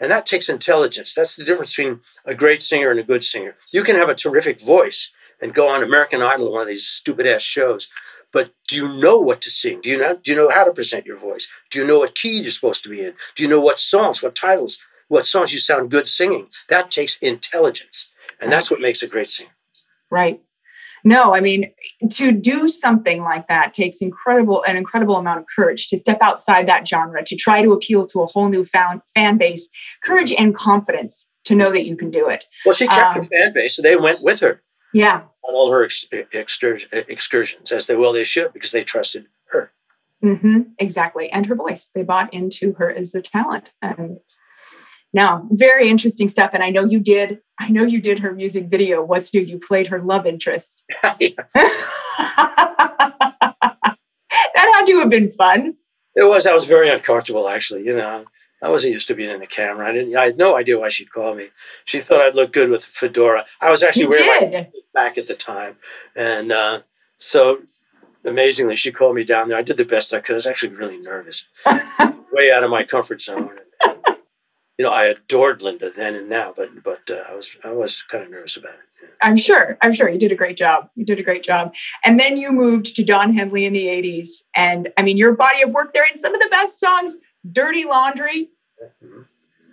And 0.00 0.10
that 0.10 0.26
takes 0.26 0.48
intelligence. 0.48 1.14
That's 1.14 1.36
the 1.36 1.44
difference 1.44 1.74
between 1.74 2.00
a 2.24 2.34
great 2.34 2.62
singer 2.62 2.90
and 2.90 3.00
a 3.00 3.02
good 3.02 3.24
singer. 3.24 3.56
You 3.72 3.82
can 3.82 3.96
have 3.96 4.08
a 4.08 4.14
terrific 4.14 4.60
voice 4.60 5.10
and 5.40 5.52
go 5.54 5.68
on 5.68 5.82
American 5.82 6.22
Idol, 6.22 6.52
one 6.52 6.62
of 6.62 6.68
these 6.68 6.86
stupid 6.86 7.26
ass 7.26 7.42
shows, 7.42 7.88
but 8.32 8.50
do 8.66 8.76
you 8.76 8.88
know 8.88 9.18
what 9.18 9.40
to 9.42 9.50
sing? 9.50 9.80
Do 9.80 9.90
you 9.90 9.98
know 9.98 10.16
do 10.16 10.30
you 10.30 10.36
know 10.36 10.50
how 10.50 10.64
to 10.64 10.72
present 10.72 11.06
your 11.06 11.16
voice? 11.16 11.48
Do 11.70 11.78
you 11.78 11.86
know 11.86 11.98
what 11.98 12.14
key 12.14 12.40
you're 12.40 12.50
supposed 12.50 12.82
to 12.84 12.90
be 12.90 13.02
in? 13.02 13.14
Do 13.34 13.42
you 13.42 13.48
know 13.48 13.60
what 13.60 13.78
songs, 13.78 14.22
what 14.22 14.34
titles, 14.34 14.78
what 15.08 15.26
songs 15.26 15.52
you 15.52 15.58
sound 15.58 15.90
good 15.90 16.08
singing? 16.08 16.48
That 16.68 16.90
takes 16.90 17.18
intelligence. 17.18 18.08
And 18.40 18.52
that's 18.52 18.70
what 18.70 18.80
makes 18.80 19.02
a 19.02 19.08
great 19.08 19.30
singer. 19.30 19.50
Right. 20.10 20.40
No, 21.04 21.34
I 21.34 21.40
mean, 21.40 21.70
to 22.12 22.32
do 22.32 22.68
something 22.68 23.22
like 23.22 23.46
that 23.48 23.74
takes 23.74 23.98
incredible 24.00 24.62
an 24.64 24.76
incredible 24.76 25.16
amount 25.16 25.40
of 25.40 25.46
courage 25.54 25.88
to 25.88 25.98
step 25.98 26.18
outside 26.20 26.66
that 26.68 26.86
genre, 26.86 27.24
to 27.24 27.36
try 27.36 27.62
to 27.62 27.72
appeal 27.72 28.06
to 28.08 28.22
a 28.22 28.26
whole 28.26 28.48
new 28.48 28.64
found 28.64 29.00
fan 29.14 29.38
base, 29.38 29.68
courage 30.02 30.32
and 30.32 30.54
confidence 30.54 31.28
to 31.44 31.54
know 31.54 31.70
that 31.70 31.86
you 31.86 31.96
can 31.96 32.10
do 32.10 32.28
it. 32.28 32.44
Well, 32.66 32.74
she 32.74 32.86
kept 32.86 33.14
her 33.14 33.20
Um, 33.20 33.26
fan 33.26 33.52
base, 33.54 33.76
so 33.76 33.82
they 33.82 33.96
went 33.96 34.20
with 34.22 34.40
her 34.40 34.60
Yeah. 34.92 35.22
on 35.42 35.54
all 35.54 35.70
her 35.70 35.84
ex- 35.84 36.04
excursions, 36.12 37.72
as 37.72 37.86
they 37.86 37.96
well 37.96 38.12
they 38.12 38.24
should, 38.24 38.52
because 38.52 38.72
they 38.72 38.84
trusted 38.84 39.26
her. 39.50 39.70
hmm 40.20 40.62
exactly. 40.78 41.30
And 41.30 41.46
her 41.46 41.54
voice. 41.54 41.90
They 41.94 42.02
bought 42.02 42.34
into 42.34 42.72
her 42.74 42.90
as 42.92 43.14
a 43.14 43.22
talent. 43.22 43.72
And 43.80 44.18
no, 45.12 45.46
very 45.50 45.88
interesting 45.88 46.28
stuff. 46.28 46.50
And 46.52 46.62
I 46.62 46.70
know 46.70 46.84
you 46.84 47.00
did, 47.00 47.40
I 47.58 47.70
know 47.70 47.84
you 47.84 48.00
did 48.00 48.20
her 48.20 48.32
music 48.32 48.66
video. 48.66 49.02
What's 49.02 49.32
new? 49.32 49.40
You 49.40 49.58
played 49.58 49.86
her 49.88 50.00
love 50.00 50.26
interest. 50.26 50.84
that 51.02 51.18
had 54.54 54.86
to 54.86 54.98
have 54.98 55.10
been 55.10 55.30
fun. 55.32 55.74
It 56.14 56.28
was. 56.28 56.46
I 56.46 56.54
was 56.54 56.66
very 56.66 56.90
uncomfortable, 56.90 57.48
actually. 57.48 57.84
You 57.84 57.96
know, 57.96 58.24
I 58.62 58.70
wasn't 58.70 58.92
used 58.92 59.08
to 59.08 59.14
being 59.14 59.30
in 59.30 59.40
the 59.40 59.46
camera. 59.46 59.88
I 59.88 59.92
didn't. 59.92 60.16
I 60.16 60.26
had 60.26 60.38
no 60.38 60.56
idea 60.56 60.78
why 60.78 60.88
she'd 60.88 61.12
call 61.12 61.34
me. 61.34 61.48
She 61.84 62.00
thought 62.00 62.20
I'd 62.20 62.34
look 62.34 62.52
good 62.52 62.70
with 62.70 62.82
a 62.82 62.88
fedora. 62.88 63.44
I 63.62 63.70
was 63.70 63.82
actually 63.82 64.02
You 64.02 64.10
wearing 64.10 64.52
my 64.52 64.62
did. 64.62 64.72
back 64.94 65.16
at 65.16 65.28
the 65.28 65.34
time, 65.34 65.76
and 66.16 66.50
uh, 66.50 66.80
so 67.18 67.60
amazingly, 68.24 68.76
she 68.76 68.90
called 68.90 69.14
me 69.14 69.24
down 69.24 69.48
there. 69.48 69.58
I 69.58 69.62
did 69.62 69.76
the 69.76 69.84
best 69.84 70.12
I 70.12 70.20
could. 70.20 70.32
I 70.32 70.36
was 70.36 70.46
actually 70.46 70.74
really 70.74 70.98
nervous, 70.98 71.46
way 72.32 72.50
out 72.50 72.64
of 72.64 72.70
my 72.70 72.82
comfort 72.82 73.22
zone. 73.22 73.58
You 74.78 74.84
know, 74.84 74.92
I 74.92 75.06
adored 75.06 75.60
Linda 75.60 75.90
then 75.90 76.14
and 76.14 76.28
now, 76.28 76.54
but 76.56 76.82
but 76.82 77.10
uh, 77.10 77.24
I 77.28 77.34
was 77.34 77.56
I 77.64 77.72
was 77.72 78.02
kind 78.02 78.24
of 78.24 78.30
nervous 78.30 78.56
about 78.56 78.74
it. 78.74 78.80
I'm 79.20 79.36
sure. 79.36 79.76
I'm 79.82 79.92
sure 79.92 80.08
you 80.08 80.18
did 80.18 80.32
a 80.32 80.36
great 80.36 80.56
job. 80.56 80.90
You 80.94 81.04
did 81.04 81.18
a 81.18 81.22
great 81.24 81.42
job. 81.42 81.74
And 82.04 82.20
then 82.20 82.36
you 82.36 82.52
moved 82.52 82.94
to 82.94 83.04
Don 83.04 83.34
Henley 83.34 83.64
in 83.64 83.72
the 83.72 83.86
80s. 83.86 84.42
And 84.54 84.92
I 84.96 85.02
mean, 85.02 85.16
your 85.16 85.34
body 85.34 85.62
of 85.62 85.70
work 85.70 85.92
there 85.92 86.04
and 86.08 86.20
some 86.20 86.34
of 86.34 86.40
the 86.40 86.48
best 86.48 86.78
songs, 86.78 87.16
Dirty 87.50 87.84
Laundry. 87.84 88.50
Mhm. 89.02 89.26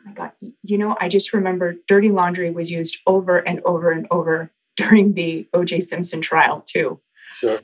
my 0.03 0.13
God, 0.13 0.31
you 0.63 0.77
know, 0.79 0.97
I 0.99 1.09
just 1.09 1.31
remember 1.33 1.75
Dirty 1.87 2.09
Laundry 2.09 2.49
was 2.49 2.71
used 2.71 2.97
over 3.05 3.37
and 3.37 3.61
over 3.65 3.91
and 3.91 4.07
over 4.09 4.51
during 4.77 5.13
the 5.13 5.47
O.J. 5.53 5.81
Simpson 5.81 6.21
trial 6.21 6.61
too. 6.67 6.99
Sure. 7.35 7.59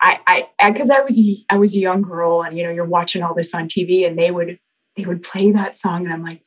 I, 0.00 0.48
I, 0.58 0.70
because 0.70 0.88
I, 0.90 1.00
was, 1.00 1.20
I 1.50 1.58
was 1.58 1.74
a 1.74 1.78
young 1.78 2.02
girl, 2.02 2.42
and 2.42 2.56
you 2.56 2.64
know, 2.64 2.70
you're 2.70 2.84
watching 2.84 3.22
all 3.22 3.34
this 3.34 3.52
on 3.54 3.68
TV, 3.68 4.06
and 4.06 4.18
they 4.18 4.30
would, 4.30 4.58
they 4.96 5.04
would 5.04 5.22
play 5.22 5.50
that 5.50 5.76
song, 5.76 6.04
and 6.04 6.12
I'm 6.12 6.22
like, 6.22 6.42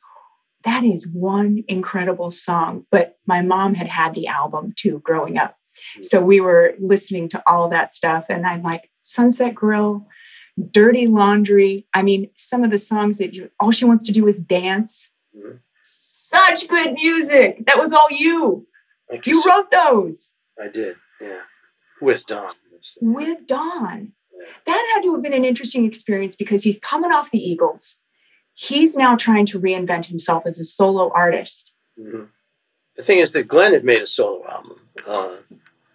that 0.66 0.84
is 0.84 1.06
one 1.08 1.64
incredible 1.68 2.30
song. 2.30 2.84
But 2.90 3.16
my 3.26 3.40
mom 3.40 3.72
had 3.74 3.86
had 3.86 4.14
the 4.14 4.26
album 4.26 4.74
too 4.76 5.00
growing 5.04 5.38
up, 5.38 5.56
so 6.02 6.20
we 6.20 6.40
were 6.40 6.74
listening 6.78 7.28
to 7.30 7.42
all 7.46 7.70
that 7.70 7.92
stuff, 7.94 8.26
and 8.28 8.46
I'm 8.46 8.62
like, 8.62 8.90
Sunset 9.02 9.54
Grill, 9.54 10.06
Dirty 10.70 11.06
Laundry. 11.06 11.86
I 11.94 12.02
mean, 12.02 12.28
some 12.36 12.64
of 12.64 12.70
the 12.70 12.78
songs 12.78 13.16
that 13.18 13.32
you, 13.32 13.50
all 13.60 13.70
she 13.70 13.84
wants 13.86 14.04
to 14.04 14.12
do 14.12 14.26
is 14.28 14.38
dance. 14.38 15.08
Mhm. 15.34 15.60
Such 15.82 16.68
good 16.68 16.94
music. 16.94 17.64
That 17.66 17.78
was 17.78 17.92
all 17.92 18.08
you. 18.10 18.66
Thank 19.08 19.26
You 19.26 19.40
so- 19.42 19.50
wrote 19.50 19.70
those 19.70 20.34
I 20.60 20.68
did. 20.68 20.96
Yeah. 21.20 21.42
With 22.00 22.26
Don. 22.26 22.52
with 23.00 23.46
Don. 23.46 24.12
That 24.66 24.92
had 24.94 25.02
to 25.02 25.12
have 25.14 25.22
been 25.22 25.32
an 25.32 25.44
interesting 25.44 25.84
experience 25.86 26.34
because 26.36 26.62
he's 26.62 26.78
coming 26.78 27.12
off 27.12 27.30
the 27.30 27.38
Eagles. 27.38 27.96
He's 28.58 28.96
now 28.96 29.16
trying 29.16 29.44
to 29.46 29.60
reinvent 29.60 30.06
himself 30.06 30.46
as 30.46 30.58
a 30.58 30.64
solo 30.64 31.10
artist. 31.14 31.72
Mhm. 32.00 32.28
The 32.96 33.02
thing 33.02 33.18
is 33.18 33.34
that 33.34 33.46
Glenn 33.46 33.74
had 33.74 33.84
made 33.84 34.00
a 34.00 34.06
solo 34.06 34.48
album. 34.48 34.80
Uh, 35.06 35.36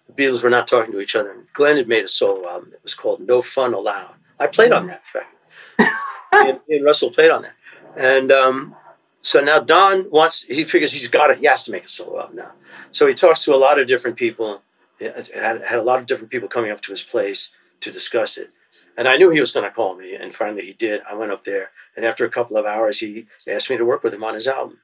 the 0.07 0.13
Beatles 0.13 0.43
were 0.43 0.49
not 0.51 0.67
talking 0.67 0.93
to 0.93 1.01
each 1.01 1.15
other. 1.15 1.31
and 1.31 1.51
Glenn 1.53 1.77
had 1.77 1.87
made 1.87 2.05
a 2.05 2.07
solo 2.07 2.47
album. 2.47 2.69
It 2.71 2.83
was 2.83 2.93
called 2.93 3.19
No 3.19 3.41
Fun 3.41 3.73
Aloud. 3.73 4.13
I 4.39 4.45
played 4.45 4.71
on 4.71 4.85
that, 4.87 5.01
in 5.15 5.21
fact. 5.21 5.35
me, 6.33 6.49
and, 6.51 6.59
me 6.67 6.75
and 6.77 6.85
Russell 6.85 7.09
played 7.09 7.31
on 7.31 7.41
that. 7.41 7.53
And 7.97 8.31
um, 8.31 8.75
so 9.23 9.41
now 9.41 9.59
Don 9.59 10.09
wants, 10.11 10.43
he 10.43 10.63
figures 10.63 10.93
he's 10.93 11.07
got 11.07 11.27
to, 11.27 11.35
he 11.35 11.47
has 11.47 11.63
to 11.63 11.71
make 11.71 11.85
a 11.85 11.89
solo 11.89 12.21
album 12.21 12.35
now. 12.37 12.51
So 12.91 13.07
he 13.07 13.15
talks 13.15 13.43
to 13.45 13.55
a 13.55 13.57
lot 13.57 13.79
of 13.79 13.87
different 13.87 14.17
people, 14.17 14.61
He 14.99 15.05
had, 15.05 15.27
had 15.63 15.79
a 15.79 15.83
lot 15.83 15.99
of 15.99 16.05
different 16.05 16.29
people 16.29 16.47
coming 16.47 16.69
up 16.69 16.81
to 16.81 16.91
his 16.91 17.01
place 17.01 17.49
to 17.79 17.91
discuss 17.91 18.37
it. 18.37 18.49
And 18.97 19.07
I 19.07 19.17
knew 19.17 19.29
he 19.29 19.39
was 19.39 19.51
going 19.51 19.65
to 19.65 19.75
call 19.75 19.95
me, 19.95 20.15
and 20.15 20.33
finally 20.33 20.65
he 20.65 20.73
did. 20.73 21.01
I 21.09 21.13
went 21.15 21.31
up 21.31 21.43
there, 21.43 21.71
and 21.95 22.05
after 22.05 22.25
a 22.25 22.29
couple 22.29 22.57
of 22.57 22.65
hours, 22.65 22.99
he 22.99 23.27
asked 23.47 23.69
me 23.69 23.77
to 23.77 23.85
work 23.85 24.03
with 24.03 24.13
him 24.13 24.23
on 24.23 24.33
his 24.33 24.47
album. 24.47 24.79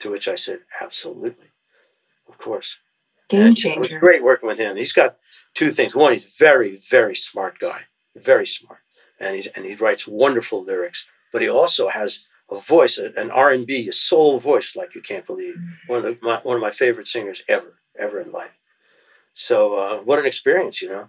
To 0.00 0.10
which 0.10 0.26
I 0.26 0.34
said, 0.34 0.58
absolutely, 0.80 1.46
of 2.28 2.36
course. 2.38 2.78
Game 3.28 3.42
And 3.42 3.58
It 3.58 3.78
was 3.78 3.92
great 3.92 4.22
working 4.22 4.48
with 4.48 4.58
him. 4.58 4.76
He's 4.76 4.92
got 4.92 5.16
two 5.54 5.70
things. 5.70 5.94
One, 5.94 6.12
he's 6.12 6.40
a 6.40 6.44
very, 6.44 6.80
very 6.90 7.14
smart 7.14 7.58
guy, 7.58 7.82
very 8.16 8.46
smart, 8.46 8.80
and 9.20 9.36
he's 9.36 9.46
and 9.46 9.64
he 9.64 9.76
writes 9.76 10.06
wonderful 10.06 10.62
lyrics. 10.62 11.06
But 11.32 11.42
he 11.42 11.48
also 11.48 11.88
has 11.88 12.26
a 12.50 12.60
voice, 12.60 12.98
an 12.98 13.30
R 13.30 13.50
and 13.52 13.66
B, 13.66 13.88
a 13.88 13.92
soul 13.92 14.38
voice 14.38 14.76
like 14.76 14.94
you 14.94 15.00
can't 15.00 15.26
believe. 15.26 15.56
One 15.86 16.04
of 16.04 16.04
the, 16.04 16.18
my, 16.26 16.36
one 16.42 16.56
of 16.56 16.62
my 16.62 16.70
favorite 16.70 17.06
singers 17.06 17.42
ever, 17.48 17.78
ever 17.98 18.20
in 18.20 18.32
life. 18.32 18.56
So 19.34 19.74
uh, 19.74 19.96
what 19.98 20.18
an 20.18 20.26
experience, 20.26 20.80
you 20.82 20.88
know. 20.88 21.08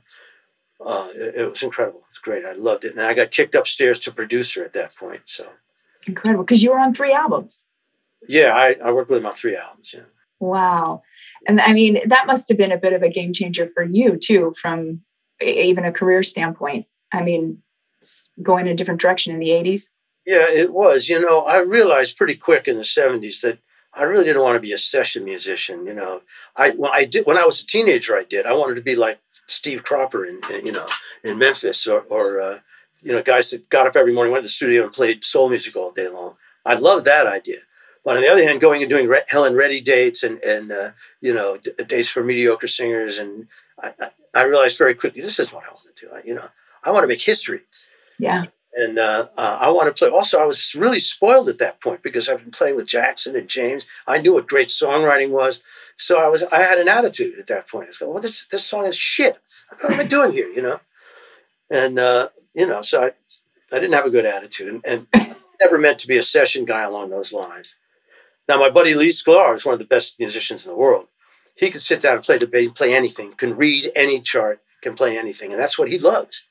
Uh, 0.83 1.07
it, 1.15 1.35
it 1.35 1.49
was 1.49 1.63
incredible. 1.63 2.01
It's 2.09 2.17
great. 2.19 2.45
I 2.45 2.53
loved 2.53 2.85
it, 2.85 2.91
and 2.91 3.01
I 3.01 3.13
got 3.13 3.31
kicked 3.31 3.55
upstairs 3.55 3.99
to 4.01 4.11
producer 4.11 4.63
at 4.63 4.73
that 4.73 4.95
point. 4.95 5.21
So 5.25 5.47
Incredible. 6.07 6.43
Because 6.43 6.61
you 6.61 6.71
were 6.71 6.79
on 6.79 6.93
three 6.93 7.13
albums. 7.13 7.65
yeah, 8.27 8.49
I, 8.55 8.75
I 8.83 8.91
worked 8.91 9.09
with 9.09 9.19
him 9.19 9.25
on 9.25 9.33
three 9.33 9.55
albums. 9.55 9.91
Yeah. 9.93 10.03
Wow. 10.39 11.01
And 11.47 11.59
I 11.61 11.73
mean, 11.73 11.99
that 12.07 12.27
must 12.27 12.47
have 12.49 12.57
been 12.57 12.71
a 12.71 12.77
bit 12.77 12.93
of 12.93 13.01
a 13.03 13.09
game 13.09 13.33
changer 13.33 13.67
for 13.67 13.83
you 13.83 14.17
too, 14.17 14.53
from 14.61 15.01
even 15.41 15.85
a 15.85 15.91
career 15.91 16.23
standpoint. 16.23 16.85
I 17.11 17.21
mean, 17.23 17.61
going 18.41 18.67
in 18.67 18.73
a 18.73 18.75
different 18.75 19.01
direction 19.01 19.33
in 19.33 19.39
the 19.39 19.49
80s. 19.49 19.89
Yeah, 20.25 20.45
it 20.49 20.73
was. 20.73 21.07
You 21.07 21.19
know, 21.21 21.41
I 21.45 21.59
realized 21.59 22.17
pretty 22.17 22.35
quick 22.35 22.67
in 22.67 22.77
the 22.77 22.83
'70s 22.83 23.41
that 23.41 23.59
I 23.93 24.03
really 24.03 24.25
didn't 24.25 24.41
want 24.41 24.55
to 24.55 24.59
be 24.59 24.73
a 24.73 24.77
session 24.77 25.23
musician. 25.23 25.85
You 25.85 25.93
know, 25.93 26.21
I 26.55 26.71
when 26.71 26.91
I 26.91 27.05
did 27.05 27.27
when 27.27 27.37
I 27.37 27.45
was 27.45 27.61
a 27.61 27.67
teenager, 27.67 28.15
I 28.15 28.23
did. 28.23 28.47
I 28.47 28.53
wanted 28.53 28.75
to 28.75 28.81
be 28.81 28.95
like 28.95 29.19
Steve 29.47 29.83
Cropper 29.83 30.25
in, 30.25 30.39
in 30.53 30.65
you 30.65 30.71
know 30.71 30.87
in 31.23 31.37
Memphis 31.37 31.87
or 31.87 32.01
or 32.09 32.41
uh, 32.41 32.59
you 33.03 33.11
know 33.11 33.21
guys 33.23 33.51
that 33.51 33.69
got 33.69 33.87
up 33.87 33.95
every 33.95 34.13
morning, 34.13 34.31
went 34.31 34.43
to 34.43 34.47
the 34.47 34.49
studio 34.49 34.83
and 34.83 34.93
played 34.93 35.23
soul 35.23 35.49
music 35.49 35.75
all 35.75 35.91
day 35.91 36.09
long. 36.09 36.35
I 36.65 36.75
loved 36.75 37.05
that 37.05 37.27
idea. 37.27 37.57
But 38.03 38.17
on 38.17 38.21
the 38.21 38.29
other 38.29 38.43
hand, 38.43 38.61
going 38.61 38.81
and 38.81 38.89
doing 38.89 39.07
Re- 39.07 39.23
Helen 39.27 39.55
Reddy 39.55 39.81
dates 39.81 40.23
and 40.23 40.39
and 40.43 40.71
uh, 40.71 40.91
you 41.21 41.33
know 41.33 41.57
d- 41.57 41.71
dates 41.87 42.09
for 42.09 42.23
mediocre 42.23 42.67
singers, 42.67 43.17
and 43.19 43.47
I, 43.81 43.93
I, 43.99 44.09
I 44.33 44.43
realized 44.43 44.77
very 44.77 44.95
quickly 44.95 45.21
this 45.21 45.39
is 45.39 45.51
what 45.53 45.63
I 45.63 45.67
want 45.67 45.87
to 45.95 46.05
do. 46.05 46.11
I, 46.13 46.21
you 46.25 46.35
know, 46.35 46.47
I 46.83 46.91
want 46.91 47.03
to 47.03 47.07
make 47.07 47.21
history 47.21 47.61
Yeah. 48.19 48.45
And 48.75 48.99
uh, 48.99 49.27
uh, 49.37 49.57
I 49.61 49.69
want 49.69 49.87
to 49.87 49.97
play. 49.97 50.13
Also, 50.13 50.39
I 50.39 50.45
was 50.45 50.75
really 50.75 50.99
spoiled 50.99 51.47
at 51.47 51.59
that 51.59 51.79
point 51.81 52.03
because 52.03 52.27
I've 52.27 52.41
been 52.41 52.51
playing 52.51 52.75
with 52.75 52.87
Jackson 52.87 53.35
and 53.35 53.47
James. 53.47 53.85
I 54.05 54.17
knew 54.17 54.33
what 54.33 54.47
great 54.47 54.67
songwriting 54.67 55.29
was, 55.29 55.61
so 55.95 56.19
I 56.19 56.27
was 56.27 56.43
I 56.43 56.57
had 56.57 56.77
an 56.77 56.89
attitude 56.89 57.39
at 57.39 57.47
that 57.47 57.69
point. 57.69 57.85
I 57.85 57.87
was 57.87 57.97
going, 57.97 58.13
"Well, 58.13 58.21
this 58.21 58.45
this 58.45 58.65
song 58.65 58.85
is 58.85 58.97
shit. 58.97 59.37
What 59.79 59.93
am 59.93 59.99
I 59.99 60.03
doing 60.03 60.33
here?" 60.33 60.49
You 60.49 60.61
know, 60.61 60.79
and 61.69 61.97
uh, 61.97 62.29
you 62.53 62.67
know, 62.67 62.81
so 62.81 63.03
I 63.05 63.11
I 63.73 63.79
didn't 63.79 63.93
have 63.93 64.05
a 64.05 64.11
good 64.11 64.25
attitude, 64.25 64.83
and, 64.85 65.07
and 65.13 65.35
never 65.61 65.77
meant 65.77 65.99
to 65.99 66.07
be 66.07 66.17
a 66.17 66.23
session 66.23 66.65
guy 66.65 66.83
along 66.83 67.09
those 67.09 67.31
lines. 67.31 67.75
Now, 68.47 68.59
my 68.59 68.69
buddy 68.69 68.93
Lee 68.93 69.09
Sklar 69.09 69.55
is 69.55 69.65
one 69.65 69.73
of 69.73 69.79
the 69.79 69.85
best 69.85 70.19
musicians 70.19 70.65
in 70.65 70.71
the 70.71 70.77
world. 70.77 71.07
He 71.55 71.71
can 71.71 71.79
sit 71.79 72.01
down 72.01 72.17
and 72.17 72.23
play 72.23 72.37
the 72.37 72.45
bass, 72.45 72.71
play 72.71 72.93
anything, 72.93 73.31
can 73.31 73.55
read 73.55 73.89
any 73.95 74.19
chart, 74.19 74.61
can 74.81 74.95
play 74.95 75.17
anything, 75.17 75.51
and 75.51 75.59
that's 75.59 75.79
what 75.79 75.89
he 75.89 75.97
loves. 75.97 76.43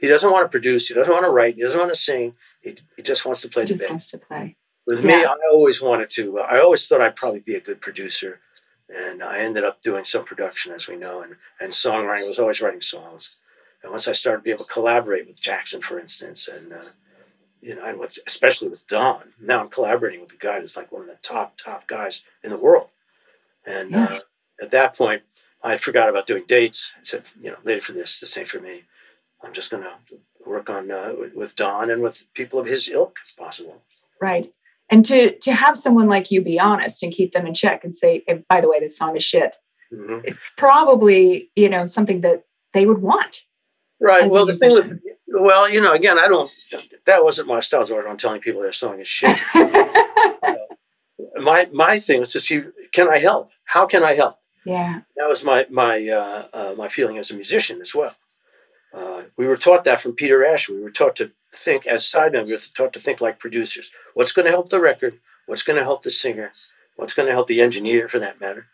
He 0.00 0.08
doesn't 0.08 0.30
want 0.32 0.44
to 0.44 0.48
produce. 0.48 0.88
He 0.88 0.94
doesn't 0.94 1.12
want 1.12 1.26
to 1.26 1.30
write. 1.30 1.56
He 1.56 1.62
doesn't 1.62 1.78
want 1.78 1.92
to 1.92 1.96
sing. 1.96 2.34
He, 2.62 2.74
he 2.96 3.02
just 3.02 3.24
wants 3.26 3.42
to 3.42 3.48
play 3.48 3.62
the 3.64 3.68
Just 3.74 3.82
bass. 3.82 3.90
wants 3.90 4.06
to 4.08 4.18
play. 4.18 4.56
With 4.86 5.04
me, 5.04 5.24
I 5.24 5.36
always 5.52 5.82
wanted 5.82 6.08
to. 6.10 6.40
uh, 6.40 6.42
I 6.42 6.58
always 6.60 6.86
thought 6.86 7.00
I'd 7.02 7.16
probably 7.16 7.40
be 7.40 7.54
a 7.54 7.60
good 7.60 7.80
producer, 7.80 8.40
and 8.88 9.22
I 9.22 9.38
ended 9.38 9.62
up 9.62 9.82
doing 9.82 10.04
some 10.04 10.24
production, 10.24 10.72
as 10.72 10.88
we 10.88 10.96
know, 10.96 11.20
and 11.22 11.36
and 11.60 11.70
songwriting. 11.70 12.24
I 12.24 12.28
was 12.28 12.38
always 12.38 12.60
writing 12.62 12.80
songs, 12.80 13.36
and 13.82 13.92
once 13.92 14.08
I 14.08 14.12
started 14.12 14.38
to 14.40 14.44
be 14.44 14.50
able 14.50 14.64
to 14.64 14.72
collaborate 14.72 15.28
with 15.28 15.40
Jackson, 15.40 15.80
for 15.82 15.98
instance, 16.00 16.48
and 16.48 16.72
uh, 16.72 16.78
you 17.60 17.74
know, 17.74 17.84
and 17.84 17.98
with, 18.00 18.18
especially 18.26 18.68
with 18.68 18.86
Don, 18.88 19.20
now 19.38 19.60
I'm 19.60 19.68
collaborating 19.68 20.22
with 20.22 20.32
a 20.32 20.36
guy 20.38 20.60
who's 20.60 20.76
like 20.76 20.90
one 20.90 21.02
of 21.02 21.08
the 21.08 21.18
top 21.22 21.56
top 21.62 21.86
guys 21.86 22.22
in 22.42 22.50
the 22.50 22.58
world, 22.58 22.88
and 23.66 23.90
Yeah. 23.92 24.04
uh, 24.04 24.20
at 24.62 24.70
that 24.72 24.96
point, 24.96 25.22
I 25.62 25.76
forgot 25.76 26.08
about 26.08 26.26
doing 26.26 26.44
dates. 26.46 26.92
I 26.96 27.04
said, 27.04 27.22
you 27.40 27.50
know, 27.50 27.58
later 27.64 27.82
for 27.82 27.92
this, 27.92 28.18
this 28.18 28.36
ain't 28.38 28.48
for 28.48 28.60
me. 28.60 28.82
I'm 29.42 29.52
just 29.52 29.70
gonna 29.70 29.92
work 30.46 30.68
on 30.70 30.90
uh, 30.90 31.12
with- 31.34 31.56
Don 31.56 31.90
and 31.90 32.02
with 32.02 32.22
people 32.34 32.58
of 32.58 32.66
his 32.66 32.88
ilk, 32.88 33.18
if 33.24 33.36
possible. 33.36 33.82
Right. 34.20 34.52
And 34.90 35.04
to 35.06 35.36
to 35.38 35.52
have 35.52 35.76
someone 35.76 36.08
like 36.08 36.30
you 36.30 36.42
be 36.42 36.58
honest 36.58 37.02
and 37.02 37.12
keep 37.12 37.32
them 37.32 37.46
in 37.46 37.54
check 37.54 37.84
and 37.84 37.94
say, 37.94 38.22
hey, 38.26 38.44
by 38.48 38.60
the 38.60 38.68
way, 38.68 38.80
this 38.80 38.96
song 38.98 39.16
is 39.16 39.24
shit, 39.24 39.56
Mhm. 39.92 40.24
it's 40.24 40.38
probably, 40.56 41.50
you 41.56 41.68
know, 41.68 41.86
something 41.86 42.20
that 42.22 42.44
they 42.74 42.86
would 42.86 42.98
want. 43.02 43.44
Right. 44.00 44.28
Well, 44.30 44.46
the 44.46 44.54
thing 44.54 44.72
with 44.72 45.00
well, 45.28 45.70
you 45.70 45.80
know, 45.80 45.92
again, 45.92 46.18
I 46.18 46.26
don't. 46.28 46.50
That 47.06 47.22
wasn't 47.22 47.46
my 47.48 47.60
style. 47.60 47.78
I 47.78 47.82
was 47.82 47.90
on 47.92 48.16
telling 48.16 48.40
people 48.40 48.62
their 48.62 48.72
song 48.72 48.98
is 49.00 49.08
shit. 49.08 49.36
my 51.36 51.68
my 51.72 51.98
thing 51.98 52.20
was 52.20 52.32
to 52.32 52.40
see, 52.40 52.62
can 52.92 53.08
I 53.08 53.18
help? 53.18 53.50
How 53.64 53.86
can 53.86 54.02
I 54.04 54.14
help? 54.14 54.36
yeah. 54.64 55.00
That 55.16 55.28
was 55.28 55.44
my 55.44 55.66
my 55.70 56.06
uh, 56.08 56.46
uh, 56.52 56.74
my 56.76 56.88
feeling 56.88 57.18
as 57.18 57.30
a 57.30 57.34
musician 57.34 57.80
as 57.80 57.94
well. 57.94 58.14
Uh, 58.92 59.22
we 59.36 59.46
were 59.46 59.56
taught 59.56 59.84
that 59.84 60.00
from 60.00 60.14
Peter 60.14 60.44
Ash. 60.44 60.68
We 60.68 60.80
were 60.80 60.90
taught 60.90 61.16
to 61.16 61.30
think 61.52 61.86
as 61.86 62.02
sidemen. 62.04 62.46
We 62.46 62.52
were 62.52 62.58
taught 62.74 62.92
to 62.94 63.00
think 63.00 63.20
like 63.20 63.38
producers. 63.38 63.90
What's 64.14 64.32
going 64.32 64.46
to 64.46 64.50
help 64.50 64.68
the 64.68 64.80
record? 64.80 65.14
What's 65.46 65.62
going 65.62 65.78
to 65.78 65.84
help 65.84 66.02
the 66.02 66.10
singer? 66.10 66.50
What's 66.96 67.14
going 67.14 67.26
to 67.26 67.32
help 67.32 67.46
the 67.46 67.60
engineer, 67.60 68.08
for 68.08 68.18
that 68.18 68.40
matter? 68.40 68.66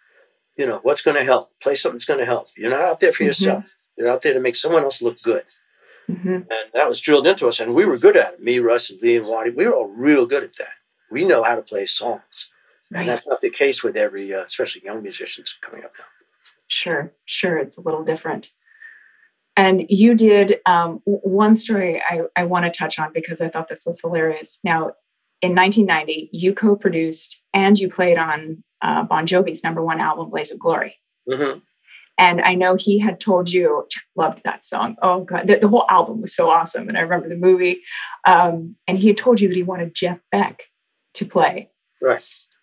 You 0.57 0.67
know, 0.67 0.79
what's 0.83 1.03
going 1.03 1.17
to 1.17 1.25
help? 1.25 1.49
Play 1.61 1.75
something 1.75 1.97
that's 1.97 2.07
going 2.07 2.19
to 2.21 2.27
help. 2.27 2.49
You're 2.57 2.71
not 2.71 2.81
out 2.81 3.01
there 3.01 3.13
for 3.13 3.23
Mhm. 3.25 3.27
yourself. 3.27 3.77
You're 3.97 4.09
out 4.09 4.23
there 4.23 4.35
to 4.35 4.41
make 4.41 4.57
someone 4.57 4.83
else 4.85 5.03
look 5.03 5.21
good. 5.23 5.45
hmm 6.07 6.35
And 6.37 6.71
that 6.75 6.89
was 6.89 7.01
drilled 7.01 7.27
into 7.27 7.49
us, 7.49 7.61
and 7.61 7.75
we 7.75 7.85
were 7.85 7.99
good 7.99 8.17
at 8.17 8.35
it. 8.35 8.43
Me, 8.43 8.59
Russ, 8.59 8.91
and 8.91 9.01
Lee, 9.03 9.17
and 9.17 9.27
Waddy, 9.27 9.51
we 9.51 9.67
were 9.67 9.75
all 9.75 9.89
real 9.89 10.27
good 10.27 10.45
at 10.45 10.57
that. 10.57 10.75
We 11.11 11.25
know 11.25 11.43
how 11.43 11.57
to 11.57 11.63
play 11.63 11.87
songs, 11.87 12.51
Right. 12.91 13.01
and 13.01 13.09
that's 13.09 13.27
not 13.27 13.41
the 13.41 13.51
case 13.51 13.83
with 13.83 13.97
every, 13.97 14.33
uh, 14.35 14.45
especially 14.45 14.83
young 14.85 15.03
musicians 15.03 15.57
coming 15.61 15.85
up 15.85 15.93
now. 15.99 16.05
Sure, 16.69 17.13
sure. 17.27 17.59
It's 17.59 17.77
a 17.77 17.81
little 17.81 18.03
different. 18.05 18.51
And 19.57 19.87
you 19.89 20.15
did 20.15 20.61
um, 20.67 21.01
one 21.05 21.55
story 21.55 22.03
I, 22.09 22.23
I 22.37 22.45
want 22.45 22.67
to 22.67 22.71
touch 22.71 22.99
on 22.99 23.13
because 23.13 23.41
I 23.41 23.49
thought 23.49 23.69
this 23.69 23.85
was 23.87 24.01
hilarious. 24.01 24.59
Now, 24.63 24.93
in 25.41 25.55
1990, 25.55 26.31
you 26.33 26.53
co 26.53 26.77
produced 26.77 27.41
and 27.55 27.79
you 27.79 27.89
played 27.89 28.19
on 28.19 28.63
uh, 28.83 29.03
Bon 29.05 29.27
Jovi's 29.27 29.65
number 29.65 29.83
one 29.83 30.01
album, 30.01 30.31
Blaze 30.31 30.51
of 30.51 30.59
Glory. 30.59 30.97
hmm 31.29 31.59
And 32.19 32.41
I 32.43 32.55
know 32.55 32.75
he 32.75 32.99
had 32.99 33.19
told 33.19 33.51
you, 33.51 33.87
loved 34.15 34.43
that 34.45 34.65
song. 34.65 34.97
Oh, 35.01 35.25
God, 35.25 35.47
the, 35.47 35.57
the 35.57 35.69
whole 35.69 35.87
album 35.89 36.21
was 36.21 36.35
so 36.35 36.51
awesome. 36.51 36.89
And 36.89 36.99
I 36.99 37.03
remember 37.03 37.29
the 37.29 37.37
movie. 37.37 37.83
Um, 38.27 38.77
and 38.87 38.99
he 38.99 39.09
had 39.09 39.19
told 39.19 39.41
you 39.41 39.49
that 39.49 39.57
he 39.57 39.63
wanted 39.63 39.95
Jeff 39.95 40.21
Beck 40.31 40.65
to 41.15 41.25
play. 41.25 41.71
Right. 42.03 42.23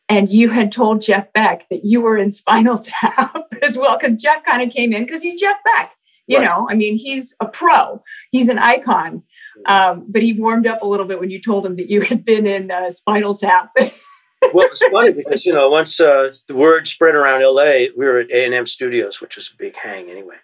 And 0.10 0.30
you 0.30 0.50
had 0.50 0.72
told 0.72 1.02
Jeff 1.02 1.32
Beck 1.34 1.68
that 1.70 1.86
you 1.86 2.02
were 2.02 2.18
in 2.18 2.32
Spinal 2.32 2.78
Tap 2.84 3.36
as 3.64 3.78
well, 3.78 3.98
because 3.98 4.22
Jeff 4.22 4.44
kind 4.44 4.62
of 4.62 4.70
came 4.70 4.94
in 4.94 5.06
because 5.06 5.24
he's 5.24 5.40
Jeff 5.40 5.58
Beck. 5.66 5.92
You 6.28 6.38
Right. 6.40 6.46
know, 6.46 6.68
I 6.70 6.76
mean, 6.76 6.98
he's 6.98 7.36
a 7.42 7.48
pro, 7.48 8.02
he's 8.32 8.48
an 8.50 8.58
icon. 8.60 9.24
Um, 9.66 10.06
but 10.08 10.22
he 10.22 10.34
warmed 10.34 10.66
up 10.68 10.82
a 10.82 10.88
little 10.88 11.06
bit 11.06 11.20
when 11.20 11.30
you 11.30 11.40
told 11.42 11.66
him 11.66 11.76
that 11.76 11.90
you 11.90 12.02
had 12.02 12.26
been 12.26 12.48
in 12.48 12.72
uh, 12.72 12.90
Spinal 12.92 13.36
Tap. 13.38 13.72
well, 13.78 14.68
it's 14.72 14.84
funny 14.92 15.12
because 15.12 15.46
you 15.46 15.54
know 15.54 15.70
once 15.70 16.00
uh, 16.00 16.32
the 16.48 16.56
word 16.56 16.88
spread 16.88 17.16
around 17.16 17.42
L.A., 17.42 17.90
we 17.96 18.06
were 18.06 18.20
at 18.20 18.32
A 18.32 18.46
and 18.46 18.54
M 18.54 18.66
Studios, 18.66 19.22
which 19.22 19.36
was 19.36 19.52
a 19.54 19.58
big 19.58 19.76
hang 19.76 20.10
anyway. 20.10 20.38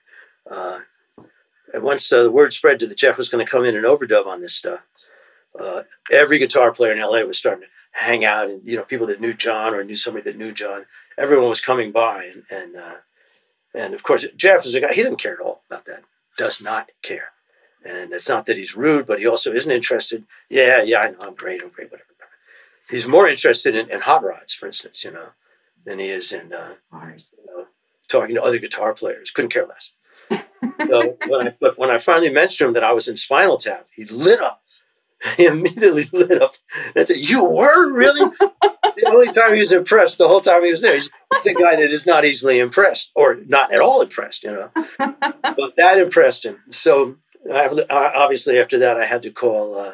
Uh, 0.49 0.79
and 1.73 1.83
once 1.83 2.11
uh, 2.11 2.23
the 2.23 2.31
word 2.31 2.53
spread 2.53 2.79
to 2.79 2.87
that 2.87 2.97
Jeff 2.97 3.17
was 3.17 3.29
going 3.29 3.45
to 3.45 3.49
come 3.51 3.65
in 3.65 3.75
and 3.75 3.85
overdub 3.85 4.25
on 4.27 4.41
this 4.41 4.55
stuff, 4.55 4.79
uh, 5.59 5.83
every 6.11 6.37
guitar 6.39 6.71
player 6.71 6.91
in 6.93 6.99
L.A. 6.99 7.25
was 7.25 7.37
starting 7.37 7.63
to 7.63 7.69
hang 7.91 8.25
out, 8.25 8.49
and 8.49 8.61
you 8.63 8.75
know 8.77 8.83
people 8.83 9.07
that 9.07 9.21
knew 9.21 9.33
Jon 9.33 9.73
or 9.73 9.83
knew 9.83 9.95
somebody 9.95 10.23
that 10.23 10.37
knew 10.37 10.51
Jon, 10.51 10.83
everyone 11.17 11.49
was 11.49 11.61
coming 11.61 11.91
by, 11.91 12.25
and 12.25 12.43
and 12.51 12.75
uh, 12.75 12.95
and 13.73 13.93
of 13.93 14.03
course 14.03 14.25
Jeff 14.35 14.65
is 14.65 14.75
a 14.75 14.81
guy 14.81 14.93
he 14.93 15.03
doesn't 15.03 15.21
care 15.21 15.33
at 15.33 15.41
all 15.41 15.61
about 15.69 15.85
that, 15.85 16.03
does 16.37 16.61
not 16.61 16.89
care, 17.01 17.31
and 17.85 18.13
it's 18.13 18.29
not 18.29 18.45
that 18.45 18.57
he's 18.57 18.75
rude, 18.75 19.07
but 19.07 19.19
he 19.19 19.27
also 19.27 19.51
isn't 19.53 19.71
interested. 19.71 20.23
Yeah, 20.49 20.81
yeah, 20.81 20.99
I 20.99 21.11
know, 21.11 21.17
I'm 21.21 21.35
great, 21.35 21.61
I'm 21.61 21.69
great, 21.69 21.91
whatever. 21.91 22.05
He's 22.89 23.07
more 23.07 23.27
interested 23.27 23.75
in, 23.75 23.89
in 23.91 23.99
hot 23.99 24.23
rods, 24.23 24.53
for 24.53 24.65
instance, 24.65 25.03
you 25.03 25.11
know, 25.11 25.27
than 25.85 25.99
he 25.99 26.09
is 26.09 26.31
in 26.33 26.51
uh, 26.51 26.73
you 26.91 27.45
know, 27.45 27.65
talking 28.07 28.35
to 28.35 28.43
other 28.43 28.57
guitar 28.57 28.93
players. 28.93 29.31
Couldn't 29.31 29.51
care 29.51 29.67
less. 29.67 29.91
so 30.87 31.17
when 31.27 31.47
I, 31.47 31.55
but 31.59 31.77
when 31.77 31.91
I 31.91 31.99
finally 31.99 32.31
mentioned 32.31 32.57
to 32.57 32.65
him 32.67 32.73
that 32.73 32.83
I 32.83 32.93
was 32.93 33.07
in 33.07 33.17
Spinal 33.17 33.57
Tap, 33.57 33.87
he 33.93 34.05
lit 34.05 34.39
up. 34.39 34.63
He 35.37 35.45
immediately 35.45 36.07
lit 36.13 36.41
up 36.41 36.55
and 36.95 37.07
said, 37.07 37.17
"You 37.17 37.43
were 37.43 37.91
really?" 37.91 38.21
the 38.39 39.07
only 39.07 39.31
time 39.31 39.53
he 39.53 39.59
was 39.59 39.73
impressed, 39.73 40.17
the 40.17 40.27
whole 40.27 40.41
time 40.41 40.63
he 40.63 40.71
was 40.71 40.81
there, 40.81 40.95
he's, 40.95 41.09
he's 41.33 41.47
a 41.47 41.53
guy 41.53 41.75
that 41.75 41.91
is 41.91 42.05
not 42.05 42.25
easily 42.25 42.59
impressed 42.59 43.11
or 43.15 43.37
not 43.47 43.73
at 43.73 43.81
all 43.81 44.01
impressed, 44.01 44.43
you 44.43 44.51
know. 44.51 44.71
but 44.97 45.75
that 45.75 45.97
impressed 45.97 46.45
him. 46.45 46.59
So 46.69 47.15
I, 47.51 47.69
obviously, 47.89 48.59
after 48.59 48.79
that, 48.79 48.97
I 48.97 49.05
had 49.05 49.23
to 49.23 49.31
call. 49.31 49.77
Uh, 49.77 49.91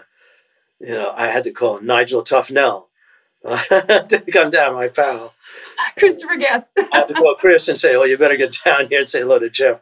you 0.79 0.89
know, 0.89 1.11
I 1.15 1.27
had 1.27 1.45
to 1.45 1.51
call 1.51 1.81
Nigel 1.81 2.23
Tufnel 2.23 2.85
to 3.45 4.23
come 4.31 4.51
down, 4.51 4.75
my 4.75 4.89
pal. 4.89 5.33
Christopher 5.97 6.37
Guest. 6.37 6.71
I 6.77 6.87
had 6.91 7.07
to 7.07 7.13
call 7.13 7.35
Chris 7.35 7.67
and 7.67 7.77
say, 7.77 7.95
"Oh, 7.95 8.03
you 8.03 8.17
better 8.17 8.37
get 8.37 8.57
down 8.63 8.87
here 8.89 8.99
and 8.99 9.09
say 9.09 9.21
hello 9.21 9.39
to 9.39 9.49
Jeff." 9.49 9.81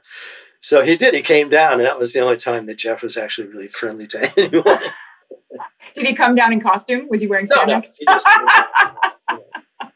So 0.62 0.84
he 0.84 0.96
did. 0.96 1.14
He 1.14 1.22
came 1.22 1.50
down, 1.50 1.74
and 1.74 1.82
that 1.82 2.00
was 2.00 2.14
the 2.14 2.22
only 2.22 2.38
time 2.38 2.68
that 2.68 2.78
Jeff 2.78 3.04
was 3.04 3.18
actually 3.18 3.50
really 3.50 3.68
friendly 3.68 4.08
to 4.08 4.32
anyone. 4.38 4.80
Did 5.96 6.06
he 6.08 6.14
come 6.16 6.36
down 6.36 6.52
in 6.54 6.60
costume? 6.62 7.08
Was 7.10 7.22
he 7.22 7.28
wearing 7.28 7.48
No, 7.50 7.64
no, 7.66 7.82
spandex? 7.82 7.94
he 8.00 8.06
just- 8.06 8.28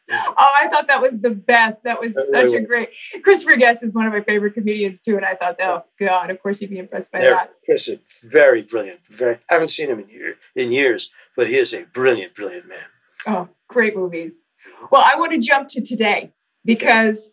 oh, 0.09 0.51
I 0.55 0.67
thought 0.69 0.87
that 0.87 1.01
was 1.01 1.19
the 1.21 1.31
best. 1.31 1.83
That 1.83 1.99
was 1.99 2.15
It 2.15 2.25
such 2.27 2.33
really 2.33 2.55
a 2.57 2.59
was. 2.61 2.67
great. 2.67 2.89
Christopher 3.23 3.55
Guest 3.57 3.83
is 3.83 3.93
one 3.93 4.05
of 4.05 4.13
my 4.13 4.21
favorite 4.21 4.53
comedians 4.53 5.01
too, 5.01 5.15
and 5.17 5.25
I 5.25 5.35
thought, 5.35 5.57
oh 5.61 5.83
God, 5.99 6.29
of 6.29 6.41
course 6.41 6.59
he'd 6.59 6.69
be 6.69 6.77
impressed 6.79 7.11
by 7.11 7.19
There, 7.19 7.31
that. 7.31 7.53
Chris 7.65 7.87
is 7.87 7.99
very 8.23 8.61
brilliant. 8.61 8.99
Very, 9.07 9.35
I 9.49 9.53
haven't 9.53 9.69
seen 9.69 9.89
him 9.89 9.99
in, 9.99 10.07
year, 10.09 10.35
in 10.55 10.71
years, 10.71 11.11
but 11.35 11.47
he 11.47 11.55
is 11.57 11.73
a 11.73 11.83
brilliant, 11.93 12.33
brilliant 12.35 12.67
man. 12.67 12.79
Oh, 13.25 13.49
great 13.67 13.95
movies. 13.95 14.35
Well, 14.91 15.03
I 15.05 15.15
want 15.15 15.31
to 15.33 15.39
jump 15.39 15.67
to 15.69 15.81
today 15.81 16.31
because 16.63 17.31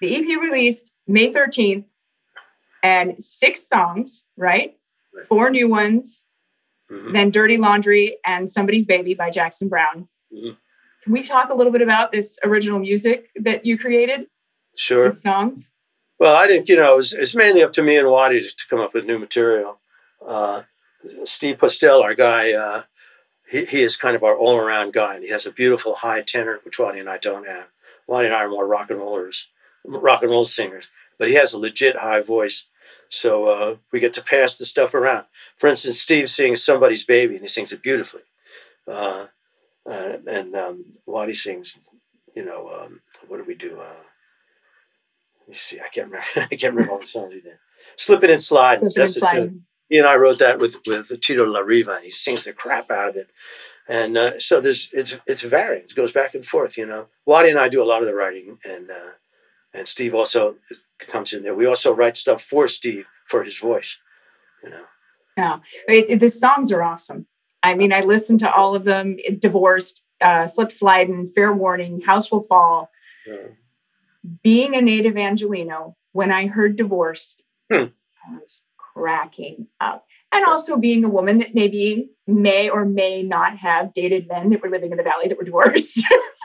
the 0.00 0.16
EP 0.16 0.40
released 0.40 0.92
May 1.06 1.32
13th 1.32 1.84
and 2.82 3.22
six 3.22 3.68
songs, 3.68 4.24
right? 4.36 4.76
Right. 5.14 5.26
Four 5.26 5.50
new 5.50 5.68
ones, 5.68 6.24
Mhm. 6.90 7.12
then 7.12 7.30
Dirty 7.30 7.56
Laundry 7.56 8.16
and 8.24 8.48
Somebody's 8.50 8.86
Baby 8.86 9.14
by 9.14 9.30
Jackson 9.30 9.68
Browne. 9.68 10.08
Mhm. 10.32 10.56
Can 11.02 11.12
we 11.12 11.22
talk 11.22 11.50
a 11.50 11.54
little 11.54 11.72
bit 11.72 11.82
about 11.82 12.12
this 12.12 12.38
original 12.44 12.78
music 12.78 13.30
that 13.36 13.64
you 13.66 13.78
created, 13.78 14.26
Sure. 14.76 15.10
songs? 15.12 15.70
Well, 16.18 16.34
I 16.36 16.46
think 16.46 16.68
you 16.68 16.76
know 16.76 16.94
it 16.94 16.96
was, 16.96 17.12
it's 17.12 17.34
mainly 17.34 17.62
up 17.62 17.72
to 17.74 17.82
me 17.82 17.96
and 17.96 18.08
Waddy 18.10 18.40
to, 18.40 18.48
to 18.56 18.68
come 18.68 18.80
up 18.80 18.94
with 18.94 19.04
new 19.04 19.18
material. 19.18 19.78
Uh, 20.24 20.62
Steve 21.24 21.58
Postell, 21.58 22.02
our 22.02 22.14
guy, 22.14 22.52
uh, 22.52 22.82
he, 23.50 23.64
he 23.64 23.82
is 23.82 23.96
kind 23.96 24.16
of 24.16 24.24
our 24.24 24.36
all-around 24.36 24.92
guy, 24.92 25.14
and 25.14 25.22
he 25.24 25.30
has 25.30 25.46
a 25.46 25.50
beautiful 25.52 25.94
high 25.94 26.22
tenor, 26.22 26.58
which 26.64 26.78
Waddy 26.78 26.98
and 27.00 27.08
I 27.10 27.18
don't 27.18 27.46
have. 27.46 27.68
Waddy 28.06 28.26
and 28.26 28.34
I 28.34 28.42
are 28.44 28.48
more 28.48 28.66
rock 28.66 28.90
and 28.90 28.98
rollers, 28.98 29.46
rock 29.84 30.22
and 30.22 30.30
roll 30.30 30.44
singers, 30.44 30.88
but 31.18 31.28
he 31.28 31.34
has 31.34 31.52
a 31.52 31.58
legit 31.58 31.96
high 31.96 32.20
voice. 32.22 32.64
So 33.08 33.46
uh, 33.46 33.76
we 33.92 34.00
get 34.00 34.14
to 34.14 34.22
pass 34.22 34.58
the 34.58 34.64
stuff 34.64 34.94
around. 34.94 35.26
For 35.56 35.68
instance, 35.68 36.00
Steve 36.00 36.28
sings 36.28 36.62
"Somebody's 36.62 37.04
Baby" 37.04 37.34
and 37.34 37.42
he 37.42 37.48
sings 37.48 37.72
it 37.72 37.82
beautifully, 37.82 38.22
uh, 38.88 39.26
uh, 39.86 40.16
and 40.26 40.54
um, 40.54 40.84
Waddy 41.06 41.34
sings, 41.34 41.76
you 42.34 42.44
know, 42.44 42.68
um, 42.68 43.00
what 43.28 43.38
do 43.38 43.44
we 43.44 43.54
do? 43.54 43.80
Uh, 43.80 44.02
let 45.40 45.48
me 45.48 45.54
see. 45.54 45.78
I 45.78 45.88
can't 45.92 46.08
remember. 46.08 46.26
I 46.36 46.56
can't 46.56 46.74
remember 46.74 46.92
all 46.92 47.00
the 47.00 47.06
songs 47.06 47.34
he 47.34 47.40
did. 47.40 47.58
Slipping 47.96 48.30
and 48.30 48.42
sliding. 48.42 48.88
Slipping 48.88 49.02
That's 49.02 49.16
and 49.16 49.30
tune. 49.30 49.66
He 49.88 49.98
and 49.98 50.06
I 50.06 50.16
wrote 50.16 50.40
that 50.40 50.58
with 50.58 50.76
with 50.86 51.20
Tito 51.20 51.46
Larriva, 51.46 51.96
and 51.96 52.04
he 52.04 52.10
sings 52.10 52.44
the 52.44 52.52
crap 52.52 52.90
out 52.90 53.10
of 53.10 53.16
it. 53.16 53.28
And 53.88 54.18
uh, 54.18 54.38
so 54.40 54.60
there's 54.60 54.88
it's 54.92 55.16
it's 55.26 55.42
varying. 55.42 55.84
It 55.84 55.94
goes 55.94 56.12
back 56.12 56.34
and 56.34 56.44
forth. 56.44 56.76
You 56.76 56.86
know, 56.86 57.06
Waddy 57.24 57.50
and 57.50 57.58
I 57.58 57.68
do 57.68 57.82
a 57.82 57.86
lot 57.86 58.02
of 58.02 58.08
the 58.08 58.14
writing, 58.14 58.58
and 58.68 58.90
uh, 58.90 59.12
and 59.72 59.86
Steve 59.86 60.14
also 60.14 60.56
comes 60.98 61.32
in 61.32 61.42
there. 61.42 61.54
We 61.54 61.66
also 61.66 61.94
write 61.94 62.16
stuff 62.16 62.42
for 62.42 62.68
Steve 62.68 63.06
for 63.26 63.42
his 63.44 63.58
voice. 63.58 63.98
You 64.62 64.70
know. 64.70 64.84
No, 65.36 65.60
it, 65.88 66.06
it- 66.08 66.20
the 66.20 66.28
songs 66.30 66.72
are 66.72 66.82
awesome. 66.82 67.26
I 67.62 67.74
mean, 67.74 67.92
I 67.92 68.00
listened 68.02 68.40
to 68.40 68.52
all 68.52 68.74
of 68.76 68.84
them. 68.84 69.16
Divorced, 69.38 70.04
uh, 70.20 70.46
Slip 70.46 70.70
Sliding, 70.70 71.28
Fair 71.34 71.52
Warning, 71.52 72.00
House 72.00 72.30
Will 72.30 72.42
Fall. 72.42 72.90
Uh, 73.30 73.48
Being 74.42 74.74
a 74.76 74.80
native 74.82 75.14
Angeleno, 75.14 75.94
when 76.12 76.30
I 76.32 76.46
heard 76.46 76.76
Divorced, 76.76 77.42
Hmm. 77.70 77.86
I 78.28 78.38
was 78.38 78.60
cracking 78.76 79.66
up. 79.80 80.06
And 80.32 80.44
also 80.44 80.76
being 80.76 81.04
a 81.04 81.08
woman 81.08 81.38
that 81.38 81.54
maybe 81.54 82.10
may 82.26 82.68
or 82.68 82.84
may 82.84 83.22
not 83.22 83.56
have 83.58 83.92
dated 83.94 84.28
men 84.28 84.50
that 84.50 84.62
were 84.62 84.70
living 84.70 84.90
in 84.90 84.96
the 84.96 85.02
valley 85.02 85.28
that 85.28 85.38
were 85.38 85.44
divorced. 85.44 86.00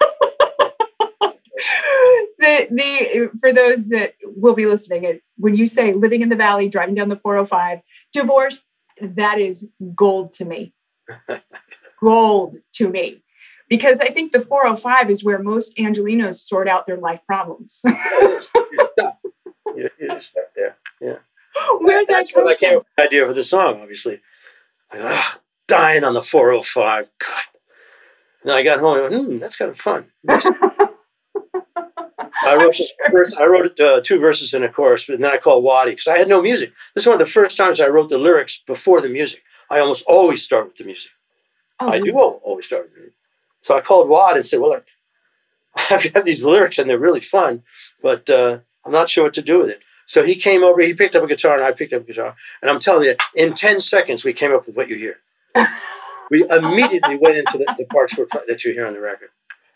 the 2.42 2.68
the 2.70 3.30
for 3.39 3.54
those 3.54 3.89
that 3.89 4.16
will 4.24 4.56
be 4.56 4.66
listening, 4.66 5.04
it's 5.04 5.32
when 5.38 5.56
you 5.56 5.68
say 5.68 5.94
living 5.94 6.22
in 6.22 6.30
the 6.30 6.36
valley, 6.36 6.68
driving 6.68 6.96
down 6.96 7.10
the 7.10 7.16
405, 7.16 7.80
divorce, 8.14 8.62
that 9.02 9.39
is 9.39 9.68
gold 9.96 10.34
to 10.36 10.46
me. 10.46 10.74
gold 12.02 12.58
to 12.74 12.89
me. 12.89 13.24
Because 13.70 14.02
I 14.02 14.10
think 14.10 14.34
the 14.34 14.42
405 14.42 15.10
is 15.10 15.24
where 15.24 15.39
most 15.39 15.78
Angelenos 15.78 16.36
sort 16.36 16.68
out 16.68 16.86
their 16.86 16.98
life 16.98 17.22
problems. 17.26 17.82
you're. 17.86 19.89
You're, 19.98 20.20
stuck 20.20 20.54
there. 20.56 20.76
Where'd 21.80 22.08
that 22.08 22.14
That's 22.14 22.36
what 22.36 22.48
I 22.48 22.56
came 22.56 22.80
with 22.80 22.88
the 22.98 23.04
idea 23.04 23.26
for 23.26 23.34
the 23.34 23.44
song, 23.44 23.80
obviously. 23.82 24.20
I 24.92 24.98
go, 24.98 25.08
"Ah, 25.08 25.39
dying 25.68 26.04
on 26.04 26.14
the 26.14 26.22
405. 26.22 27.10
God. 27.18 27.44
And 28.42 28.50
then 28.50 28.58
I 28.58 28.64
got 28.64 28.80
home 28.80 28.98
and 28.98 29.04
went, 29.04 29.28
hmm, 29.28 29.39
that's 29.39 29.56
kind 29.56 29.72
of 29.72 29.80
fun. 29.80 30.06
I 32.52 32.56
wrote, 32.56 32.76
first, 33.12 33.38
I 33.38 33.45
wrote 33.45 33.80
uh, 33.80 34.02
two 34.02 34.20
verses 34.20 34.54
in 34.54 34.64
a 34.64 34.70
chorus, 34.70 35.06
but 35.08 35.20
then 35.20 35.32
I 35.32 35.38
called 35.38 35.64
Waddy 35.64 35.91
because 35.91 36.08
I 36.08 36.18
had 36.18 36.28
no 36.28 36.41
music. 36.41 36.74
This 36.93 37.04
is 37.04 37.08
one 37.08 37.14
of 37.14 37.26
the 37.26 37.32
first 37.32 37.56
times 37.58 37.80
I 37.80 37.88
wrote 37.88 38.10
the 38.10 38.18
lyrics 38.18 38.62
before 38.68 39.02
the 39.02 39.10
music. 39.10 39.41
I 39.70 39.80
almost 39.80 40.04
always 40.06 40.43
start 40.43 40.66
with 40.66 40.78
the 40.78 40.84
music. 40.84 41.12
Oh, 41.80 41.88
I 41.88 41.99
do 41.99 42.12
al- 42.18 42.41
always 42.43 42.66
start 42.66 42.84
with 42.84 42.93
the 42.93 42.99
music. 42.99 43.16
So 43.62 43.78
I 43.78 43.82
called 43.82 44.10
Wad 44.10 44.36
and 44.36 44.45
said, 44.45 44.60
well, 44.60 44.72
look, 44.72 44.86
I've 45.89 46.14
got 46.14 46.26
these 46.26 46.43
lyrics 46.43 46.78
and 46.78 46.89
they're 46.89 46.97
really 46.97 47.22
fun, 47.22 47.64
but 48.02 48.30
uh, 48.30 48.60
I'm 48.86 48.91
not 48.91 49.10
sure 49.10 49.24
what 49.24 49.34
to 49.36 49.41
do 49.41 49.60
with 49.60 49.70
it. 49.70 49.82
So 50.06 50.24
he 50.26 50.36
came 50.36 50.64
over, 50.64 50.82
he 50.82 50.93
picked 50.93 51.16
up 51.16 51.24
a 51.24 51.28
guitar, 51.28 51.56
and 51.56 51.64
I 51.64 51.72
picked 51.72 51.93
up 51.93 52.02
a 52.02 52.06
guitar. 52.06 52.36
And 52.62 52.70
I'm 52.70 52.80
telling 52.80 53.06
you, 53.06 53.16
in 53.36 53.54
10 53.54 53.80
seconds, 53.80 54.26
we 54.26 54.34
came 54.34 54.52
up 54.52 54.66
with 54.66 54.76
what 54.76 54.89
you 54.89 54.95
hear. 54.97 55.20
we 56.30 56.43
immediately 56.49 57.16
went 57.16 57.38
into 57.38 57.58
the, 57.58 57.76
the 57.78 57.86
parts 57.86 58.16
that 58.16 58.66
you 58.66 58.74
hear 58.74 58.86
on 58.86 58.93
the 58.93 58.99
record. 58.99 59.30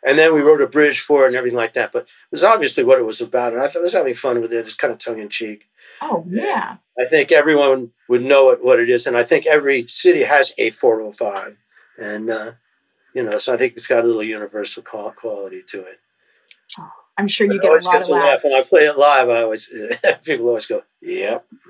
And 0.06 0.20
then 0.20 0.34
we 0.34 0.42
wrote 0.42 0.62
a 0.62 0.68
bridge 0.68 1.00
for 1.00 1.24
it 1.24 1.28
and 1.28 1.36
everything 1.36 1.58
like 1.58 1.74
that. 1.74 1.92
But 1.92 2.04
it 2.04 2.32
was 2.32 2.44
obviously 2.44 2.84
what 2.84 3.00
it 3.00 3.06
was 3.06 3.22
about. 3.22 3.54
And 3.54 3.62
I 3.62 3.68
thought 3.68 3.80
I 3.80 3.84
was 3.84 3.94
having 3.94 4.14
fun 4.14 4.40
with 4.40 4.54
it. 4.54 4.60
It's 4.60 4.76
kind 4.76 4.94
of 4.94 5.00
tongue 5.00 5.20
in 5.20 5.30
cheek. 5.30 5.66
Oh, 6.02 6.26
yeah. 6.30 6.78
I 7.00 7.06
think 7.06 7.32
everyone 7.32 7.92
would 8.08 8.24
know 8.24 8.46
what, 8.46 8.64
what 8.64 8.80
it 8.80 8.90
is. 8.90 9.08
And 9.08 9.18
I 9.18 9.24
think 9.24 9.46
every 9.46 9.88
city 9.88 10.24
has 10.24 10.54
a 10.58 10.70
405. 10.70 11.58
And, 11.98 12.30
uh, 12.30 12.52
you 13.14 13.24
know, 13.24 13.38
so 13.40 13.54
I 13.54 13.58
think 13.58 13.74
it's 13.76 13.88
got 13.88 14.04
a 14.04 14.08
little 14.08 14.24
universal 14.24 14.84
quality 14.84 15.64
to 15.70 15.82
it. 15.82 16.00
I'm 17.18 17.28
sure 17.28 17.48
you 17.48 17.54
It 17.54 17.62
get 17.62 17.72
a 17.72 17.86
lot 17.86 18.02
of 18.02 18.10
laughs. 18.10 18.44
When 18.44 18.54
I 18.54 18.64
play 18.64 18.82
it 18.82 18.98
live, 18.98 19.30
I 19.30 19.42
always, 19.42 19.72
people 20.24 20.48
always 20.48 20.66
go, 20.66 20.82
yep. 21.02 21.46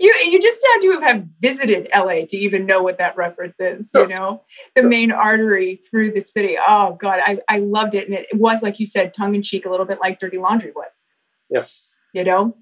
you 0.00 0.14
you 0.24 0.40
just 0.40 0.60
had 0.72 0.80
to 0.82 1.00
have 1.00 1.26
visited 1.40 1.88
LA 1.94 2.26
to 2.26 2.36
even 2.36 2.66
know 2.66 2.82
what 2.82 2.98
that 2.98 3.16
reference 3.16 3.58
is, 3.58 3.90
you 3.94 4.08
know, 4.08 4.42
the 4.74 4.82
main 4.82 5.10
artery 5.10 5.80
through 5.90 6.12
the 6.12 6.20
city. 6.20 6.56
Oh 6.58 6.96
God, 7.00 7.20
I, 7.24 7.40
I 7.48 7.58
loved 7.58 7.94
it. 7.94 8.08
And 8.08 8.16
it 8.16 8.26
was, 8.34 8.62
like 8.62 8.78
you 8.78 8.86
said, 8.86 9.14
tongue 9.14 9.34
in 9.34 9.42
cheek, 9.42 9.66
a 9.66 9.70
little 9.70 9.86
bit 9.86 10.00
like 10.00 10.20
Dirty 10.20 10.38
Laundry 10.38 10.72
was, 10.74 11.02
Yeah. 11.50 11.64
you 12.12 12.24
know? 12.24 12.56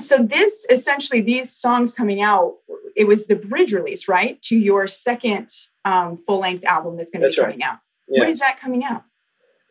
So 0.00 0.18
this 0.18 0.66
essentially, 0.70 1.20
these 1.20 1.50
songs 1.50 1.92
coming 1.92 2.20
out, 2.20 2.56
it 2.94 3.04
was 3.04 3.26
the 3.26 3.36
bridge 3.36 3.72
release, 3.72 4.08
right? 4.08 4.40
To 4.42 4.58
your 4.58 4.88
second 4.88 5.50
um, 5.84 6.18
full 6.26 6.40
length 6.40 6.64
album 6.64 6.96
that's 6.96 7.10
going 7.10 7.22
to 7.22 7.28
be 7.28 7.40
right. 7.40 7.50
coming 7.52 7.62
out. 7.62 7.78
Yeah. 8.08 8.20
When 8.20 8.30
is 8.30 8.40
that 8.40 8.60
coming 8.60 8.84
out? 8.84 9.04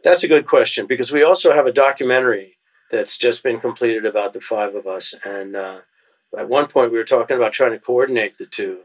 That's 0.06 0.24
a 0.24 0.28
good 0.28 0.46
question 0.46 0.86
because 0.86 1.12
we 1.12 1.24
also 1.24 1.52
have 1.52 1.66
a 1.66 1.72
documentary 1.72 2.54
that's 2.92 3.18
just 3.18 3.42
been 3.42 3.60
completed 3.60 4.06
about 4.06 4.34
the 4.34 4.40
five 4.40 4.76
of 4.76 4.86
us, 4.86 5.16
and 5.26 5.56
uh, 5.56 5.80
at 6.38 6.48
one 6.48 6.68
point 6.68 6.92
we 6.92 7.00
were 7.00 7.04
talking 7.04 7.36
about 7.36 7.54
trying 7.54 7.72
to 7.72 7.80
coordinate 7.80 8.38
the 8.38 8.46
two, 8.46 8.82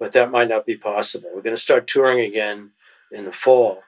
but 0.00 0.10
that 0.14 0.32
might 0.32 0.48
not 0.48 0.66
be 0.66 0.76
possible. 0.76 1.30
We're 1.32 1.42
going 1.42 1.54
to 1.54 1.62
start 1.62 1.86
touring 1.86 2.18
again 2.22 2.68
in 3.12 3.26
the 3.26 3.32
fall, 3.32 3.84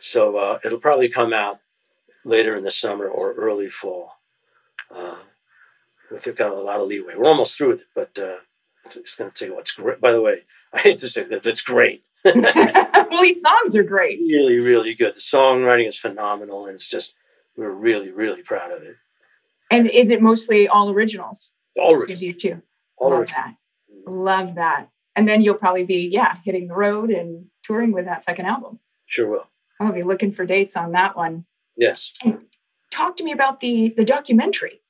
so 0.00 0.36
uh, 0.36 0.58
it'll 0.64 0.80
probably 0.80 1.08
come 1.08 1.32
out 1.32 1.60
later 2.24 2.56
in 2.56 2.64
the 2.64 2.72
summer 2.72 3.06
or 3.06 3.34
early 3.34 3.68
fall. 3.70 4.10
Uh, 4.92 5.20
we've 6.10 6.34
got 6.34 6.50
a 6.50 6.54
lot 6.54 6.80
of 6.80 6.88
leeway. 6.88 7.14
We're 7.16 7.26
almost 7.26 7.56
through 7.56 7.68
with 7.68 7.82
it, 7.82 7.86
but 7.94 8.18
uh, 8.18 8.38
it's, 8.84 8.96
it's 8.96 9.14
going 9.14 9.30
to 9.30 9.44
take. 9.44 9.54
What's 9.54 9.70
great? 9.70 10.00
By 10.00 10.10
the 10.10 10.20
way, 10.20 10.40
I 10.72 10.80
hate 10.80 10.98
to 10.98 11.08
say 11.08 11.22
that 11.22 11.46
it's 11.46 11.60
great. 11.60 12.02
well, 13.10 13.22
these 13.22 13.40
songs 13.42 13.74
are 13.76 13.82
great. 13.82 14.20
really, 14.20 14.58
really 14.58 14.94
good. 14.94 15.14
The 15.14 15.20
songwriting 15.20 15.86
is 15.88 15.98
phenomenal, 15.98 16.66
and 16.66 16.74
it's 16.74 16.88
just 16.88 17.14
we're 17.56 17.70
really, 17.70 18.10
really 18.12 18.42
proud 18.42 18.70
of 18.72 18.82
it. 18.82 18.96
And 19.70 19.88
is 19.88 20.10
it 20.10 20.22
mostly 20.22 20.68
all 20.68 20.90
originals? 20.90 21.52
All 21.78 21.90
So 21.96 22.02
original. 22.02 22.18
These 22.18 22.36
two. 22.36 22.62
All 22.96 23.10
Love 23.10 23.20
original. 23.20 23.42
that. 23.44 24.10
Love 24.10 24.54
that. 24.56 24.88
And 25.16 25.28
then 25.28 25.42
you'll 25.42 25.54
probably 25.56 25.84
be, 25.84 26.08
yeah, 26.08 26.36
hitting 26.44 26.68
the 26.68 26.74
road 26.74 27.10
and 27.10 27.46
touring 27.64 27.92
with 27.92 28.04
that 28.06 28.24
second 28.24 28.46
album. 28.46 28.78
Sure 29.06 29.28
will. 29.28 29.46
I'll 29.80 29.92
be 29.92 30.02
looking 30.02 30.32
for 30.32 30.44
dates 30.46 30.76
on 30.76 30.92
that 30.92 31.16
one. 31.16 31.44
Yes. 31.76 32.12
Talk 32.90 33.16
to 33.16 33.24
me 33.24 33.32
about 33.32 33.60
the 33.60 33.94
the 33.96 34.04
documentary. 34.04 34.80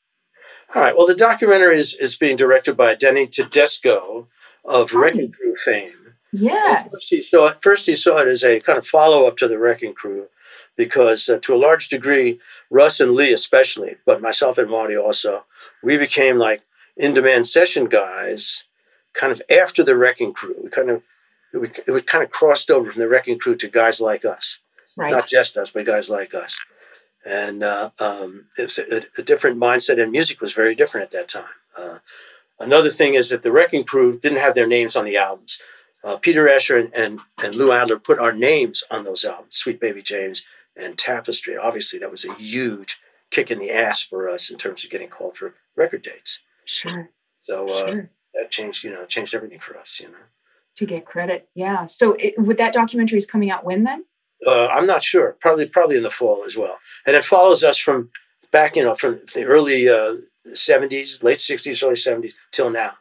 All 0.75 0.83
right. 0.83 0.97
Well, 0.97 1.07
the 1.07 1.15
documentary 1.15 1.79
is, 1.79 1.95
is 1.95 2.17
being 2.17 2.37
directed 2.37 2.77
by 2.77 2.95
Denny 2.95 3.27
Tedesco 3.27 4.29
of 4.65 4.93
Wrecking 4.93 5.33
Crew 5.33 5.55
fame. 5.57 5.93
Yes. 6.33 6.91
First 6.93 7.11
he 7.11 7.23
saw 7.23 7.47
it, 7.49 7.63
first 7.63 7.87
he 7.87 7.95
saw 7.95 8.19
it 8.19 8.29
as 8.29 8.45
a 8.45 8.61
kind 8.61 8.79
of 8.79 8.87
follow 8.87 9.27
up 9.27 9.37
to 9.39 9.49
the 9.49 9.59
Wrecking 9.59 9.95
Crew, 9.95 10.29
because 10.77 11.29
uh, 11.29 11.39
to 11.43 11.55
a 11.55 11.59
large 11.59 11.89
degree, 11.89 12.39
Russ 12.71 13.01
and 13.01 13.13
Lee 13.15 13.33
especially, 13.33 13.97
but 14.07 14.23
myself 14.23 14.59
and 14.59 14.71
Marty 14.71 14.97
also, 14.97 15.45
we 15.83 15.97
became 15.99 16.39
like 16.39 16.63
in 16.97 17.15
demand 17.15 17.47
session 17.47 17.87
guys, 17.87 18.63
kind 19.15 19.33
of 19.33 19.43
after 19.51 19.83
the 19.83 19.97
Wrecking 19.97 20.33
Crew. 20.33 20.55
We 20.63 20.71
kind 20.71 20.91
of 20.91 21.03
it 21.53 21.91
would 21.91 22.07
kind 22.07 22.23
of 22.23 22.31
crossed 22.31 22.71
over 22.71 22.93
from 22.93 23.01
the 23.01 23.09
Wrecking 23.09 23.39
Crew 23.39 23.57
to 23.57 23.69
guys 23.69 24.01
like 24.01 24.25
us, 24.25 24.59
Right. 24.97 25.11
not 25.11 25.27
just 25.29 25.57
us, 25.57 25.71
but 25.73 25.85
guys 25.85 26.09
like 26.09 26.33
us. 26.35 26.57
And 27.27 27.63
uh, 27.65 27.91
um, 28.01 28.47
it 28.57 28.63
was 28.63 28.79
a, 28.79 29.03
a 29.19 29.23
different 29.25 29.59
mindset, 29.59 30.01
and 30.01 30.13
music 30.13 30.41
was 30.41 30.53
very 30.53 30.75
different 30.77 31.05
at 31.07 31.11
that 31.11 31.29
time. 31.29 31.45
Uh, 31.77 31.99
another 32.61 32.91
thing 32.91 33.15
is 33.15 33.29
that 33.31 33.43
the 33.43 33.51
Wrecking 33.53 33.85
Crew 33.85 34.19
didn't 34.19 34.39
have 34.39 34.55
their 34.55 34.67
names 34.67 34.95
on 34.97 35.05
the 35.05 35.17
albums 35.17 35.61
uh, 36.05 36.17
Peter 36.17 36.49
Asher 36.49 36.79
and, 36.79 36.95
and, 36.95 37.21
and 37.45 37.55
Lou 37.55 37.73
Adler 37.73 37.99
put 37.99 38.19
our 38.19 38.33
names 38.33 38.83
on 38.91 39.05
those 39.05 39.25
albums, 39.25 39.57
Sweet 39.57 39.81
Baby 39.81 40.03
James 40.03 40.43
and 40.77 40.97
Tapestry. 40.97 41.57
Obviously, 41.57 41.99
that 41.99 42.11
was 42.11 42.25
a 42.25 42.33
huge 42.35 43.01
kick 43.31 43.51
in 43.51 43.59
the 43.59 43.71
ass 43.71 44.03
for 44.03 44.29
us 44.29 44.51
in 44.51 44.57
terms 44.57 44.85
of 44.85 44.91
getting 44.91 45.09
called 45.09 45.37
for 45.37 45.55
record 45.77 46.03
dates. 46.03 46.41
Sure. 46.65 47.11
So 47.41 47.69
uh, 47.69 47.91
Sure. 47.91 48.11
that 48.35 48.51
changed, 48.51 48.85
you 48.85 48.91
know, 48.93 49.05
changed 49.07 49.35
everything 49.35 49.59
for 49.61 49.77
us. 49.77 50.01
You 50.01 50.09
know, 50.09 50.15
To 50.77 50.87
get 50.87 51.05
credit. 51.05 51.49
Yeah. 51.55 51.87
So 51.87 52.15
it, 52.15 52.35
would 52.39 52.59
that 52.59 52.73
documentary 52.73 53.19
is 53.19 53.27
coming 53.27 53.51
out 53.51 53.65
when 53.65 53.85
then? 53.85 54.05
uh, 54.47 54.69
I'm 54.69 54.87
not 54.87 55.03
sure. 55.03 55.37
Probably, 55.41 55.67
probably 55.69 55.97
in 55.99 56.03
the 56.03 56.11
fall 56.11 56.45
as 56.47 56.57
well. 56.57 56.79
And 57.07 57.15
it 57.15 57.25
follows 57.25 57.63
us 57.63 57.77
from 57.77 58.09
back, 58.53 58.75
you 58.75 58.83
know, 58.83 58.95
from 58.95 59.21
the 59.35 59.45
early 59.45 59.87
uh, 59.89 60.17
70s, 60.49 61.23
late 61.23 61.39
60s, 61.39 61.83
early 61.85 61.95
70s 61.95 62.33
till 62.51 62.71
now. 62.71 62.93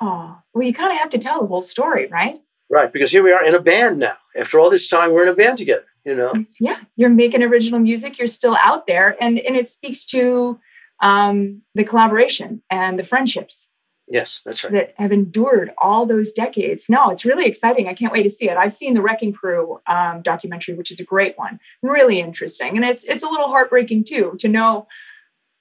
Oh, 0.00 0.38
well, 0.54 0.66
you 0.66 0.72
kind 0.72 0.92
of 0.92 0.98
have 0.98 1.10
to 1.10 1.18
tell 1.18 1.40
the 1.40 1.46
whole 1.46 1.62
story, 1.62 2.06
right? 2.06 2.40
Right, 2.70 2.92
because 2.92 3.10
here 3.10 3.22
we 3.22 3.32
are 3.32 3.44
in 3.44 3.54
a 3.54 3.60
band 3.60 3.98
now. 3.98 4.16
After 4.36 4.58
all 4.58 4.70
this 4.70 4.88
time, 4.88 5.12
we're 5.12 5.24
in 5.24 5.28
a 5.28 5.34
band 5.34 5.58
together. 5.58 5.84
You 6.04 6.14
know, 6.14 6.32
Yeah. 6.58 6.78
You're 6.96 7.10
making 7.10 7.42
original 7.42 7.78
music. 7.78 8.18
You're 8.18 8.26
still 8.26 8.56
out 8.56 8.86
there. 8.86 9.16
And, 9.20 9.38
and 9.38 9.56
it 9.56 9.68
speaks 9.68 10.04
to 10.06 10.58
um, 11.00 11.62
the 11.74 11.84
collaboration 11.84 12.62
and 12.70 12.98
the 12.98 13.04
friendships 13.04 13.68
yes, 14.10 14.40
that's 14.44 14.62
right. 14.64 14.72
that 14.72 14.94
have 14.96 15.12
endured 15.12 15.72
all 15.78 16.04
those 16.04 16.32
decades. 16.32 16.86
No, 16.88 17.10
it's 17.10 17.24
really 17.24 17.46
exciting. 17.46 17.88
I 17.88 17.94
can't 17.94 18.12
wait 18.12 18.24
to 18.24 18.30
see 18.30 18.50
it. 18.50 18.56
I've 18.56 18.74
seen 18.74 18.94
the 18.94 19.02
Wrecking 19.02 19.32
Crew 19.32 19.80
um, 19.86 20.22
documentary, 20.22 20.74
which 20.74 20.90
is 20.90 21.00
a 21.00 21.04
great 21.04 21.38
one, 21.38 21.60
really 21.82 22.20
interesting, 22.20 22.76
and 22.76 22.84
it's 22.84 23.04
it's 23.04 23.22
a 23.22 23.28
little 23.28 23.48
heartbreaking 23.48 24.04
too 24.04 24.34
to 24.38 24.48
know 24.48 24.88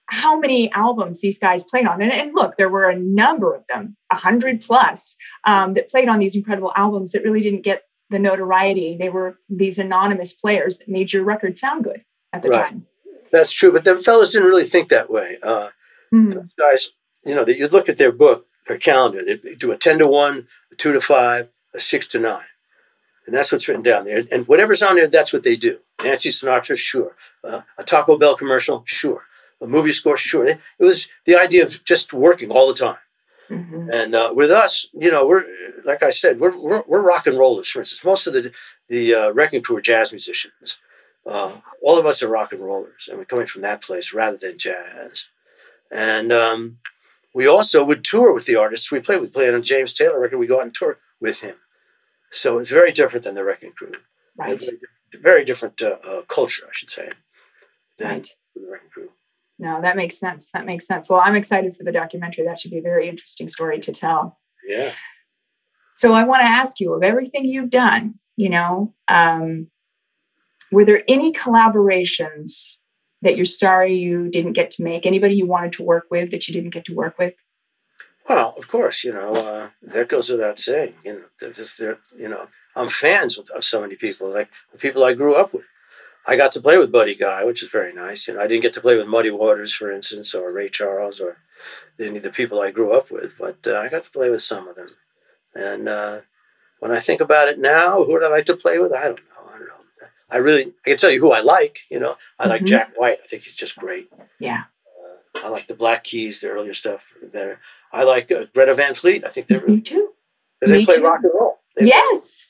how 0.10 0.39
many 0.39 0.72
albums 0.74 1.22
these 1.22 1.38
guys 1.39 1.64
played 1.64 1.86
on. 1.86 2.01
And, 2.01 2.12
and 2.12 2.34
look, 2.36 2.57
there 2.57 2.70
were 2.70 2.89
a 2.89 2.97
number 2.97 3.53
of 3.55 3.64
them, 3.70 3.95
a 4.10 4.16
hundred 4.16 4.62
plus, 4.62 5.16
um, 5.43 5.74
that 5.76 5.89
played 5.89 6.10
on 6.10 6.20
these 6.20 6.36
incredible 6.36 6.72
albums 6.76 7.12
that 7.12 7.24
really 7.24 7.41
didn't 7.41 7.62
get 7.62 7.84
the 8.10 8.20
notoriety. 8.20 8.97
They 8.99 9.10
were 9.10 9.38
these 9.49 9.78
anonymous 9.80 10.34
players 10.34 10.78
that 10.80 10.89
made 10.89 11.14
your 11.14 11.24
record 11.24 11.57
sound 11.57 11.84
good 11.84 12.03
at 12.34 12.41
the 12.41 12.49
Right. 12.49 12.70
time. 12.70 12.86
That's 13.32 13.51
true, 13.51 13.72
but 13.72 13.84
them 13.84 13.99
fellas 13.99 14.32
didn't 14.32 14.47
really 14.47 14.64
think 14.66 14.89
that 14.89 15.10
way. 15.10 15.38
Uh, 15.43 15.70
Mhm. 16.12 16.34
those 16.34 16.53
guys, 16.57 16.89
you 17.24 17.36
know, 17.36 17.43
that 17.43 17.57
you 17.57 17.68
look 17.68 17.88
at 17.88 17.97
their 17.97 18.12
book, 18.12 18.45
their 18.68 18.80
calendar, 18.80 19.24
they 19.24 19.55
do 19.55 19.72
a 19.72 19.78
10 19.78 19.99
to 19.99 20.07
1, 20.07 20.47
a 20.72 20.76
2 20.76 20.91
to 20.93 21.01
5, 21.01 21.47
a 21.76 21.80
6 21.80 22.07
to 22.07 22.20
9. 22.20 22.43
And 23.28 23.36
that's 23.36 23.51
what's 23.51 23.68
written 23.68 23.84
down 23.84 24.05
there. 24.05 24.24
And 24.32 24.47
whatever's 24.47 24.82
on 24.82 24.95
there, 24.95 25.05
that's 25.07 25.32
what 25.32 25.43
they 25.43 25.55
do. 25.55 25.78
Nancy 26.03 26.30
Sinatra, 26.30 26.76
sure. 26.78 27.16
Uh, 27.43 27.62
a 27.78 27.84
Taco 27.84 28.18
Bell 28.18 28.36
commercial, 28.36 28.82
sure. 28.88 29.22
A 29.62 29.68
movie 29.68 29.91
score, 29.91 30.18
sure. 30.18 30.47
It, 30.47 30.60
was 30.80 31.10
the 31.26 31.36
idea 31.36 31.64
of 31.64 31.84
just 31.84 32.14
working 32.14 32.51
all 32.51 32.68
the 32.68 32.74
time. 32.74 32.97
Mhm. 33.49 33.89
And 33.93 34.16
uh, 34.16 34.32
with 34.34 34.51
us, 34.51 34.88
you 34.93 35.12
know, 35.12 35.28
we're 35.28 35.43
like 35.84 36.03
I 36.03 36.12
said, 36.12 36.39
we're, 36.39 36.55
we're, 36.64 36.84
we're 36.88 37.01
rock 37.01 37.28
and 37.28 37.38
rollers. 37.38 37.70
For 37.70 37.80
instance, 37.80 38.03
most 38.03 38.28
of 38.28 38.34
the 38.34 38.51
the 38.88 39.14
uh, 39.16 39.32
wrecking 39.32 39.62
crew 39.64 39.78
are 39.78 39.82
jazz 39.82 40.12
musicians. 40.12 40.78
Uh, 41.26 41.55
all 41.82 41.97
of 41.99 42.05
us 42.05 42.24
are 42.24 42.28
rock 42.30 42.53
and 42.53 42.62
rollers, 42.64 43.07
and 43.10 43.18
we're 43.18 43.26
coming 43.26 43.47
from 43.47 43.64
that 43.64 43.82
place 43.82 44.14
rather 44.14 44.38
than 44.38 44.57
jazz. 44.57 45.28
And 45.91 46.32
um, 46.32 46.78
we 47.34 47.47
also 47.47 47.84
would 47.84 48.03
tour 48.05 48.34
with 48.34 48.45
the 48.45 48.55
artists 48.55 48.91
we 48.91 48.99
played 48.99 49.22
with. 49.22 49.34
Played 49.34 49.49
on 49.53 49.60
a 49.60 49.64
James 49.64 49.93
Taylor 49.93 50.20
record, 50.20 50.38
we 50.38 50.47
go 50.47 50.57
out 50.60 50.64
and 50.66 50.74
tour 50.74 50.97
with 51.20 51.41
him. 51.41 51.55
So 52.32 52.60
it's 52.60 52.70
very 52.72 52.91
different 52.91 53.24
than 53.26 53.36
the 53.36 53.43
wrecking 53.43 53.72
crew. 53.74 53.93
Right. 54.38 54.60
Very, 54.60 54.80
very 55.14 55.45
different 55.45 55.82
uh, 55.82 55.97
uh, 56.07 56.22
culture, 56.28 56.66
I 56.68 56.72
should 56.74 56.89
say, 56.91 57.10
than 57.97 58.10
Right. 58.20 58.30
the 58.55 58.68
wrecking 58.72 58.89
crew. 58.89 59.10
No, 59.60 59.82
that 59.82 59.97
makes 59.97 60.18
sense. 60.18 60.49
That 60.53 60.66
makes 60.66 60.88
sense. 60.88 61.10
Well, 61.10 61.22
I'm 61.24 61.36
excited 61.36 61.76
for 61.76 61.84
the 61.84 61.91
documentary. 61.91 62.45
That 62.45 62.60
should 62.60 62.72
be 62.72 62.78
a 62.78 62.82
very 62.82 63.10
interesting 63.10 63.49
story 63.49 63.80
to 63.82 63.91
tell. 63.91 64.39
Yeah. 64.66 64.93
So 65.95 66.14
I 66.14 66.24
want 66.24 66.41
to 66.41 66.47
ask 66.47 66.80
you 66.80 66.93
of 66.93 67.03
everything 67.03 67.43
you've 67.43 67.70
done, 67.70 68.16
you 68.38 68.49
know, 68.49 68.93
um, 69.10 69.68
were 70.72 70.86
there 70.86 71.03
any 71.10 71.34
collaborations 71.34 72.76
that 73.22 73.36
you're 73.36 73.45
sorry 73.45 73.95
you 73.95 74.30
didn't 74.30 74.53
get 74.53 74.72
to 74.72 74.84
make? 74.84 75.05
Anybody 75.05 75.36
you 75.36 75.45
wanted 75.45 75.74
to 75.74 75.84
work 75.84 76.05
with 76.10 76.32
that 76.32 76.47
you 76.47 76.53
didn't 76.53 76.70
get 76.70 76.86
to 76.86 76.95
work 76.95 77.18
with? 77.18 77.34
Well, 78.30 78.53
of 78.57 78.68
course, 78.68 79.03
you 79.03 79.12
know 79.12 79.36
uh, 79.36 79.70
that 79.82 80.07
goes 80.07 80.30
without 80.30 80.60
saying. 80.60 80.93
You 81.03 81.24
know, 81.41 81.49
they're, 81.78 81.97
you 82.16 82.30
know, 82.30 82.47
I'm 82.76 82.88
fans 82.88 83.38
of, 83.38 83.49
of 83.49 83.64
so 83.66 83.82
many 83.82 83.95
people, 83.95 84.32
like 84.32 84.49
the 84.72 84.78
people 84.78 85.03
I 85.03 85.14
grew 85.14 85.36
up 85.36 85.51
with. 85.51 85.66
I 86.30 86.36
got 86.38 86.52
to 86.54 86.62
play 86.62 86.78
with 86.78 86.92
Buddy 86.92 87.16
Guy, 87.16 87.44
which 87.44 87.64
is 87.64 87.70
very 87.70 87.94
nice. 87.94 88.28
You 88.28 88.34
know, 88.36 88.42
I 88.42 88.48
didn't 88.48 88.62
get 88.62 88.74
to 88.74 88.82
play 88.82 88.96
with 88.98 89.08
Muddy 89.08 89.32
Waters, 89.32 89.74
for 89.74 89.92
instance, 89.92 90.34
or 90.36 90.54
Ray 90.54 90.70
Charles, 90.70 91.20
or 91.20 91.38
any 92.00 92.18
of 92.18 92.24
the 92.24 92.30
people 92.30 92.60
I 92.62 92.72
grew 92.72 92.96
up 92.98 93.10
with, 93.12 93.36
but 93.38 93.58
uh, 93.68 93.78
I 93.78 93.90
got 93.90 94.04
to 94.04 94.12
play 94.12 94.30
with 94.30 94.42
some 94.42 94.68
of 94.68 94.76
them. 94.76 94.88
And 95.56 95.90
uh, 95.90 96.20
when 96.80 96.92
I 96.92 97.00
think 97.00 97.20
about 97.22 97.50
it 97.50 97.60
now, 97.60 98.04
who 98.04 98.14
would 98.14 98.24
I 98.24 98.30
like 98.30 98.46
to 98.48 98.56
play 98.56 98.78
with? 98.80 98.94
I 98.94 99.06
don't 99.06 99.16
know. 99.18 99.46
I 99.54 99.58
don't 99.58 99.68
know. 99.68 99.76
I 100.30 100.38
really, 100.38 100.66
I 100.86 100.90
can 100.92 100.98
tell 100.98 101.10
you 101.10 101.20
who 101.20 101.32
I 101.32 101.42
like. 101.42 101.80
You 101.90 102.00
know, 102.00 102.16
I 102.40 102.48
like 102.48 102.62
Mhm. 102.62 102.68
Jack 102.68 102.94
White. 102.96 103.20
I 103.24 103.28
think 103.28 103.44
he's 103.44 103.56
just 103.58 103.76
great. 103.76 104.10
Yeah. 104.40 104.64
I 105.44 105.50
like 105.50 105.68
the 105.68 105.74
Black 105.74 106.04
Keys, 106.04 106.42
the 106.42 106.50
earlier 106.50 106.74
stuff 106.74 107.14
better. 107.34 107.60
I 107.92 108.04
like 108.04 108.32
uh, 108.32 108.46
Greta 108.54 108.76
Van 108.76 108.94
Fleet. 108.94 109.24
I 109.26 109.30
think 109.30 109.48
they're 109.48 109.66
Me 109.66 109.82
too. 109.82 110.10
because 110.60 110.72
they 110.72 110.78
Me 110.80 110.86
play 110.86 110.98
too. 110.98 111.04
rock 111.04 111.20
and 111.24 111.32
roll. 111.34 111.60
They- 111.76 111.88
Yes. 111.88 112.49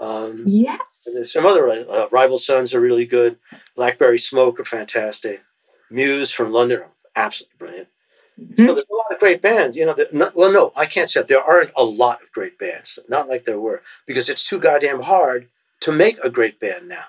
Um, 0.00 0.44
Yes. 0.46 1.04
and 1.06 1.14
there's 1.14 1.32
some 1.32 1.46
other 1.46 1.68
uh, 1.68 2.08
rival 2.10 2.38
sons 2.38 2.74
are 2.74 2.80
really 2.80 3.04
good. 3.04 3.36
Blackberry 3.76 4.18
Smoke 4.18 4.58
are 4.58 4.64
fantastic. 4.64 5.42
Muse 5.90 6.30
from 6.32 6.52
London 6.52 6.80
are 6.80 6.88
absolutely 7.14 7.56
brilliant. 7.58 7.88
So 8.38 8.44
Mhm. 8.64 8.74
there's 8.74 8.88
a 8.90 8.94
lot 8.94 9.12
of 9.12 9.18
great 9.18 9.42
bands. 9.42 9.76
You 9.76 9.84
know, 9.86 9.92
that, 9.92 10.14
no, 10.14 10.30
well, 10.34 10.50
no, 10.50 10.72
I 10.74 10.86
can't 10.86 11.10
say 11.10 11.20
that. 11.20 11.26
there 11.28 11.42
aren't 11.42 11.72
a 11.76 11.84
lot 11.84 12.22
of 12.22 12.32
great 12.32 12.58
bands. 12.58 12.98
Not 13.08 13.28
like 13.28 13.44
there 13.44 13.60
were 13.60 13.82
because 14.06 14.30
it's 14.30 14.42
too 14.44 14.58
goddamn 14.58 15.02
hard 15.02 15.48
to 15.80 15.92
make 15.92 16.18
a 16.24 16.30
great 16.30 16.58
band 16.58 16.88
now. 16.88 17.04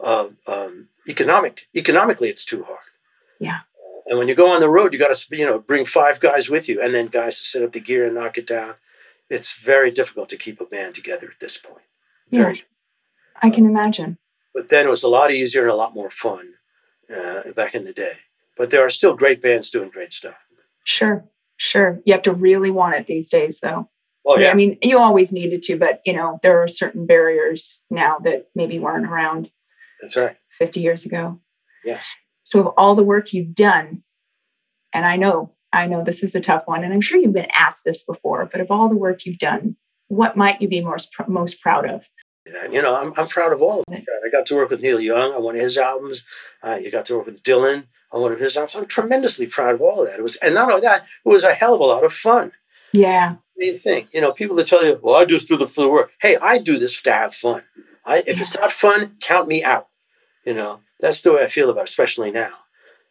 Uh, 0.00 0.28
um, 0.46 0.88
economic, 1.08 1.66
economically, 1.76 2.30
it's 2.30 2.44
too 2.46 2.62
hard. 2.64 2.80
Yeah. 3.38 3.60
And 4.06 4.18
when 4.18 4.28
you 4.28 4.34
go 4.34 4.48
on 4.48 4.60
the 4.60 4.68
road, 4.70 4.92
you 4.94 4.98
got 4.98 5.14
to 5.14 5.36
you 5.36 5.44
know 5.44 5.58
bring 5.58 5.84
five 5.84 6.18
guys 6.20 6.48
with 6.48 6.68
you, 6.68 6.80
and 6.82 6.94
then 6.94 7.06
guys 7.08 7.38
to 7.38 7.44
set 7.44 7.62
up 7.62 7.72
the 7.72 7.80
gear 7.80 8.06
and 8.06 8.14
knock 8.14 8.38
it 8.38 8.46
down. 8.46 8.74
It's 9.28 9.52
very 9.58 9.90
difficult 9.90 10.30
to 10.30 10.36
keep 10.38 10.60
a 10.60 10.64
band 10.64 10.94
together 10.94 11.28
at 11.30 11.38
this 11.40 11.58
point. 11.58 11.84
Very 12.32 12.56
Yeah. 12.56 12.62
I 13.42 13.50
can 13.50 13.66
imagine. 13.66 14.18
but 14.54 14.68
then 14.68 14.86
it 14.86 14.90
was 14.90 15.02
a 15.02 15.08
lot 15.08 15.30
easier 15.32 15.62
and 15.62 15.72
a 15.72 15.76
lot 15.76 15.94
more 15.94 16.10
fun 16.10 16.46
uh, 17.14 17.52
back 17.56 17.74
in 17.74 17.84
the 17.84 17.92
day. 17.92 18.12
But 18.56 18.70
there 18.70 18.84
are 18.84 18.90
still 18.90 19.14
great 19.16 19.40
bands 19.42 19.70
doing 19.70 19.88
great 19.90 20.12
stuff. 20.12 20.36
Sure. 20.84 21.24
Sure. 21.56 22.00
You 22.04 22.12
have 22.12 22.22
to 22.22 22.32
really 22.32 22.70
want 22.70 22.96
it 22.96 23.06
these 23.06 23.28
days, 23.28 23.60
though. 23.60 23.88
Oh 24.24 24.38
yeah, 24.38 24.50
I 24.50 24.54
mean, 24.54 24.78
you 24.82 24.98
always 24.98 25.32
needed 25.32 25.62
to, 25.64 25.76
but 25.76 26.00
you 26.06 26.12
know, 26.12 26.38
there 26.44 26.62
are 26.62 26.68
certain 26.68 27.06
barriers 27.06 27.80
now 27.90 28.18
that 28.22 28.48
maybe 28.54 28.78
weren't 28.78 29.06
around 29.06 29.50
that's 30.00 30.16
right. 30.16 30.36
50 30.58 30.78
years 30.80 31.04
ago. 31.04 31.40
Yes, 31.84 32.14
So, 32.44 32.60
of 32.60 32.66
all 32.76 32.94
the 32.94 33.02
work 33.02 33.32
you've 33.32 33.54
done, 33.54 34.04
and 34.92 35.04
I 35.04 35.16
know 35.16 35.54
I 35.72 35.86
know 35.86 36.04
this 36.04 36.22
is 36.22 36.34
a 36.36 36.40
tough 36.40 36.62
one, 36.66 36.84
and 36.84 36.92
I'm 36.92 37.00
sure 37.00 37.18
you've 37.18 37.32
been 37.32 37.50
asked 37.52 37.82
this 37.84 38.02
before, 38.04 38.46
but 38.46 38.60
of 38.60 38.70
all 38.70 38.88
the 38.88 38.96
work 38.96 39.26
you've 39.26 39.38
done, 39.38 39.76
what 40.06 40.36
might 40.36 40.60
you 40.62 40.68
be 40.68 40.82
most 40.82 41.08
most 41.26 41.60
proud 41.60 41.88
of? 41.90 42.04
You 42.46 42.82
know, 42.82 43.00
I'm, 43.00 43.12
I'm 43.16 43.28
proud 43.28 43.52
of 43.52 43.62
all 43.62 43.80
of 43.80 43.84
them. 43.88 44.02
I 44.26 44.30
got 44.30 44.46
to 44.46 44.56
work 44.56 44.70
with 44.70 44.80
Neil 44.82 45.00
Young 45.00 45.32
on 45.32 45.42
one 45.42 45.54
of 45.54 45.60
his 45.60 45.78
albums. 45.78 46.22
Uh, 46.62 46.78
you 46.82 46.90
got 46.90 47.06
to 47.06 47.16
work 47.16 47.26
with 47.26 47.42
Dylan 47.42 47.84
on 48.10 48.20
one 48.22 48.32
of 48.32 48.40
his 48.40 48.56
albums. 48.56 48.74
I'm 48.74 48.86
tremendously 48.86 49.46
proud 49.46 49.74
of 49.74 49.80
all 49.80 50.02
of 50.02 50.08
that. 50.08 50.18
It 50.18 50.22
was, 50.22 50.36
and 50.36 50.54
not 50.54 50.68
only 50.70 50.80
that, 50.82 51.02
it 51.24 51.28
was 51.28 51.44
a 51.44 51.54
hell 51.54 51.74
of 51.74 51.80
a 51.80 51.84
lot 51.84 52.04
of 52.04 52.12
fun. 52.12 52.52
Yeah. 52.92 53.36
Same 53.60 53.78
thing. 53.78 54.08
You 54.12 54.20
know, 54.20 54.32
people 54.32 54.56
that 54.56 54.66
tell 54.66 54.84
you, 54.84 54.98
"Well, 55.02 55.14
I 55.14 55.24
just 55.24 55.46
do 55.48 55.56
the 55.56 55.66
for 55.66 55.82
the 55.82 55.88
work." 55.88 56.10
Hey, 56.20 56.36
I 56.36 56.58
do 56.58 56.78
this 56.78 57.00
to 57.02 57.12
have 57.12 57.34
fun. 57.34 57.62
I, 58.04 58.22
if 58.26 58.40
it's 58.40 58.54
not 58.56 58.72
fun, 58.72 59.12
count 59.20 59.46
me 59.46 59.62
out. 59.62 59.86
You 60.44 60.54
know, 60.54 60.80
that's 60.98 61.22
the 61.22 61.32
way 61.32 61.44
I 61.44 61.48
feel 61.48 61.70
about 61.70 61.82
it, 61.82 61.88
especially 61.90 62.32
now. 62.32 62.50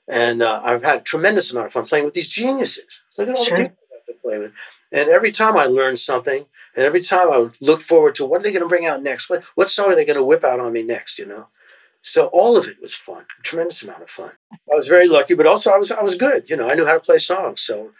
And 0.10 0.42
uh, 0.42 0.60
I've 0.64 0.84
had 0.84 0.98
a 1.00 1.04
tremendous 1.04 1.52
amount 1.52 1.68
of 1.68 1.74
fun 1.74 1.86
playing 1.86 2.04
with 2.06 2.14
these 2.16 2.28
geniuses. 2.28 3.00
Look 3.18 3.30
at 3.30 3.36
all 3.36 3.46
Sure. 3.46 3.58
the 3.58 3.64
people 3.64 3.78
I 3.92 3.96
got 3.98 4.06
to 4.14 4.22
play 4.22 4.40
with. 4.40 4.54
And 4.92 5.10
every 5.10 5.32
time 5.32 5.58
I 5.58 5.66
learn 5.66 5.98
something, 5.98 6.46
and 6.76 6.86
every 6.86 7.02
time 7.02 7.32
I 7.32 7.38
would 7.38 7.58
look 7.62 7.82
forward 7.82 8.16
to 8.16 8.26
what 8.26 8.42
are 8.42 8.44
they 8.44 8.52
going 8.52 8.64
to 8.64 8.70
bring 8.70 8.86
out 8.86 9.04
next? 9.04 9.30
What 9.30 9.44
what 9.56 9.70
song 9.70 9.88
are 9.92 9.96
they 9.96 10.06
going 10.06 10.18
to 10.20 10.24
whip 10.26 10.44
out 10.44 10.60
on 10.60 10.74
me 10.74 10.84
next? 10.84 11.20
You 11.20 11.26
know. 11.28 11.48
So 12.02 12.28
all 12.28 12.58
of 12.58 12.68
it 12.68 12.82
was 12.82 12.96
fun, 12.96 13.26
a 13.39 13.44
tremendous 13.44 13.84
amount 13.84 14.04
of 14.04 14.10
fun. 14.10 14.32
I 14.72 14.76
was 14.76 14.88
very 14.88 15.08
lucky, 15.08 15.36
but 15.36 15.48
also 15.48 15.72
I 15.72 15.78
was 15.78 15.92
I 15.92 16.02
was 16.02 16.16
good. 16.16 16.50
You 16.50 16.58
know, 16.58 16.70
I 16.70 16.76
knew 16.76 16.86
how 16.86 16.94
to 16.96 17.00
play 17.00 17.20
songs, 17.20 17.62
so 17.62 17.92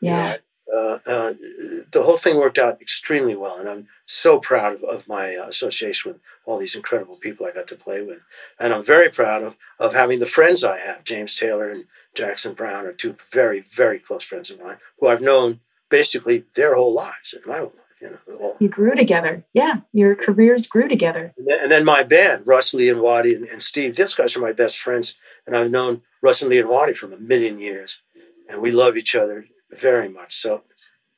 you 0.00 0.10
Yeah. 0.10 0.36
know, 0.68 0.78
uh, 0.78 0.98
uh, 1.06 1.32
the 1.92 2.02
whole 2.04 2.16
thing 2.16 2.36
worked 2.36 2.58
out 2.58 2.80
extremely 2.80 3.34
well, 3.34 3.56
and 3.58 3.68
I'm 3.68 3.88
so 4.04 4.38
proud 4.38 4.74
of, 4.74 4.84
of 4.84 5.08
my 5.08 5.36
uh, 5.36 5.46
association 5.46 6.12
with 6.12 6.20
all 6.46 6.58
these 6.58 6.76
incredible 6.76 7.16
people 7.16 7.46
I 7.46 7.50
got 7.52 7.66
to 7.68 7.76
play 7.76 8.02
with, 8.02 8.22
and 8.60 8.72
I'm 8.72 8.84
very 8.84 9.10
proud 9.10 9.42
of 9.42 9.56
of 9.78 9.94
having 9.94 10.20
the 10.20 10.26
friends 10.26 10.62
I 10.64 10.78
have. 10.78 11.04
James 11.04 11.34
Taylor 11.36 11.70
and 11.70 11.84
Jackson 12.14 12.54
Browne 12.54 12.86
are 12.86 12.92
two 12.92 13.16
very 13.32 13.60
very 13.60 13.98
close 13.98 14.24
friends 14.24 14.50
of 14.50 14.60
mine 14.60 14.78
who 14.98 15.08
I've 15.08 15.22
known 15.22 15.60
basically 15.90 16.44
their 16.54 16.74
whole 16.74 16.94
lives 16.94 17.34
and 17.34 17.44
my 17.46 17.58
whole 17.58 17.66
life. 17.66 17.74
You 18.00 18.18
know. 18.28 18.56
You 18.58 18.68
grew 18.68 18.94
together. 18.94 19.44
Yeah. 19.52 19.80
Your 19.92 20.14
careers 20.14 20.66
grew 20.66 20.88
together. 20.88 21.34
And 21.36 21.46
then, 21.46 21.58
and 21.62 21.70
then 21.70 21.84
my 21.84 22.02
band, 22.02 22.46
Russ 22.46 22.72
Lee 22.72 22.88
and 22.88 23.02
Waddy 23.02 23.34
and, 23.34 23.46
and 23.48 23.62
Steve. 23.62 23.94
These 23.94 24.14
guys 24.14 24.34
are 24.36 24.40
my 24.40 24.52
best 24.52 24.78
friends, 24.78 25.16
and 25.46 25.54
I've 25.54 25.70
known 25.70 26.00
Russ 26.22 26.40
and 26.40 26.50
Lee 26.50 26.60
and 26.60 26.68
Waddy 26.68 26.94
for 26.94 27.12
a 27.12 27.18
million 27.18 27.58
years, 27.58 28.00
and 28.48 28.62
we 28.62 28.72
love 28.72 28.96
each 28.96 29.14
other 29.14 29.44
very 29.70 30.08
much. 30.08 30.34
So, 30.34 30.62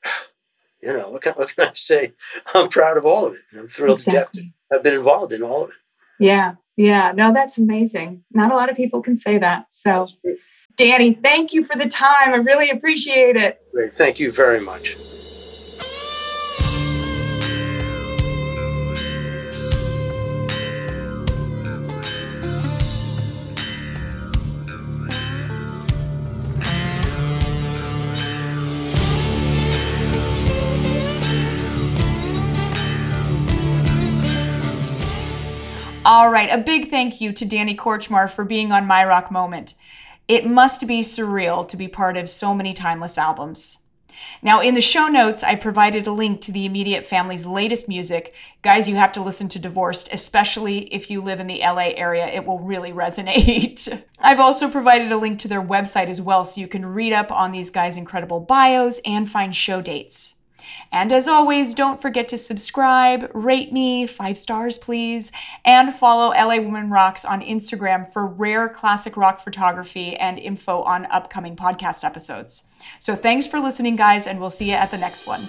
you 0.83 0.93
know, 0.93 1.11
what 1.11 1.23
can, 1.23 1.35
what 1.35 1.55
can 1.55 1.69
I 1.69 1.73
say? 1.75 2.13
I'm 2.53 2.69
proud 2.69 2.97
of 2.97 3.07
all 3.07 3.27
of 3.27 3.35
it, 3.35 3.41
I'm 3.57 3.69
thrilled 3.69 4.01
to 4.01 4.11
death 4.11 4.31
I've 4.73 4.83
been 4.83 4.95
involved 4.95 5.33
in 5.33 5.43
all 5.43 5.65
of 5.65 5.71
it. 5.71 5.77
Yeah. 6.19 6.55
Yeah. 6.77 7.13
No, 7.15 7.33
that's 7.33 7.59
amazing. 7.59 8.25
Not 8.33 8.51
a 8.51 8.57
lot 8.57 8.71
of 8.71 8.77
people 8.77 9.03
can 9.03 9.17
say 9.17 9.39
that. 9.39 9.67
So, 9.71 10.07
Danny, 10.83 11.15
thank 11.15 11.53
you 11.53 11.63
for 11.63 11.79
the 11.79 11.89
time. 11.89 12.35
I 12.35 12.39
really 12.39 12.69
appreciate 12.69 13.37
it. 13.37 13.63
Great, 13.71 13.93
thank 13.93 14.19
you 14.19 14.33
very 14.33 14.59
much. 14.59 14.97
All 36.05 36.33
right, 36.33 36.51
a 36.51 36.59
big 36.59 36.91
thank 36.91 37.21
you 37.21 37.33
to 37.33 37.45
Danny 37.45 37.77
Kortchmar 37.77 38.29
for 38.29 38.45
being 38.45 38.73
on 38.73 38.89
My 38.89 39.05
Rock 39.05 39.31
Moment. 39.31 39.75
It 40.33 40.47
must 40.47 40.87
be 40.87 41.01
surreal 41.01 41.69
to 41.69 41.77
be 41.77 41.89
part 41.89 42.17
of 42.17 42.31
so 42.31 42.55
many 42.55 42.73
timeless 42.73 43.19
albums. 43.19 43.77
Now, 44.41 44.63
in 44.63 44.73
the 44.73 44.81
show 44.81 45.09
notes, 45.09 45.43
I 45.43 45.57
provided 45.57 46.07
a 46.07 46.11
link 46.11 46.41
to 46.41 46.53
the 46.53 46.65
immediate 46.65 47.07
family's 47.07 47.45
latest 47.45 47.87
music. 47.87 48.35
Guys, 48.63 48.89
you 48.89 48.97
have 48.97 49.13
to 49.13 49.23
listen 49.23 49.51
to 49.51 49.59
Divorced, 49.59 50.09
especially 50.11 50.85
if 50.95 51.11
you 51.11 51.21
live 51.21 51.39
in 51.39 51.49
the 51.49 51.61
LA 51.61 51.91
area. 51.97 52.29
It 52.29 52.47
will 52.47 52.61
really 52.61 52.93
resonate. 53.05 54.05
I've 54.19 54.41
also 54.41 54.71
provided 54.71 55.13
a 55.13 55.19
link 55.19 55.39
to 55.41 55.49
their 55.49 55.63
website 55.63 56.09
as 56.09 56.23
well, 56.23 56.47
so 56.47 56.63
you 56.63 56.67
can 56.67 56.87
read 56.87 57.13
up 57.13 57.31
on 57.31 57.53
these 57.53 57.69
guys' 57.69 57.99
incredible 57.99 58.41
bios 58.41 59.03
and 59.05 59.29
find 59.29 59.55
show 59.55 59.83
dates. 59.83 60.37
And 60.91 61.13
as 61.13 61.29
always, 61.29 61.75
don't 61.75 62.01
forget 62.01 62.29
to 62.31 62.39
subscribe, 62.39 63.31
rate 63.35 63.73
me, 63.73 64.07
five 64.07 64.39
stars 64.39 64.79
please, 64.79 65.33
and 65.65 65.95
follow 65.95 66.31
LA 66.31 66.59
Woman 66.59 66.91
Rocks 66.91 67.25
on 67.25 67.41
Instagram 67.41 68.11
for 68.11 68.27
rare 68.27 68.69
classic 68.69 69.17
rock 69.17 69.41
photography 69.41 70.17
and 70.17 70.39
info 70.39 70.83
on 70.83 71.07
upcoming 71.07 71.57
podcast 71.57 72.05
episodes. 72.05 72.65
So 72.99 73.15
thanks 73.17 73.47
for 73.47 73.61
listening, 73.61 73.97
guys, 73.97 74.27
and 74.27 74.41
we'll 74.41 74.51
see 74.51 74.71
you 74.71 74.75
at 74.75 74.91
the 74.91 74.99
next 74.99 75.27
one. 75.27 75.49